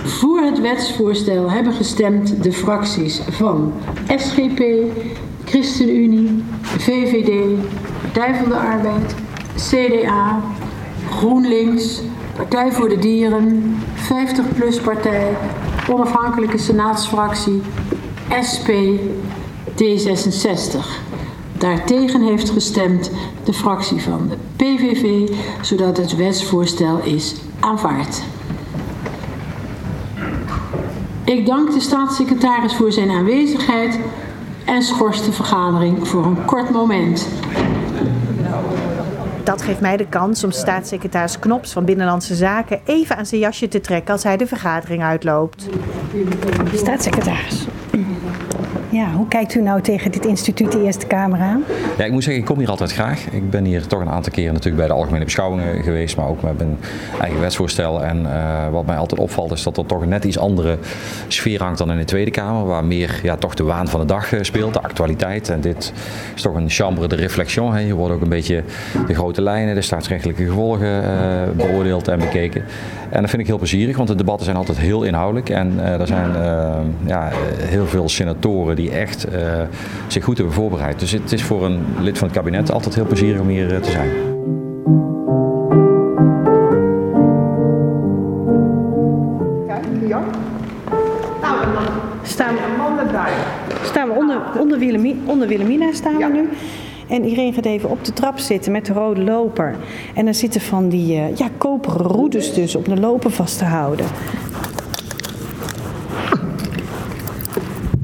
Voor 0.04 0.42
het 0.42 0.62
wetsvoorstel 0.62 1.52
hebben 1.52 1.74
gestemd 1.74 2.44
de 2.44 2.52
fracties 2.52 3.22
van 3.30 3.74
SGP, 4.16 4.64
ChristenUnie, 5.46 6.44
VVD, 6.62 7.60
Partij 8.02 8.36
van 8.36 8.50
de 8.50 8.56
Arbeid, 8.56 9.16
CDA, 9.56 10.42
GroenLinks, 11.10 12.02
Partij 12.36 12.72
voor 12.72 12.90
de 12.90 13.00
Dieren, 13.00 13.76
50PLUS 13.96 14.84
Partij, 14.84 15.38
Onafhankelijke 15.90 16.58
Senaatsfractie, 16.58 17.62
SP, 18.50 18.70
D66. 19.84 20.78
Daartegen 21.58 22.22
heeft 22.22 22.50
gestemd 22.50 23.12
de 23.44 23.54
fractie 23.54 24.02
van 24.02 24.30
de 24.30 24.38
PVV, 24.56 25.30
zodat 25.62 25.98
het 25.98 26.16
wetsvoorstel 26.16 27.00
is 27.04 27.36
aanvaard. 27.60 28.22
Ik 31.24 31.46
dank 31.46 31.72
de 31.72 31.80
staatssecretaris 31.80 32.76
voor 32.76 32.92
zijn 32.92 33.10
aanwezigheid 33.10 34.00
en 34.66 34.82
schors 34.82 35.26
de 35.26 35.32
vergadering 35.32 36.08
voor 36.08 36.26
een 36.26 36.46
kort 36.46 36.70
moment. 36.70 37.28
Dat 39.44 39.62
geeft 39.62 39.82
mij 39.82 39.98
de 39.98 40.08
kans 40.08 40.44
om 40.44 40.52
staatssecretaris 40.52 41.40
Knops 41.40 41.72
van 41.72 41.86
Binnenlandse 41.86 42.36
Zaken 42.36 42.80
even 42.86 43.18
aan 43.18 43.26
zijn 43.26 43.42
jasje 43.42 43.68
te 43.68 43.82
trekken 43.82 44.14
als 44.14 44.24
hij 44.24 44.38
de 44.38 44.48
vergadering 44.48 45.04
uitloopt. 45.04 45.68
Staatssecretaris. 46.74 47.68
Ja, 48.98 49.12
hoe 49.12 49.28
kijkt 49.28 49.56
u 49.56 49.62
nou 49.62 49.82
tegen 49.82 50.12
dit 50.12 50.26
instituut 50.26 50.72
de 50.72 50.84
Eerste 50.84 51.06
Kamer 51.06 51.40
aan? 51.40 51.64
Ja, 51.98 52.04
ik 52.06 52.12
moet 52.12 52.24
zeggen, 52.24 52.42
ik 52.42 52.48
kom 52.48 52.60
hier 52.60 52.70
altijd 52.70 52.94
graag. 52.94 53.28
Ik 53.32 53.50
ben 53.50 53.66
hier 53.66 53.88
toch 53.88 54.00
een 54.00 54.10
aantal 54.10 54.32
keren 54.32 54.54
natuurlijk 54.54 54.78
bij 54.78 54.88
de 54.88 54.94
algemene 54.94 55.24
beschouwingen 55.24 55.84
geweest, 55.84 56.18
maar 56.18 56.28
ook 56.28 56.42
met 56.42 56.58
mijn 56.58 56.78
eigen 57.20 57.40
wetsvoorstel. 57.40 58.04
En 58.04 58.22
uh, 58.22 58.70
wat 58.70 58.86
mij 58.86 58.98
altijd 58.98 59.22
opvalt 59.22 59.52
is 59.52 59.64
dat 59.64 59.78
er 59.78 59.86
toch 59.86 60.06
net 60.06 60.24
iets 60.24 60.38
andere 60.38 60.78
sfeer 61.28 61.64
hangt 61.64 61.78
dan 61.78 61.92
in 61.92 61.98
de 61.98 62.04
Tweede 62.04 62.32
Kamer, 62.32 62.66
waar 62.66 62.86
meer 62.86 63.20
ja, 63.24 63.36
toch 63.36 63.54
de 63.54 63.64
waan 63.64 63.88
van 63.88 64.00
de 64.00 64.06
dag 64.06 64.34
speelt, 64.42 64.74
de 64.74 64.82
actualiteit. 64.82 65.50
En 65.50 65.62
dit 65.62 65.94
is 66.36 66.42
toch 66.42 66.56
een 66.56 66.70
chambre 66.70 67.08
de 67.08 67.16
réflexion. 67.16 67.76
Hè. 67.76 67.84
Hier 67.84 67.96
worden 67.96 68.16
ook 68.16 68.24
een 68.24 68.30
beetje 68.30 68.64
de 69.08 69.14
grote 69.14 69.42
lijnen, 69.42 69.76
de 69.76 69.82
staatsrechtelijke 69.82 70.44
gevolgen 70.44 71.04
uh, 71.04 71.10
beoordeeld 71.56 72.08
en 72.08 72.20
bekeken. 72.20 72.64
En 73.10 73.22
dat 73.22 73.30
vind 73.30 73.42
ik 73.42 73.48
heel 73.48 73.58
plezierig, 73.58 73.98
want 73.98 74.08
de 74.08 74.16
debatten 74.16 74.46
zijn 74.46 74.58
altijd 74.58 74.78
heel 74.78 75.04
inhoudelijk. 75.04 75.50
En 75.50 75.74
uh, 75.76 76.00
er 76.00 76.08
zijn 76.08 76.32
ja, 77.06 77.30
heel 77.60 77.86
veel 77.86 78.10
senatoren 78.10 78.76
die 78.76 78.92
echt 78.92 79.34
uh, 79.34 79.62
zich 80.08 80.24
goed 80.24 80.38
hebben 80.38 80.56
voorbereid. 80.56 81.00
Dus 81.00 81.12
het 81.12 81.32
is 81.32 81.44
voor 81.44 81.66
een 81.66 81.80
lid 82.00 82.18
van 82.18 82.28
het 82.28 82.38
kabinet 82.38 82.72
altijd 82.72 82.96
heel 82.96 83.06
plezierig 83.06 83.42
om 83.42 83.48
hier 83.48 83.74
uh, 83.74 83.80
te 83.80 83.92
zijn. 83.92 84.10
Staan 92.24 92.56
we, 92.56 92.62
staan 93.84 94.08
we 94.08 94.14
onder, 94.14 94.38
onder, 95.28 95.48
Willemina 95.48 95.94
staan 95.94 96.18
we 96.18 96.26
nu. 96.34 96.50
En 97.08 97.24
Irene 97.24 97.54
gaat 97.54 97.66
even 97.66 97.90
op 97.90 98.06
de 98.06 98.14
trap 98.14 98.40
zitten 98.40 98.72
met 98.72 98.86
de 98.86 98.94
rode 98.94 99.22
loper. 99.22 99.76
En 100.14 100.26
dan 100.26 100.34
zitten 100.34 100.62
van 100.62 100.90
die 100.90 101.18
uh, 101.18 101.36
ja, 101.36 101.48
koperen 101.58 102.06
roeders 102.06 102.54
dus 102.54 102.76
op 102.76 102.86
de 102.86 103.00
loper 103.00 103.32
vast 103.32 103.58
te 103.58 103.66
houden. 103.66 104.06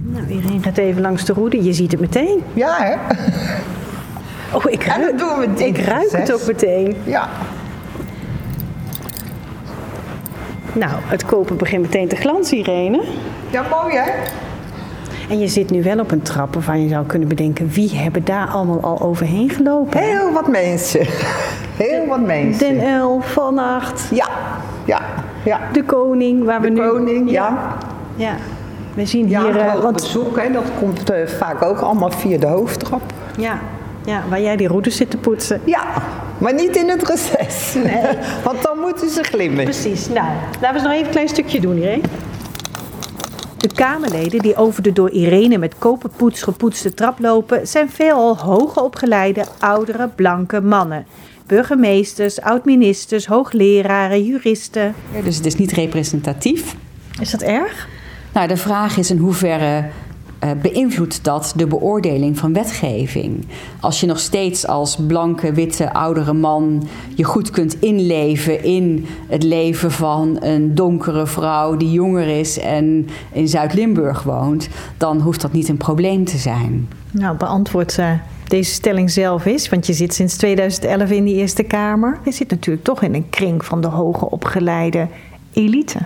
Nou, 0.03 0.27
Irene 0.27 0.61
gaat 0.61 0.77
even 0.77 1.01
langs 1.01 1.25
de 1.25 1.33
roede. 1.33 1.63
Je 1.63 1.73
ziet 1.73 1.91
het 1.91 2.01
meteen. 2.01 2.43
Ja, 2.53 2.75
hè? 2.77 2.93
Oh, 4.55 4.63
ik 4.67 4.83
ruik, 4.83 5.09
en 5.11 5.17
doen 5.17 5.55
we 5.55 5.65
ik 5.65 5.77
ruik 5.77 6.11
het 6.11 6.33
ook 6.33 6.45
meteen. 6.47 6.95
Ja. 7.03 7.29
Nou, 10.73 10.91
het 10.95 11.25
kopen 11.25 11.57
begint 11.57 11.81
meteen 11.81 12.07
te 12.07 12.15
glanzen, 12.15 12.57
Irene. 12.57 13.03
Ja, 13.49 13.65
mooi 13.69 13.95
hè? 13.95 14.11
En 15.29 15.39
je 15.39 15.47
zit 15.47 15.69
nu 15.69 15.83
wel 15.83 15.99
op 15.99 16.11
een 16.11 16.21
trap 16.21 16.53
waarvan 16.53 16.83
je 16.83 16.89
zou 16.89 17.05
kunnen 17.05 17.27
bedenken... 17.27 17.69
wie 17.69 17.95
hebben 17.95 18.25
daar 18.25 18.47
allemaal 18.47 18.81
al 18.81 19.01
overheen 19.01 19.49
gelopen? 19.49 19.99
Heel 19.99 20.31
wat 20.31 20.47
mensen. 20.47 21.05
Heel 21.77 22.05
wat 22.07 22.21
mensen. 22.21 22.75
Den 22.75 22.87
Uil, 22.87 23.21
Van 23.21 23.57
Acht. 23.57 24.09
Ja, 24.11 24.27
ja, 24.85 25.01
ja. 25.43 25.59
De 25.73 25.83
Koning, 25.83 26.43
waar 26.43 26.61
de 26.61 26.67
we 26.67 26.73
nu... 26.73 26.87
Koning, 26.87 27.31
ja. 27.31 27.75
Ja, 28.15 28.35
we 28.93 29.05
zien 29.05 29.29
ja, 29.29 29.41
hier... 29.41 29.55
Uh, 29.55 29.81
wat 29.81 29.93
bezoek, 29.93 30.39
hè, 30.39 30.51
dat 30.51 30.65
komt 30.79 31.11
uh, 31.11 31.27
vaak 31.27 31.63
ook 31.63 31.79
allemaal 31.79 32.11
via 32.11 32.37
de 32.37 32.47
hoofdtrap. 32.47 33.01
Ja, 33.37 33.59
ja, 34.05 34.23
waar 34.29 34.41
jij 34.41 34.55
die 34.55 34.67
routes 34.67 34.95
zit 34.95 35.09
te 35.09 35.17
poetsen. 35.17 35.61
Ja, 35.63 35.83
maar 36.37 36.53
niet 36.53 36.75
in 36.75 36.89
het 36.89 37.07
reces. 37.07 37.73
Nee. 37.73 38.03
Want 38.43 38.61
dan 38.61 38.79
moeten 38.79 39.09
ze 39.09 39.23
glimmen. 39.23 39.63
Precies. 39.63 40.07
Nou, 40.07 40.27
laten 40.61 40.67
we 40.69 40.73
eens 40.73 40.83
nog 40.83 40.91
even 40.91 41.05
een 41.05 41.11
klein 41.11 41.29
stukje 41.29 41.59
doen, 41.59 41.77
Irene. 41.77 42.01
De 43.63 43.73
Kamerleden 43.73 44.41
die 44.41 44.55
over 44.55 44.83
de 44.83 44.93
door 44.93 45.09
Irene 45.09 45.57
met 45.57 45.77
koperpoets 45.77 46.43
gepoetste 46.43 46.93
trap 46.93 47.19
lopen, 47.19 47.67
zijn 47.67 47.89
veelal 47.89 48.37
hoogopgeleide, 48.37 49.45
oudere, 49.59 50.07
blanke 50.07 50.61
mannen. 50.61 51.05
Burgemeesters, 51.47 52.41
oud-ministers, 52.41 53.25
hoogleraren, 53.25 54.23
juristen. 54.23 54.95
Dus 55.23 55.35
het 55.35 55.45
is 55.45 55.55
niet 55.55 55.71
representatief. 55.71 56.75
Is 57.19 57.31
dat 57.31 57.41
erg? 57.41 57.87
Nou, 58.33 58.47
de 58.47 58.57
vraag 58.57 58.97
is 58.97 59.09
in 59.09 59.17
hoeverre 59.17 59.77
uh, 59.77 59.85
beïnvloedt 60.61 61.23
dat 61.23 61.53
de 61.55 61.67
beoordeling 61.67 62.37
van 62.37 62.53
wetgeving. 62.53 63.45
Als 63.79 63.99
je 63.99 64.05
nog 64.05 64.19
steeds 64.19 64.67
als 64.67 64.97
blanke, 65.07 65.53
witte, 65.53 65.93
oudere 65.93 66.33
man 66.33 66.87
je 67.15 67.23
goed 67.23 67.49
kunt 67.49 67.81
inleven 67.81 68.63
in 68.63 69.05
het 69.27 69.43
leven 69.43 69.91
van 69.91 70.37
een 70.39 70.75
donkere 70.75 71.27
vrouw 71.27 71.77
die 71.77 71.91
jonger 71.91 72.39
is 72.39 72.59
en 72.59 73.07
in 73.31 73.47
Zuid-Limburg 73.47 74.23
woont, 74.23 74.69
dan 74.97 75.19
hoeft 75.21 75.41
dat 75.41 75.53
niet 75.53 75.69
een 75.69 75.77
probleem 75.77 76.25
te 76.25 76.37
zijn. 76.37 76.87
Nou, 77.11 77.37
beantwoord 77.37 77.97
uh, 77.97 78.11
deze 78.47 78.71
stelling 78.71 79.11
zelf 79.11 79.45
is, 79.45 79.69
want 79.69 79.87
je 79.87 79.93
zit 79.93 80.13
sinds 80.13 80.37
2011 80.37 81.09
in 81.09 81.25
de 81.25 81.33
Eerste 81.33 81.63
Kamer. 81.63 82.19
Je 82.25 82.31
zit 82.31 82.49
natuurlijk 82.49 82.85
toch 82.85 83.01
in 83.01 83.13
een 83.13 83.29
kring 83.29 83.65
van 83.65 83.81
de 83.81 83.87
hoge 83.87 84.29
opgeleide 84.29 85.07
elite. 85.53 85.99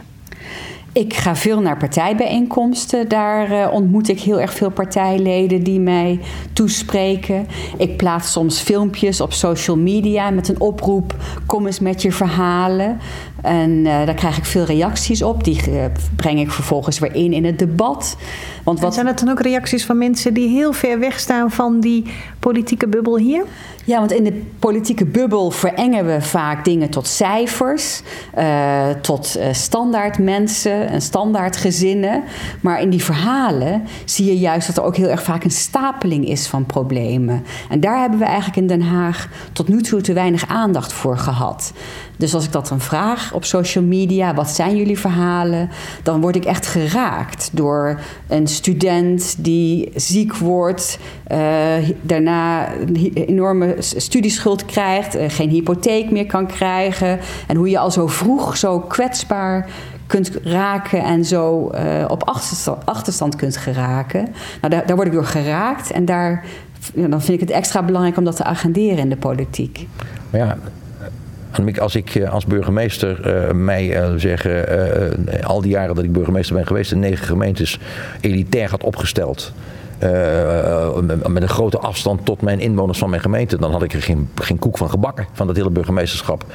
Ik 0.92 1.14
ga 1.14 1.36
veel 1.36 1.62
naar 1.62 1.78
partijbijeenkomsten. 1.78 3.10
Daar 3.10 3.52
uh, 3.52 3.74
ontmoet 3.74 4.10
ik 4.10 4.20
heel 4.20 4.42
erg 4.42 4.54
veel 4.54 4.70
partijleden 4.70 5.64
die 5.64 5.80
mij 5.80 6.20
toespreken. 6.54 7.48
Ik 7.78 7.98
plaats 7.98 8.32
soms 8.32 8.60
filmpjes 8.60 9.22
op 9.22 9.34
social 9.34 9.78
media 9.78 10.30
met 10.30 10.48
een 10.48 10.60
oproep: 10.60 11.16
kom 11.46 11.66
eens 11.66 11.80
met 11.80 12.02
je 12.02 12.12
verhalen. 12.12 13.00
En 13.42 13.70
uh, 13.70 13.86
daar 13.86 14.14
krijg 14.14 14.38
ik 14.38 14.46
veel 14.46 14.64
reacties 14.64 15.22
op. 15.22 15.44
Die 15.44 15.70
uh, 15.70 15.84
breng 16.16 16.40
ik 16.40 16.52
vervolgens 16.52 17.00
weer 17.00 17.16
in 17.16 17.34
in 17.34 17.46
het 17.46 17.60
debat. 17.60 18.18
Want 18.64 18.80
wat... 18.80 18.88
En 18.88 18.94
zijn 18.94 19.08
het 19.08 19.20
dan 19.20 19.30
ook 19.30 19.42
reacties 19.42 19.86
van 19.86 19.98
mensen 19.98 20.34
die 20.34 20.50
heel 20.50 20.74
ver 20.74 21.00
weg 21.00 21.20
staan 21.20 21.52
van 21.52 21.80
die 21.80 22.06
politieke 22.40 22.88
bubbel 22.88 23.18
hier? 23.18 23.44
Ja, 23.86 24.00
want 24.00 24.12
in 24.12 24.24
de 24.24 24.42
politieke 24.60 25.06
bubbel 25.06 25.52
verengen 25.52 26.06
we 26.06 26.22
vaak 26.22 26.66
dingen 26.66 26.90
tot 26.90 27.08
cijfers, 27.08 28.02
uh, 28.38 28.90
tot 29.02 29.40
standaard 29.52 30.20
mensen 30.20 30.88
en 30.90 31.02
standaard 31.02 31.58
gezinnen. 31.58 32.24
Maar 32.62 32.82
in 32.82 32.90
die 32.90 33.04
verhalen 33.04 33.84
zie 34.06 34.26
je 34.26 34.38
juist 34.38 34.68
dat 34.68 34.78
er 34.78 34.84
ook 34.84 34.96
heel 34.96 35.10
erg 35.10 35.24
vaak 35.24 35.44
een 35.44 35.52
stapeling 35.52 36.28
is 36.28 36.48
van 36.48 36.66
problemen. 36.66 37.44
En 37.70 37.80
daar 37.80 38.00
hebben 38.00 38.20
we 38.20 38.26
eigenlijk 38.26 38.58
in 38.58 38.68
Den 38.68 38.82
Haag 38.82 39.30
tot 39.54 39.68
nu 39.68 39.82
toe 39.82 40.02
te 40.02 40.14
weinig 40.14 40.48
aandacht 40.48 40.94
voor 40.94 41.18
gehad. 41.18 41.74
Dus 42.18 42.34
als 42.34 42.46
ik 42.46 42.52
dat 42.52 42.68
dan 42.68 42.80
vraag 42.80 43.27
op 43.34 43.46
social 43.46 43.84
media, 43.84 44.34
wat 44.34 44.50
zijn 44.50 44.78
jullie 44.78 45.00
verhalen? 45.00 45.70
Dan 46.04 46.22
word 46.22 46.36
ik 46.36 46.46
echt 46.46 46.66
geraakt 46.66 47.50
door 47.54 48.00
een 48.28 48.48
student 48.48 49.36
die 49.44 49.92
ziek 49.96 50.36
wordt, 50.36 51.00
uh, 51.32 51.74
daarna 52.02 52.74
een 52.74 53.12
enorme 53.14 53.76
studieschuld 53.80 54.66
krijgt, 54.66 55.16
uh, 55.16 55.24
geen 55.28 55.50
hypotheek 55.50 56.12
meer 56.12 56.26
kan 56.26 56.48
krijgen. 56.48 57.20
En 57.48 57.56
hoe 57.56 57.70
je 57.70 57.80
al 57.80 57.92
zo 57.92 58.08
vroeg 58.08 58.58
zo 58.58 58.80
kwetsbaar 58.80 59.70
kunt 60.08 60.32
raken 60.44 61.04
en 61.04 61.26
zo 61.26 61.72
uh, 61.74 62.06
op 62.08 62.24
achterstand, 62.86 63.36
kunt 63.36 63.58
geraken. 63.58 64.28
Nou, 64.62 64.84
daar, 64.86 64.96
word 64.96 65.08
ik 65.08 65.14
door 65.14 65.26
geraakt 65.26 65.92
en 65.92 66.06
daar, 66.06 66.46
dan 66.94 67.22
vind 67.22 67.42
ik 67.42 67.48
het 67.48 67.58
extra 67.58 67.84
belangrijk 67.84 68.18
om 68.18 68.24
dat 68.24 68.36
te 68.36 68.44
agenderen 68.44 68.98
in 68.98 69.10
de 69.10 69.18
politiek. 69.18 69.88
Maar 70.30 70.42
ja, 70.42 70.58
als 71.80 71.96
ik 71.96 72.26
als 72.30 72.46
burgemeester 72.46 73.28
uh, 73.28 73.52
mij 73.52 74.02
uh, 74.02 74.14
zeggen, 74.16 74.66
al 75.44 75.62
die 75.62 75.72
jaren 75.72 75.96
dat 75.96 76.04
ik 76.04 76.12
burgemeester 76.12 76.56
ben 76.56 76.68
geweest, 76.68 76.92
in 76.92 77.00
negen 77.00 77.26
gemeentes 77.26 77.80
elitair 78.22 78.70
had 78.70 78.84
opgesteld. 78.84 79.54
Met 81.28 81.42
een 81.42 81.50
grote 81.50 81.78
afstand 81.78 82.26
tot 82.26 82.42
mijn 82.42 82.60
inwoners 82.60 82.98
van 82.98 83.10
mijn 83.10 83.22
gemeente, 83.22 83.58
dan 83.58 83.72
had 83.72 83.84
ik 83.84 83.94
er 83.94 84.02
geen, 84.02 84.30
geen 84.36 84.60
koek 84.60 84.78
van 84.78 84.90
gebakken 84.90 85.28
van 85.34 85.48
dat 85.48 85.56
hele 85.56 85.70
burgemeesterschap. 85.70 86.46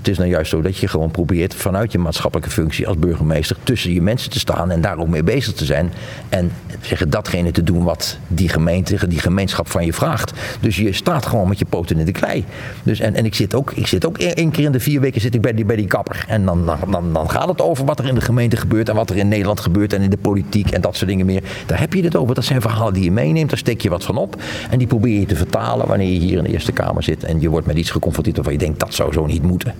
Het 0.00 0.08
is 0.08 0.18
nou 0.18 0.30
juist 0.30 0.50
zo 0.50 0.60
dat 0.60 0.76
je 0.76 0.88
gewoon 0.88 1.10
probeert 1.10 1.54
vanuit 1.54 1.92
je 1.92 1.98
maatschappelijke 1.98 2.50
functie 2.50 2.86
als 2.86 2.98
burgemeester 2.98 3.56
tussen 3.62 3.92
je 3.92 4.02
mensen 4.02 4.30
te 4.30 4.38
staan 4.38 4.70
en 4.70 4.80
daar 4.80 4.98
ook 4.98 5.08
mee 5.08 5.22
bezig 5.22 5.54
te 5.54 5.64
zijn. 5.64 5.92
En 6.28 6.52
zeggen 6.80 7.10
datgene 7.10 7.50
te 7.50 7.62
doen 7.62 7.84
wat 7.84 8.18
die 8.28 8.48
gemeente, 8.48 9.08
die 9.08 9.18
gemeenschap 9.18 9.68
van 9.68 9.84
je 9.84 9.92
vraagt. 9.92 10.32
Dus 10.60 10.76
je 10.76 10.92
staat 10.92 11.26
gewoon 11.26 11.48
met 11.48 11.58
je 11.58 11.64
poten 11.64 11.98
in 11.98 12.04
de 12.04 12.12
klei. 12.12 12.44
Dus, 12.82 13.00
en, 13.00 13.14
en 13.14 13.24
ik 13.24 13.34
zit 13.34 13.54
ook, 13.54 13.72
ik 13.72 13.86
zit 13.86 14.06
ook 14.06 14.18
één 14.18 14.50
keer 14.50 14.64
in 14.64 14.72
de 14.72 14.80
vier 14.80 15.00
weken 15.00 15.20
zit 15.20 15.34
ik 15.34 15.40
bij 15.40 15.54
die, 15.54 15.64
bij 15.64 15.76
die 15.76 15.86
kapper. 15.86 16.24
En 16.28 16.44
dan, 16.44 16.70
dan, 16.90 17.12
dan 17.12 17.30
gaat 17.30 17.48
het 17.48 17.60
over 17.60 17.84
wat 17.84 17.98
er 17.98 18.06
in 18.06 18.14
de 18.14 18.20
gemeente 18.20 18.56
gebeurt 18.56 18.88
en 18.88 18.94
wat 18.94 19.10
er 19.10 19.16
in 19.16 19.28
Nederland 19.28 19.60
gebeurt 19.60 19.92
en 19.92 20.02
in 20.02 20.10
de 20.10 20.18
politiek 20.18 20.70
en 20.70 20.80
dat 20.80 20.96
soort 20.96 21.10
dingen 21.10 21.26
meer. 21.26 21.42
Daar 21.66 21.80
heb 21.80 21.94
je 21.94 22.02
het 22.02 22.16
over. 22.16 22.34
Dat 22.34 22.44
zijn 22.44 22.60
verhalen 22.60 22.89
die 22.92 23.04
je 23.04 23.12
meeneemt, 23.12 23.48
daar 23.48 23.58
steek 23.58 23.80
je 23.80 23.88
wat 23.88 24.04
van 24.04 24.16
op. 24.16 24.36
En 24.70 24.78
die 24.78 24.86
probeer 24.86 25.20
je 25.20 25.26
te 25.26 25.36
vertalen 25.36 25.86
wanneer 25.86 26.12
je 26.12 26.18
hier 26.18 26.38
in 26.38 26.44
de 26.44 26.50
Eerste 26.50 26.72
Kamer 26.72 27.02
zit 27.02 27.24
en 27.24 27.40
je 27.40 27.48
wordt 27.48 27.66
met 27.66 27.76
iets 27.76 27.90
geconfronteerd 27.90 28.36
waarvan 28.36 28.54
je 28.54 28.58
denkt 28.58 28.80
dat 28.80 28.94
zou 28.94 29.12
zo 29.12 29.26
niet 29.26 29.42
moeten. 29.42 29.74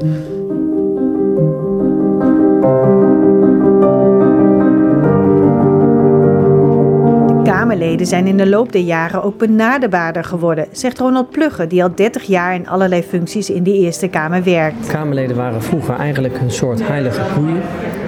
Kamerleden 7.70 8.06
zijn 8.06 8.26
in 8.26 8.36
de 8.36 8.48
loop 8.48 8.72
der 8.72 8.80
jaren 8.80 9.22
ook 9.22 9.38
benaderbaarder 9.38 10.24
geworden, 10.24 10.66
zegt 10.72 10.98
Ronald 10.98 11.30
Plugge, 11.30 11.66
die 11.66 11.82
al 11.82 11.94
30 11.94 12.22
jaar 12.22 12.54
in 12.54 12.68
allerlei 12.68 13.02
functies 13.02 13.50
in 13.50 13.62
de 13.62 13.72
Eerste 13.72 14.08
Kamer 14.08 14.42
werkt. 14.42 14.86
Kamerleden 14.86 15.36
waren 15.36 15.62
vroeger 15.62 15.94
eigenlijk 15.94 16.40
een 16.40 16.50
soort 16.50 16.86
heilige 16.86 17.20
koeien. 17.34 17.62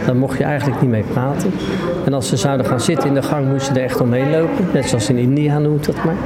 Daar 0.06 0.16
mocht 0.16 0.38
je 0.38 0.44
eigenlijk 0.44 0.80
niet 0.80 0.90
mee 0.90 1.02
praten. 1.02 1.50
En 2.04 2.14
als 2.14 2.28
ze 2.28 2.36
zouden 2.36 2.66
gaan 2.66 2.80
zitten 2.80 3.08
in 3.08 3.14
de 3.14 3.22
gang, 3.22 3.48
moesten 3.48 3.74
ze 3.74 3.80
er 3.80 3.86
echt 3.86 4.00
omheen 4.00 4.30
lopen. 4.30 4.68
Net 4.72 4.88
zoals 4.88 5.08
in 5.08 5.16
India 5.16 5.58
noemt 5.58 5.86
dat 5.86 6.04
maar. 6.04 6.16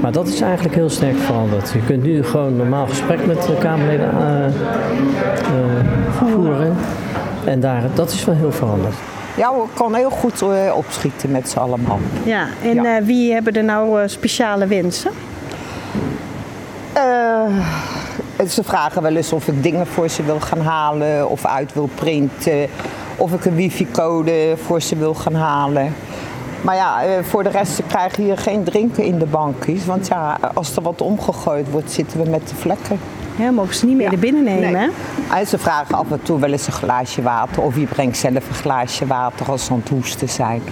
Maar 0.00 0.12
dat 0.12 0.28
is 0.28 0.40
eigenlijk 0.40 0.74
heel 0.74 0.90
sterk 0.90 1.16
veranderd. 1.16 1.70
Je 1.70 1.84
kunt 1.86 2.02
nu 2.02 2.24
gewoon 2.24 2.46
een 2.46 2.56
normaal 2.56 2.86
gesprek 2.86 3.26
met 3.26 3.42
de 3.42 3.56
Kamerleden 3.58 4.10
uh, 4.14 4.46
uh, 5.56 6.30
voeren. 6.30 6.76
En 7.44 7.60
daar, 7.60 7.82
dat 7.94 8.10
is 8.10 8.24
wel 8.24 8.34
heel 8.34 8.52
veranderd. 8.52 8.94
Ja, 9.36 9.52
we 9.52 9.64
kon 9.74 9.94
heel 9.94 10.10
goed 10.10 10.42
uh, 10.42 10.76
opschieten 10.76 11.30
met 11.30 11.48
z'n 11.48 11.58
allemaal. 11.58 11.98
Ja, 12.24 12.46
en 12.62 12.74
ja. 12.74 13.00
Uh, 13.00 13.06
wie 13.06 13.32
hebben 13.32 13.52
er 13.52 13.64
nou 13.64 14.02
uh, 14.02 14.08
speciale 14.08 14.66
wensen? 14.66 15.10
ze 18.48 18.64
vragen 18.64 19.02
wel 19.02 19.16
eens 19.16 19.32
of 19.32 19.48
ik 19.48 19.62
dingen 19.62 19.86
voor 19.86 20.08
ze 20.08 20.22
wil 20.22 20.40
gaan 20.40 20.60
halen 20.60 21.30
of 21.30 21.46
uit 21.46 21.74
wil 21.74 21.88
printen. 21.94 22.68
Of 23.16 23.32
ik 23.32 23.44
een 23.44 23.54
wifi-code 23.54 24.56
voor 24.64 24.82
ze 24.82 24.96
wil 24.96 25.14
gaan 25.14 25.34
halen. 25.34 25.94
Maar 26.60 26.74
ja, 26.74 27.22
voor 27.22 27.42
de 27.42 27.48
rest 27.48 27.80
krijgen 27.86 28.22
hier 28.22 28.38
geen 28.38 28.64
drinken 28.64 29.04
in 29.04 29.18
de 29.18 29.26
bankjes. 29.26 29.86
Want 29.86 30.06
ja, 30.06 30.38
als 30.54 30.76
er 30.76 30.82
wat 30.82 31.00
omgegooid 31.00 31.70
wordt, 31.70 31.92
zitten 31.92 32.22
we 32.22 32.30
met 32.30 32.48
de 32.48 32.54
vlekken. 32.54 32.98
Ja, 33.36 33.50
mogen 33.50 33.74
ze 33.74 33.86
niet 33.86 33.96
meer 33.96 34.04
ja. 34.04 34.10
naar 34.10 34.20
binnen 34.20 34.44
nemen. 34.44 34.72
Nee. 34.72 34.88
En 35.34 35.46
ze 35.46 35.58
vragen 35.58 35.94
af 35.94 36.10
en 36.10 36.22
toe 36.22 36.40
wel 36.40 36.52
eens 36.52 36.66
een 36.66 36.72
glaasje 36.72 37.22
water. 37.22 37.62
Of 37.62 37.76
je 37.76 37.86
brengt 37.86 38.16
zelf 38.16 38.48
een 38.48 38.54
glaasje 38.54 39.06
water 39.06 39.50
als 39.50 39.64
ze 39.64 39.72
aan 39.72 39.78
het 39.78 39.88
hoesten 39.88 40.28
zijn. 40.28 40.62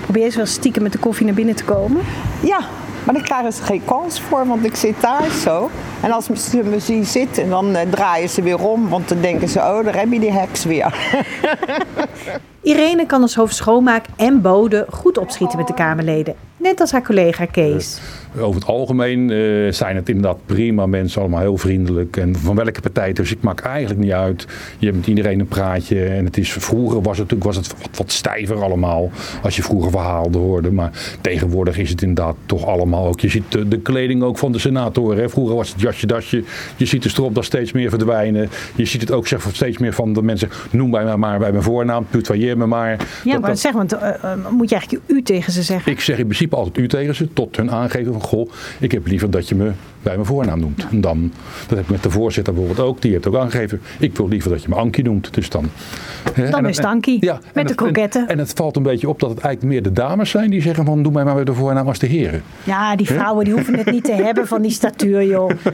Probeer 0.00 0.24
je 0.24 0.36
wel 0.36 0.46
stiekem 0.46 0.82
met 0.82 0.92
de 0.92 0.98
koffie 0.98 1.26
naar 1.26 1.34
binnen 1.34 1.56
te 1.56 1.64
komen? 1.64 2.02
Ja, 2.40 2.60
maar 3.04 3.14
daar 3.14 3.24
krijgen 3.24 3.52
ze 3.52 3.62
geen 3.62 3.84
kans 3.84 4.20
voor, 4.20 4.46
want 4.46 4.64
ik 4.64 4.76
zit 4.76 5.00
daar 5.00 5.30
zo. 5.30 5.70
En 6.00 6.10
als 6.10 6.24
ze 6.24 6.62
me 6.64 6.80
zien 6.80 7.04
zitten, 7.04 7.48
dan 7.48 7.76
uh, 7.76 7.80
draaien 7.90 8.28
ze 8.28 8.42
weer 8.42 8.58
om. 8.58 8.88
Want 8.88 9.08
dan 9.08 9.20
denken 9.20 9.48
ze, 9.48 9.58
oh, 9.58 9.84
daar 9.84 9.96
heb 9.96 10.12
je 10.12 10.20
die 10.20 10.32
heks 10.32 10.64
weer. 10.64 10.94
Irene 12.66 13.06
kan 13.06 13.22
als 13.22 13.34
hoofd 13.34 13.54
schoonmaak 13.54 14.06
en 14.16 14.40
bode 14.40 14.86
goed 14.90 15.18
opschieten 15.18 15.58
met 15.58 15.66
de 15.66 15.74
Kamerleden. 15.74 16.34
Net 16.56 16.80
als 16.80 16.92
haar 16.92 17.02
collega 17.02 17.44
Kees. 17.44 18.00
Over 18.38 18.60
het 18.60 18.68
algemeen 18.68 19.30
eh, 19.30 19.72
zijn 19.72 19.96
het 19.96 20.08
inderdaad 20.08 20.38
prima 20.46 20.86
mensen, 20.86 21.20
allemaal 21.20 21.40
heel 21.40 21.56
vriendelijk. 21.56 22.16
En 22.16 22.36
van 22.36 22.56
welke 22.56 22.80
partij, 22.80 23.12
dus 23.12 23.32
ik 23.32 23.42
maak 23.42 23.60
eigenlijk 23.60 24.00
niet 24.00 24.12
uit. 24.12 24.46
Je 24.78 24.86
hebt 24.86 24.98
met 24.98 25.06
iedereen 25.06 25.40
een 25.40 25.46
praatje. 25.46 26.04
En 26.04 26.24
het 26.24 26.36
is, 26.36 26.52
vroeger 26.52 27.02
was 27.02 27.18
het, 27.18 27.32
was 27.38 27.56
het 27.56 27.74
wat, 27.96 28.12
stijver 28.12 28.62
allemaal, 28.62 29.10
als 29.42 29.56
je 29.56 29.62
vroeger 29.62 29.90
verhalen 29.90 30.40
hoorde. 30.40 30.72
Maar 30.72 31.18
tegenwoordig 31.20 31.78
is 31.78 31.90
het 31.90 32.02
inderdaad 32.02 32.36
toch 32.46 32.66
allemaal 32.66 33.06
ook. 33.06 33.20
Je 33.20 33.28
ziet 33.28 33.52
de, 33.68 33.78
kleding 33.78 34.22
ook 34.22 34.38
van 34.38 34.52
de 34.52 34.58
senatoren. 34.58 35.30
Vroeger 35.30 35.56
was 35.56 35.68
het 35.68 35.80
jasje, 35.80 36.06
dasje. 36.06 36.44
Je 36.76 36.86
ziet 36.86 37.02
de 37.02 37.08
strop 37.08 37.34
daar 37.34 37.44
steeds 37.44 37.72
meer 37.72 37.90
verdwijnen. 37.90 38.48
Je 38.74 38.84
ziet 38.84 39.00
het 39.00 39.12
ook 39.12 39.26
zeg, 39.26 39.48
steeds 39.52 39.78
meer 39.78 39.92
van 39.92 40.12
de 40.12 40.22
mensen, 40.22 40.48
noem 40.70 40.90
mij 40.90 41.16
maar, 41.16 41.38
bij 41.38 41.50
mijn 41.50 41.62
voornaam, 41.62 42.06
tutoyeer 42.10 42.55
maar. 42.64 42.90
Ja, 42.90 42.96
Dat- 43.32 43.40
maar 43.40 43.50
dat- 43.50 43.58
zeg, 43.58 43.72
want 43.72 43.92
eh, 43.92 44.08
eh, 44.08 44.32
moet 44.50 44.68
je 44.70 44.74
eigenlijk 44.76 45.04
u 45.06 45.22
tegen 45.22 45.52
ze 45.52 45.62
zeggen? 45.62 45.92
ik 45.92 46.00
zeg 46.00 46.18
in 46.18 46.24
principe 46.24 46.56
altijd 46.56 46.78
u 46.78 46.88
tegen 46.88 47.14
ze, 47.14 47.32
tot 47.32 47.56
hun 47.56 47.70
aangeven 47.70 48.12
van 48.12 48.22
goh, 48.22 48.50
ik 48.78 48.92
heb 48.92 49.06
liever 49.06 49.30
dat 49.30 49.48
je 49.48 49.54
me 49.54 49.70
bij 50.02 50.14
mijn 50.14 50.26
voornaam 50.26 50.60
noemt. 50.60 50.86
En 50.90 51.00
dan, 51.00 51.32
dat 51.66 51.76
heb 51.78 51.86
ik 51.86 51.90
met 51.90 52.02
de 52.02 52.10
voorzitter 52.10 52.54
bijvoorbeeld 52.54 52.88
ook, 52.88 53.02
die 53.02 53.12
heeft 53.12 53.26
ook 53.26 53.36
aangegeven, 53.36 53.80
ik 53.98 54.16
wil 54.16 54.28
liever 54.28 54.50
dat 54.50 54.62
je 54.62 54.68
me 54.68 54.74
Ankie 54.74 55.04
noemt. 55.04 55.34
Dus 55.34 55.48
dan. 55.50 55.70
hè, 56.32 56.50
Dan 56.50 56.64
en- 56.64 56.68
is 56.70 56.76
het 56.76 56.86
Ankie, 56.86 57.24
Ja, 57.24 57.38
met 57.54 57.68
de 57.68 57.74
kroketten. 57.74 58.22
En, 58.22 58.28
en 58.28 58.38
het 58.38 58.52
valt 58.54 58.76
een 58.76 58.82
beetje 58.82 59.08
op 59.08 59.20
dat 59.20 59.30
het 59.30 59.38
eigenlijk 59.38 59.74
meer 59.74 59.82
de 59.82 59.92
dames 60.00 60.30
zijn 60.30 60.50
die 60.50 60.62
zeggen 60.62 60.84
van 60.84 61.02
doe 61.02 61.12
mij 61.12 61.24
maar 61.24 61.34
bij 61.34 61.44
de 61.44 61.54
voornaam 61.54 61.86
als 61.88 61.98
de 61.98 62.06
heren. 62.06 62.42
Ja, 62.64 62.96
die 62.96 63.06
vrouwen 63.06 63.44
die 63.44 63.54
hoeven 63.54 63.74
het 63.78 63.90
niet 63.90 64.04
te 64.04 64.12
hebben 64.12 64.46
van 64.46 64.62
die 64.62 64.70
statuur, 64.70 65.24
joh. 65.26 65.50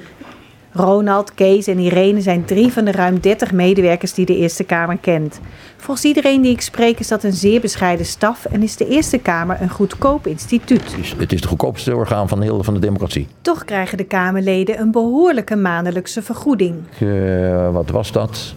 Ronald, 0.75 1.35
Kees 1.35 1.67
en 1.67 1.79
Irene 1.79 2.21
zijn 2.21 2.45
drie 2.45 2.73
van 2.73 2.85
de 2.85 2.93
ruim 2.93 3.21
30 3.21 3.53
medewerkers 3.53 4.15
die 4.15 4.27
de 4.27 4.37
Eerste 4.37 4.65
Kamer 4.65 4.99
kent. 4.99 5.41
Volgens 5.77 6.07
iedereen 6.07 6.43
die 6.43 6.53
ik 6.53 6.61
spreek 6.61 6.99
is 6.99 7.09
dat 7.09 7.23
een 7.25 7.33
zeer 7.33 7.61
bescheiden 7.61 8.07
staf 8.07 8.45
en 8.45 8.63
is 8.63 8.77
de 8.77 8.89
Eerste 8.89 9.19
Kamer 9.19 9.57
een 9.61 9.71
goedkoop 9.71 10.27
instituut. 10.27 10.83
Het 11.19 11.33
is 11.33 11.41
het 11.41 11.45
goedkoopste 11.49 11.95
orgaan 11.97 12.29
van 12.29 12.41
de 12.41 12.45
hele 12.47 12.65
van 12.65 12.75
de 12.75 12.81
democratie. 12.81 13.27
Toch 13.41 13.65
krijgen 13.65 13.97
de 13.99 14.05
Kamerleden 14.05 14.81
een 14.81 14.91
behoorlijke 14.91 15.57
maandelijkse 15.57 16.23
vergoeding. 16.23 16.75
Eh, 17.01 17.73
wat 17.73 17.91
was 17.91 18.13
dat? 18.13 18.55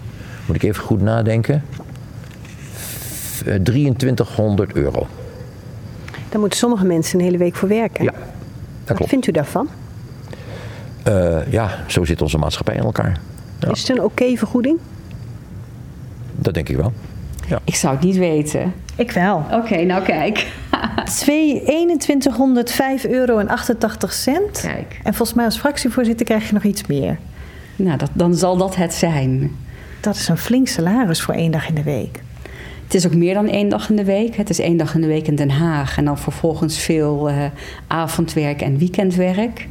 Moet 0.48 0.56
ik 0.56 0.64
even 0.64 0.84
goed 0.84 1.02
nadenken. 1.02 1.64
F- 2.76 3.42
eh, 3.46 3.56
2300 3.64 4.74
euro. 4.74 5.08
Daar 6.30 6.40
moeten 6.40 6.60
sommige 6.60 6.86
mensen 6.86 7.20
een 7.20 7.26
hele 7.26 7.38
week 7.38 7.56
voor 7.56 7.70
werken. 7.70 8.04
Ja, 8.04 8.14
Wat 8.86 8.96
klopt. 8.96 9.12
vindt 9.12 9.28
u 9.28 9.32
daarvan? 9.32 9.68
Eh, 11.06 11.52
ja, 11.52 11.70
zo 11.88 12.06
zit 12.06 12.22
onze 12.22 12.38
maatschappij 12.38 12.76
in 12.76 12.84
elkaar. 12.84 13.18
Ja, 13.60 13.72
Is 13.72 13.88
het 13.88 13.98
een 13.98 14.04
oké 14.04 14.36
vergoeding? 14.36 14.78
dat 16.36 16.54
denk 16.54 16.70
ik 16.70 16.76
wel. 16.76 16.94
Ja. 17.48 17.60
Ik 17.64 17.76
zou 17.76 17.96
het 17.96 18.04
niet 18.04 18.18
weten. 18.18 18.74
Ik 18.96 19.12
wel. 19.12 19.46
Oké, 19.52 19.84
nou 19.84 20.04
kijk. 20.04 20.48
2, 21.20 21.64
2105 21.98 23.06
euro 23.06 23.38
en 23.38 23.48
88 23.48 24.14
cent. 24.14 24.62
Kijk. 24.62 25.00
En 25.04 25.14
volgens 25.14 25.34
mij 25.38 25.46
als 25.46 25.58
fractievoorzitter 25.58 26.26
krijg 26.26 26.48
je 26.48 26.54
nog 26.54 26.64
iets 26.64 26.86
meer. 26.88 27.18
Nou, 27.76 27.98
dat, 27.98 28.10
dan 28.14 28.36
zal 28.36 28.58
dat 28.58 28.76
het 28.76 28.94
zijn. 28.94 29.52
Dat 30.00 30.16
is 30.16 30.28
een 30.28 30.38
flink 30.38 30.68
salaris 30.68 31.22
voor 31.22 31.34
één 31.34 31.52
dag 31.52 31.68
in 31.68 31.76
de 31.76 31.84
week. 31.84 32.22
Het 32.84 32.94
is 32.94 33.06
ook 33.06 33.16
meer 33.16 33.34
dan 33.34 33.48
één 33.48 33.70
dag 33.70 33.90
in 33.90 33.96
de 33.96 34.04
week. 34.04 34.36
Het 34.36 34.50
is 34.50 34.60
één 34.60 34.78
dag 34.78 34.96
in 34.96 35.02
de 35.02 35.08
week 35.08 35.28
in 35.28 35.36
Den 35.36 35.50
Haag. 35.52 35.98
En 35.98 36.06
dan 36.06 36.18
vervolgens 36.18 36.78
veel 36.78 37.30
eh, 37.30 37.36
avondwerk 37.88 38.62
en 38.62 38.78
weekendwerk. 38.78 39.68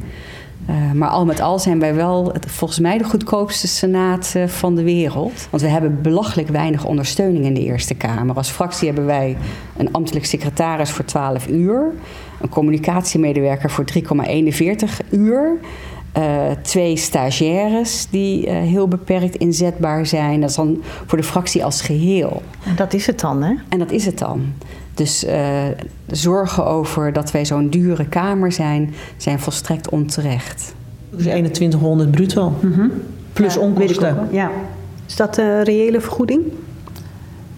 Eh, 0.65 0.91
maar 0.91 1.09
al 1.09 1.25
met 1.25 1.39
al 1.39 1.59
zijn 1.59 1.79
wij 1.79 1.95
wel 1.95 2.29
het, 2.33 2.45
volgens 2.51 2.79
mij 2.79 2.97
de 2.97 3.03
goedkoopste 3.03 3.67
senaat 3.67 4.33
eh, 4.35 4.47
van 4.47 4.75
de 4.75 4.83
wereld. 4.83 5.47
Want 5.49 5.63
we 5.63 5.69
hebben 5.69 6.01
belachelijk 6.01 6.47
weinig 6.47 6.85
ondersteuning 6.85 7.45
in 7.45 7.53
de 7.53 7.63
Eerste 7.63 7.93
Kamer. 7.93 8.35
Als 8.35 8.49
fractie 8.49 8.87
hebben 8.87 9.05
wij 9.05 9.37
een 9.77 9.93
ambtelijk 9.93 10.25
secretaris 10.25 10.89
voor 10.89 11.05
12 11.05 11.47
uur. 11.47 11.93
Een 12.41 12.49
communicatiemedewerker 12.49 13.69
voor 13.69 13.85
3,41 13.85 15.01
uur. 15.09 15.57
eh, 16.11 16.23
twee 16.61 16.97
stagiaires 16.97 18.07
die 18.09 18.49
heel 18.49 18.87
beperkt 18.87 19.35
inzetbaar 19.35 20.05
zijn. 20.05 20.41
Dat 20.41 20.49
is 20.49 20.55
dan 20.55 20.81
voor 21.05 21.17
de 21.17 21.23
fractie 21.23 21.63
als 21.65 21.81
geheel. 21.81 22.41
En 22.65 22.75
dat 22.75 22.93
is 22.93 23.07
het 23.07 23.19
dan, 23.19 23.43
hè? 23.43 23.53
En 23.69 23.79
dat 23.79 23.91
is 23.91 24.05
het 24.05 24.17
dan. 24.17 24.53
Dus 24.95 25.25
eh, 25.25 25.63
zorgen 26.07 26.65
over 26.65 27.13
dat 27.13 27.31
wij 27.31 27.45
zo'n 27.45 27.69
dure 27.69 28.05
kamer 28.05 28.51
zijn, 28.51 28.93
zijn 29.17 29.39
volstrekt 29.39 29.89
onterecht. 29.89 30.73
Dus 31.09 31.21
2100 31.23 32.11
bruto. 32.11 32.53
Plus 33.33 33.57
onkosten. 33.57 34.27
Ja. 34.31 34.51
Is 35.07 35.15
dat 35.15 35.37
een 35.37 35.63
reële 35.63 36.01
vergoeding? 36.01 36.41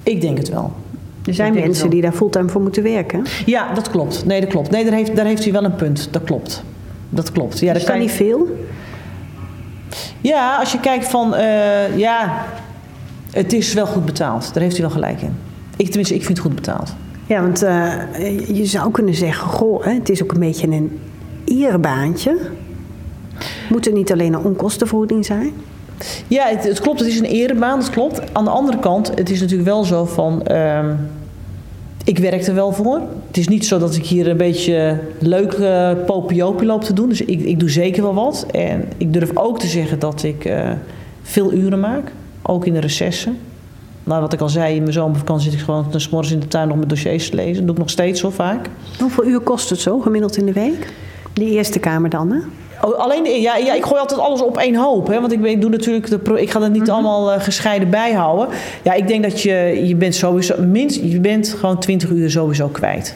Ik 0.03 0.21
denk 0.21 0.38
het 0.38 0.49
wel. 0.49 0.73
Er 1.25 1.33
zijn 1.33 1.55
Ik 1.55 1.63
mensen 1.63 1.89
die 1.89 2.01
daar 2.01 2.11
fulltime 2.11 2.49
voor 2.49 2.61
moeten 2.61 2.83
werken. 2.83 3.25
Ja, 3.45 3.73
dat 3.73 3.89
klopt. 3.89 4.25
Nee, 4.25 4.41
dat 4.41 4.49
klopt. 4.49 4.69
Nee, 4.71 4.83
daar 4.83 4.93
heeft, 4.93 5.15
daar 5.15 5.25
heeft 5.25 5.43
hij 5.43 5.53
wel 5.53 5.63
een 5.63 5.75
punt. 5.75 6.07
Dat 6.11 6.23
klopt. 6.23 6.63
Dat 7.09 7.31
klopt. 7.31 7.59
Ja, 7.59 7.73
Is 7.73 7.79
dat 7.79 7.88
dat 7.88 7.99
niet 7.99 8.11
veel? 8.11 8.47
Ja, 10.21 10.57
als 10.57 10.71
je 10.71 10.79
kijkt 10.79 11.07
van, 11.07 11.35
eh, 11.35 11.97
ja, 11.97 12.45
het 13.31 13.53
is 13.53 13.73
wel 13.73 13.85
goed 13.85 14.05
betaald. 14.05 14.53
Daar 14.53 14.63
heeft 14.63 14.77
hij 14.77 14.85
wel 14.85 14.95
gelijk 14.95 15.21
in. 15.21 15.35
Ik, 15.75 15.85
tenminste, 15.85 16.15
ik 16.15 16.25
vind 16.25 16.38
het 16.38 16.47
goed 16.47 16.55
betaald. 16.55 16.93
Ja, 17.28 17.41
want 17.41 17.63
eh, 17.63 18.47
je 18.55 18.65
zou 18.65 18.91
kunnen 18.91 19.15
zeggen, 19.15 19.47
goh, 19.47 19.86
het 19.86 20.09
is 20.09 20.23
ook 20.23 20.32
een 20.32 20.39
beetje 20.39 20.67
een 20.67 20.99
erebaantje. 21.45 22.38
Moet 23.69 23.86
het 23.86 23.93
niet 23.93 24.11
alleen 24.11 24.34
een 24.34 24.43
onkostenvergoeding 24.43 25.25
zijn? 25.25 25.51
Ja, 26.28 26.47
het, 26.47 26.63
het 26.63 26.80
klopt. 26.80 26.99
Het 26.99 27.07
is 27.09 27.19
een 27.19 27.25
erebaan, 27.25 27.80
dat 27.80 27.89
klopt. 27.89 28.34
Aan 28.34 28.43
de 28.43 28.49
andere 28.49 28.80
kant, 28.80 29.11
het 29.15 29.30
is 29.30 29.39
natuurlijk 29.39 29.69
wel 29.69 29.84
zo 29.84 30.05
van... 30.05 30.43
ehm, 30.43 30.95
ik 32.03 32.19
werk 32.19 32.47
er 32.47 32.53
wel 32.53 32.71
voor. 32.71 33.01
Het 33.28 33.38
is 33.38 33.47
niet 33.47 33.65
zo 33.65 33.80
dat 33.80 33.95
ik 33.95 34.05
hier 34.05 34.28
een 34.28 34.38
beetje 34.38 34.99
leuk 35.19 35.53
eh 35.53 35.91
popiopie 36.05 36.67
loop 36.67 36.84
te 36.84 36.93
doen. 36.93 37.09
Dus 37.09 37.21
ik, 37.21 37.41
ik 37.41 37.59
doe 37.59 37.69
zeker 37.69 38.03
wel 38.03 38.13
wat. 38.13 38.45
En 38.51 38.84
ik 38.97 39.13
durf 39.13 39.32
ook 39.34 39.59
te 39.59 39.67
zeggen 39.67 39.99
dat 39.99 40.23
ik 40.23 40.45
eh, 40.45 40.71
veel 41.21 41.53
uren 41.53 41.80
maak. 41.80 42.11
Ook 42.41 42.65
in 42.65 42.73
de 42.73 42.80
recessen. 42.80 43.38
Nou, 44.08 44.22
wat 44.22 44.34
ik 44.34 44.41
al 44.41 44.49
zei, 44.49 44.76
in 44.76 44.82
mijn 44.82 44.93
zomervakantie 44.93 45.49
zit 45.49 45.60
ik 45.60 45.66
gewoon 45.66 45.86
s 45.95 46.10
morgens 46.10 46.34
in 46.34 46.39
de 46.39 46.47
tuin 46.47 46.68
nog 46.68 46.78
met 46.78 46.89
dossiers 46.89 47.30
te 47.30 47.36
lezen. 47.36 47.55
Dat 47.55 47.64
doe 47.66 47.72
ik 47.74 47.78
nog 47.82 47.89
steeds 47.89 48.20
zo 48.20 48.30
vaak. 48.30 48.70
Hoeveel 48.99 49.26
uur 49.26 49.39
kost 49.39 49.70
het 49.70 49.80
zo 49.80 49.99
gemiddeld 49.99 50.38
in 50.38 50.45
de 50.45 50.53
week? 50.53 50.93
Die 51.34 51.49
Eerste 51.49 51.80
Kamer 51.80 52.10
dan, 52.10 52.32
hè? 52.32 52.38
Oh, 52.82 52.97
alleen, 52.99 53.41
ja, 53.41 53.55
ja, 53.58 53.74
ik 53.74 53.84
gooi 53.86 53.99
altijd 54.01 54.20
alles 54.20 54.41
op 54.41 54.58
één 54.58 54.76
hoop. 54.76 55.08
Hè, 55.08 55.20
want 55.22 55.32
ik, 55.32 55.62
doe 55.62 55.70
natuurlijk 55.70 56.10
de 56.10 56.20
pro- 56.20 56.36
ik 56.36 56.51
ga 56.51 56.60
dat 56.60 56.72
niet 56.72 56.89
allemaal 56.89 57.32
eh, 57.34 57.41
gescheiden 57.41 57.89
bijhouden. 57.89 58.47
Ja, 58.84 58.93
ik 58.93 59.08
denk 59.08 59.24
dat 59.24 59.41
je, 59.41 59.82
je 59.86 59.95
bent 59.95 60.16
sowieso, 60.16 60.62
minst, 60.62 61.01
je 61.03 61.20
bent 61.20 61.55
gewoon 61.60 61.80
20 61.80 62.10
uur 62.10 62.32
sowieso 62.32 62.68
kwijt. 62.68 63.16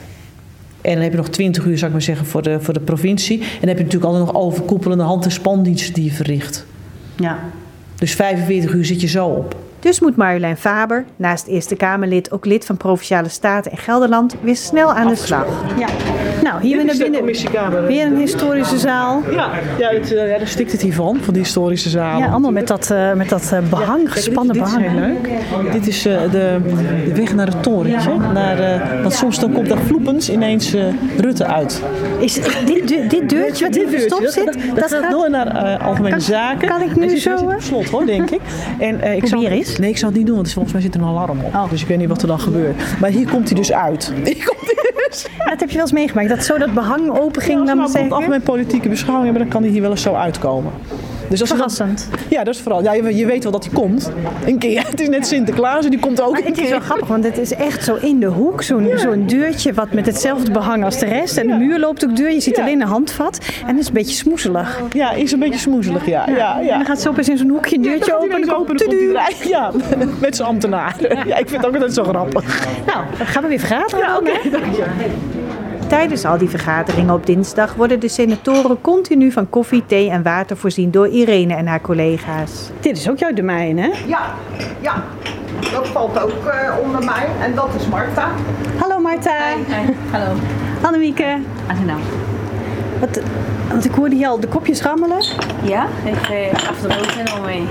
En 0.82 0.94
dan 0.94 1.02
heb 1.02 1.12
je 1.12 1.18
nog 1.18 1.30
20 1.30 1.66
uur, 1.66 1.74
zou 1.78 1.86
ik 1.86 1.92
maar 1.92 2.02
zeggen, 2.06 2.26
voor 2.26 2.42
de, 2.42 2.60
voor 2.60 2.74
de 2.74 2.80
provincie. 2.80 3.40
En 3.40 3.46
dan 3.60 3.68
heb 3.70 3.78
je 3.78 3.84
natuurlijk 3.84 4.12
altijd 4.14 4.26
nog 4.34 4.44
overkoepelende 4.44 5.04
hand- 5.04 5.26
en 5.26 5.32
spandiensten 5.32 5.94
die 5.94 6.04
je 6.04 6.12
verricht. 6.12 6.66
Ja. 7.16 7.40
Dus 7.96 8.14
45 8.14 8.74
uur 8.74 8.86
zit 8.86 9.02
je 9.02 9.08
zo 9.08 9.28
op. 9.28 9.56
Dus 9.82 10.00
moet 10.00 10.16
Marjolein 10.16 10.58
Faber, 10.58 11.06
naast 11.16 11.48
Eerste 11.48 11.76
Kamerlid 11.76 12.32
ook 12.32 12.46
lid 12.46 12.66
van 12.66 12.78
Provinciale 12.78 13.30
Staten 13.30 13.72
en 13.72 13.78
Gelderland, 13.78 14.36
weer 14.42 14.56
snel 14.56 14.94
aan 14.94 15.08
de 15.08 15.16
slag. 15.16 15.46
Ja. 15.78 15.88
Nou, 16.44 16.62
hier 16.62 16.78
Dit 16.78 16.88
binnen, 16.88 17.12
de 17.12 17.18
commissiekamer. 17.18 17.86
Weer 17.86 18.06
een 18.06 18.18
historische 18.18 18.78
zaal. 18.78 19.22
Ja, 19.32 19.50
ja, 19.80 19.90
het, 19.90 20.14
eh, 20.14 20.32
ja 20.32 20.38
daar 20.38 20.48
stikt 20.48 20.72
het 20.72 20.82
hier 20.82 20.94
van, 20.94 21.18
van 21.22 21.34
die 21.34 21.44
historische 21.44 21.90
zalen. 21.90 22.26
Ja, 22.26 22.32
allemaal 22.32 22.52
met 22.52 22.68
dat, 22.68 22.92
eh, 22.92 23.14
met 23.14 23.30
dat 23.30 23.52
eh, 23.52 23.60
behang, 23.70 24.12
gespannen 24.12 24.54
dit, 24.54 24.64
dit 24.64 24.74
behang. 24.74 24.86
is 24.86 24.92
heel 24.92 25.62
leuk. 25.62 25.72
Dit 25.72 25.88
is 25.88 26.02
de, 26.02 26.58
de 27.06 27.14
weg 27.16 27.36
naar 27.36 27.48
het 27.48 27.64
torentje. 27.64 28.18
Naar, 28.34 28.82
want 29.02 29.14
soms 29.14 29.40
dan 29.40 29.52
komt 29.52 29.70
daar 29.70 29.78
vloepens 29.78 30.30
ineens 30.30 30.76
Rutte 31.18 31.46
uit. 31.46 31.82
Is 32.20 32.34
dit, 32.66 32.88
dit, 32.88 33.10
dit 33.10 33.30
deurtje 33.36 33.66
wat 33.66 33.76
hier 33.76 33.88
verstopt 33.90 34.34
zit, 34.34 34.46
dat, 34.46 34.56
dat 34.56 34.90
dat 34.90 34.94
gaat 34.94 35.12
door 35.12 35.30
naar 35.30 35.78
Algemene 35.78 36.10
Kan- 36.16 36.22
Zaken. 36.22 36.68
kan 36.68 36.82
ik 36.82 36.96
nu 36.96 37.18
zo, 37.18 37.38
slot 37.58 37.90
hoor, 37.90 38.06
denk 38.06 38.30
ik. 38.30 38.42
En, 38.80 39.16
ik 39.16 39.28
zou, 39.28 39.42
Probeer 39.42 39.58
Nee, 39.80 39.90
ik 39.90 39.98
zou 39.98 40.10
het 40.12 40.18
niet 40.20 40.28
doen, 40.28 40.36
want 40.36 40.54
volgens 40.54 40.74
mij 40.74 40.82
zit 40.84 40.96
er 40.96 41.02
een 41.02 41.08
alarm 41.08 41.40
op. 41.40 41.54
Oh. 41.54 41.70
Dus 41.70 41.82
ik 41.82 41.88
weet 41.88 41.98
niet 41.98 42.10
wat 42.10 42.22
er 42.22 42.28
dan 42.28 42.40
gebeurt. 42.40 43.00
Maar 43.00 43.10
hier 43.10 43.30
komt 43.30 43.50
hij 43.50 43.58
dus 43.58 43.72
uit. 43.72 44.14
Hier 44.24 44.46
komt 44.46 44.72
hij 44.76 44.92
dus 45.08 45.28
Dat 45.38 45.60
heb 45.60 45.70
je 45.70 45.74
wel 45.76 45.82
eens 45.82 45.92
meegemaakt, 45.92 46.30
dat 46.30 46.44
zo 46.44 46.58
dat 46.58 46.74
behang 46.74 47.20
open 47.20 47.42
ging, 47.42 47.68
Ja, 47.68 47.74
als 47.82 47.92
zeggen. 47.92 48.12
af 48.12 48.28
mijn 48.28 48.42
politieke 48.42 48.90
beschouwing 48.90 49.24
hebben, 49.26 49.42
dan 49.44 49.52
kan 49.52 49.62
hij 49.64 49.72
hier 49.72 49.82
wel 49.82 49.92
eens 49.92 50.02
zo 50.02 50.14
uitkomen. 50.14 50.72
Dus 51.40 51.40
dan- 51.40 51.58
Verrassend. 51.58 52.08
ja, 52.30 52.44
dat 52.44 52.54
is 52.56 52.62
vooral. 52.62 52.84
Ja, 52.84 52.94
je, 52.94 53.16
je 53.16 53.26
weet 53.26 53.44
wel 53.44 53.52
dat 53.52 53.64
hij 53.66 53.74
komt. 53.74 54.12
Een 54.46 54.58
keer. 54.58 54.86
Het 54.90 55.00
is 55.02 55.10
net 55.10 55.28
Sinterklaas 55.28 55.84
en 55.86 55.90
die 55.92 56.00
komt 56.00 56.22
ook 56.22 56.32
Maar 56.32 56.40
een 56.40 56.46
het 56.48 56.58
is 56.58 56.62
keer. 56.64 56.72
wel 56.72 56.80
grappig, 56.80 57.08
want 57.08 57.24
het 57.24 57.38
is 57.38 57.54
echt 57.54 57.84
zo 57.84 57.96
in 58.02 58.20
de 58.20 58.26
hoek. 58.26 58.64
Zo'n 58.64 58.90
zo'n 58.96 59.26
deurtje 59.28 59.74
wat 59.74 59.92
met 59.94 60.06
hetzelfde 60.06 60.52
behang 60.52 60.84
als 60.84 61.00
de 61.00 61.06
rest. 61.06 61.38
En 61.38 61.48
de 61.48 61.54
muur 61.54 61.80
loopt 61.80 62.06
ook 62.10 62.16
deur. 62.16 62.32
Je 62.32 62.40
ziet 62.42 62.60
alleen 62.60 62.82
een 62.82 62.88
handvat. 62.88 63.40
En 63.62 63.68
het 63.68 63.80
is 63.80 63.88
een 63.88 63.94
beetje 63.94 64.16
smoezelig. 64.16 64.82
Ja, 64.94 65.12
is 65.12 65.32
een 65.32 65.40
beetje 65.40 65.60
smoezelig, 65.60 66.06
ja. 66.06 66.24
ja, 66.28 66.36
ja. 66.60 66.72
En 66.72 66.78
dan 66.78 66.86
gaat 66.86 67.02
zo 67.02 67.10
opeens 67.10 67.30
in 67.30 67.38
zo'n 67.38 67.50
hoekje 67.50 67.76
een 67.76 67.82
deurtje 67.82 68.16
open. 68.16 68.32
En 68.36 68.42
dan 68.46 68.56
open 68.56 68.78
dan 68.78 68.88
komt. 68.88 69.44
Ja, 69.48 69.72
met 70.22 70.36
zijn 70.36 70.48
ambtenaren. 70.48 71.28
Ja, 71.28 71.38
ik 71.38 71.50
vind 71.50 71.62
het 71.62 71.66
ook 71.66 71.74
altijd 71.74 71.94
zo 71.94 72.04
grappig. 72.04 72.68
Nou, 72.86 73.06
dan 73.18 73.28
gaan 73.28 73.44
we 73.44 73.50
weer 73.50 73.60
vergaderen. 73.60 74.00
Ja, 74.00 74.18
oké. 74.18 74.32
Tijdens 75.92 76.26
al 76.26 76.38
die 76.38 76.50
vergaderingen 76.50 77.14
op 77.14 77.26
dinsdag 77.26 77.74
worden 77.74 78.00
de 78.00 78.08
senatoren 78.08 78.82
continu 78.82 79.32
van 79.32 79.50
koffie, 79.50 79.86
thee 79.86 80.10
en 80.10 80.24
water 80.24 80.58
voorzien 80.58 80.92
door 80.92 81.08
Irene 81.08 81.54
en 81.54 81.68
haar 81.68 81.82
collega's. 81.82 82.70
Dit 82.80 82.98
is 82.98 83.10
ook 83.10 83.18
jouw 83.18 83.34
domein, 83.34 83.78
hè? 83.78 83.92
Ja, 84.06 84.34
ja. 84.82 85.04
Dat 85.72 85.88
valt 85.88 86.20
ook 86.20 86.46
eh, 86.46 86.74
onder 86.84 87.04
mij. 87.04 87.28
En 87.42 87.56
dat 87.56 87.70
is 87.80 87.88
Marta. 87.88 88.28
Hallo 88.80 89.00
Marta. 89.00 89.38
Hallo. 90.12 90.34
Annemieke. 90.82 91.38
Aangenaam. 91.68 92.00
Wat, 93.02 93.20
want 93.70 93.86
ik 93.86 93.92
hoorde 93.92 94.16
hier 94.16 94.28
al 94.28 94.40
de 94.40 94.48
kopjes 94.48 94.82
rammelen. 94.82 95.24
Ja, 95.64 95.88
ik 96.06 96.16
ga 96.16 96.68
afdrogen 96.70 97.38
om 97.38 97.46
mee 97.46 97.68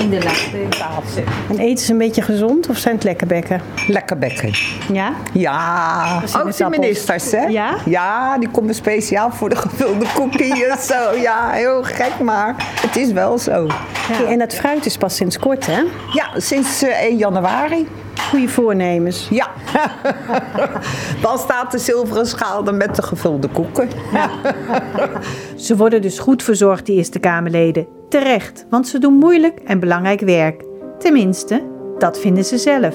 in 0.00 0.10
de 0.10 0.22
laatste 0.22 0.68
taal 0.68 1.02
te 1.02 1.12
zetten. 1.14 1.34
En 1.48 1.58
eten 1.58 1.84
ze 1.84 1.92
een 1.92 1.98
beetje 1.98 2.22
gezond 2.22 2.68
of 2.68 2.76
zijn 2.76 2.94
het 2.94 3.04
lekkerbekken? 3.04 3.60
Lekkerbekken. 3.88 4.50
Ja? 4.92 5.12
Ja, 5.32 6.22
ook 6.44 6.56
de 6.56 6.68
ministers, 6.68 7.30
hè? 7.30 7.44
Ja? 7.44 7.76
Ja, 7.84 8.38
die 8.38 8.48
komen 8.48 8.74
speciaal 8.74 9.30
voor 9.30 9.48
de 9.48 9.56
gevulde 9.56 10.06
koekjes. 10.14 10.86
zo, 10.92 11.16
ja, 11.16 11.50
heel 11.50 11.82
gek, 11.82 12.18
maar 12.18 12.54
het 12.80 12.96
is 12.96 13.12
wel 13.12 13.38
zo. 13.38 13.66
En 14.28 14.38
dat 14.38 14.54
fruit 14.54 14.86
is 14.86 14.96
pas 14.96 15.16
sinds 15.16 15.38
kort, 15.38 15.66
hè? 15.66 15.82
Ja, 16.12 16.30
sinds 16.36 16.82
eh, 16.82 17.02
1 17.02 17.16
januari. 17.16 17.88
Goede 18.20 18.48
voornemens. 18.48 19.28
Ja. 19.30 19.50
Dan 21.22 21.38
staat 21.38 21.70
de 21.70 21.78
zilveren 21.78 22.26
schaal 22.26 22.66
er 22.66 22.74
met 22.74 22.96
de 22.96 23.02
gevulde 23.02 23.48
koeken. 23.48 23.88
Ze 25.56 25.76
worden 25.76 26.02
dus 26.02 26.18
goed 26.18 26.42
verzorgd, 26.42 26.86
die 26.86 26.96
Eerste 26.96 27.18
Kamerleden. 27.18 27.86
Terecht, 28.08 28.66
want 28.70 28.88
ze 28.88 28.98
doen 28.98 29.14
moeilijk 29.14 29.58
en 29.64 29.80
belangrijk 29.80 30.20
werk. 30.20 30.64
Tenminste, 30.98 31.62
dat 31.98 32.18
vinden 32.18 32.44
ze 32.44 32.58
zelf. 32.58 32.94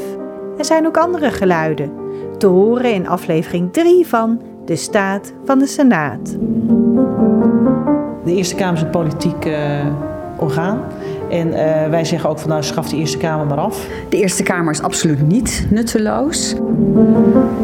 Er 0.58 0.66
zijn 0.66 0.88
ook 0.88 0.98
andere 0.98 1.32
geluiden. 1.32 1.92
Te 2.38 2.48
horen 2.48 2.94
in 2.94 3.08
aflevering 3.08 3.74
3 3.74 4.08
van 4.08 4.42
De 4.66 4.76
Staat 4.76 5.34
van 5.46 5.60
de 5.60 5.68
Senaat. 5.68 6.38
De 8.24 8.34
Eerste 8.36 8.56
Kamer 8.56 8.76
is 8.76 8.82
een 8.82 8.90
politiek 8.90 9.46
eh, 9.46 9.86
orgaan. 10.38 10.82
En 11.32 11.54
eh, 11.54 11.90
wij 11.90 12.06
zeggen 12.06 12.30
ook 12.30 12.40
van 12.40 12.50
nou 12.50 12.64
schaf 12.64 12.90
de 12.90 12.98
Eerste 12.98 13.18
Kamer 13.18 13.46
maar 13.46 13.58
af. 13.58 13.88
De 14.10 14.18
Eerste 14.18 14.44
Kamer 14.44 14.72
is 14.72 14.82
absoluut 14.82 15.28
niet 15.28 15.66
nutteloos. 15.70 16.56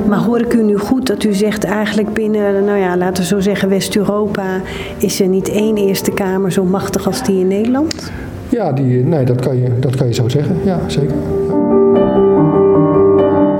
Maar 0.07 0.19
hoor 0.19 0.39
ik 0.39 0.53
u 0.53 0.63
nu 0.63 0.77
goed 0.77 1.07
dat 1.07 1.23
u 1.23 1.33
zegt 1.33 1.63
eigenlijk 1.63 2.13
binnen, 2.13 2.65
nou 2.65 2.77
ja, 2.77 2.97
laten 2.97 3.23
we 3.23 3.29
zo 3.29 3.39
zeggen 3.39 3.69
West-Europa, 3.69 4.61
is 4.97 5.21
er 5.21 5.27
niet 5.27 5.49
één 5.49 5.77
Eerste 5.77 6.11
Kamer 6.11 6.51
zo 6.51 6.63
machtig 6.63 7.05
als 7.05 7.23
die 7.23 7.39
in 7.39 7.47
Nederland? 7.47 8.11
Ja, 8.49 8.71
die, 8.71 9.03
nee, 9.03 9.25
dat, 9.25 9.41
kan 9.41 9.57
je, 9.57 9.79
dat 9.79 9.95
kan 9.95 10.07
je 10.07 10.13
zo 10.13 10.29
zeggen. 10.29 10.57
Ja, 10.63 10.79
zeker. 10.87 11.15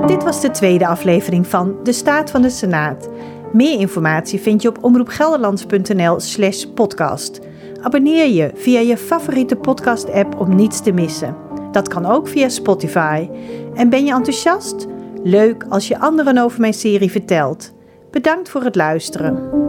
Dit 0.06 0.24
was 0.24 0.40
de 0.40 0.50
tweede 0.50 0.86
aflevering 0.86 1.46
van 1.46 1.74
De 1.82 1.92
Staat 1.92 2.30
van 2.30 2.42
de 2.42 2.50
Senaat. 2.50 3.08
Meer 3.52 3.80
informatie 3.80 4.40
vind 4.40 4.62
je 4.62 4.68
op 4.68 4.78
omroepgelderlands.nl 4.84 6.20
slash 6.20 6.64
podcast. 6.64 7.40
Abonneer 7.80 8.28
je 8.28 8.50
via 8.54 8.80
je 8.80 8.96
favoriete 8.96 9.56
podcast-app 9.56 10.40
om 10.40 10.54
niets 10.54 10.82
te 10.82 10.92
missen. 10.92 11.36
Dat 11.72 11.88
kan 11.88 12.06
ook 12.06 12.28
via 12.28 12.48
Spotify. 12.48 13.28
En 13.74 13.88
ben 13.88 14.04
je 14.04 14.12
enthousiast? 14.12 14.86
Leuk 15.22 15.64
als 15.68 15.88
je 15.88 15.98
anderen 15.98 16.38
over 16.38 16.60
mijn 16.60 16.74
serie 16.74 17.10
vertelt. 17.10 17.72
Bedankt 18.10 18.48
voor 18.48 18.62
het 18.62 18.74
luisteren. 18.74 19.67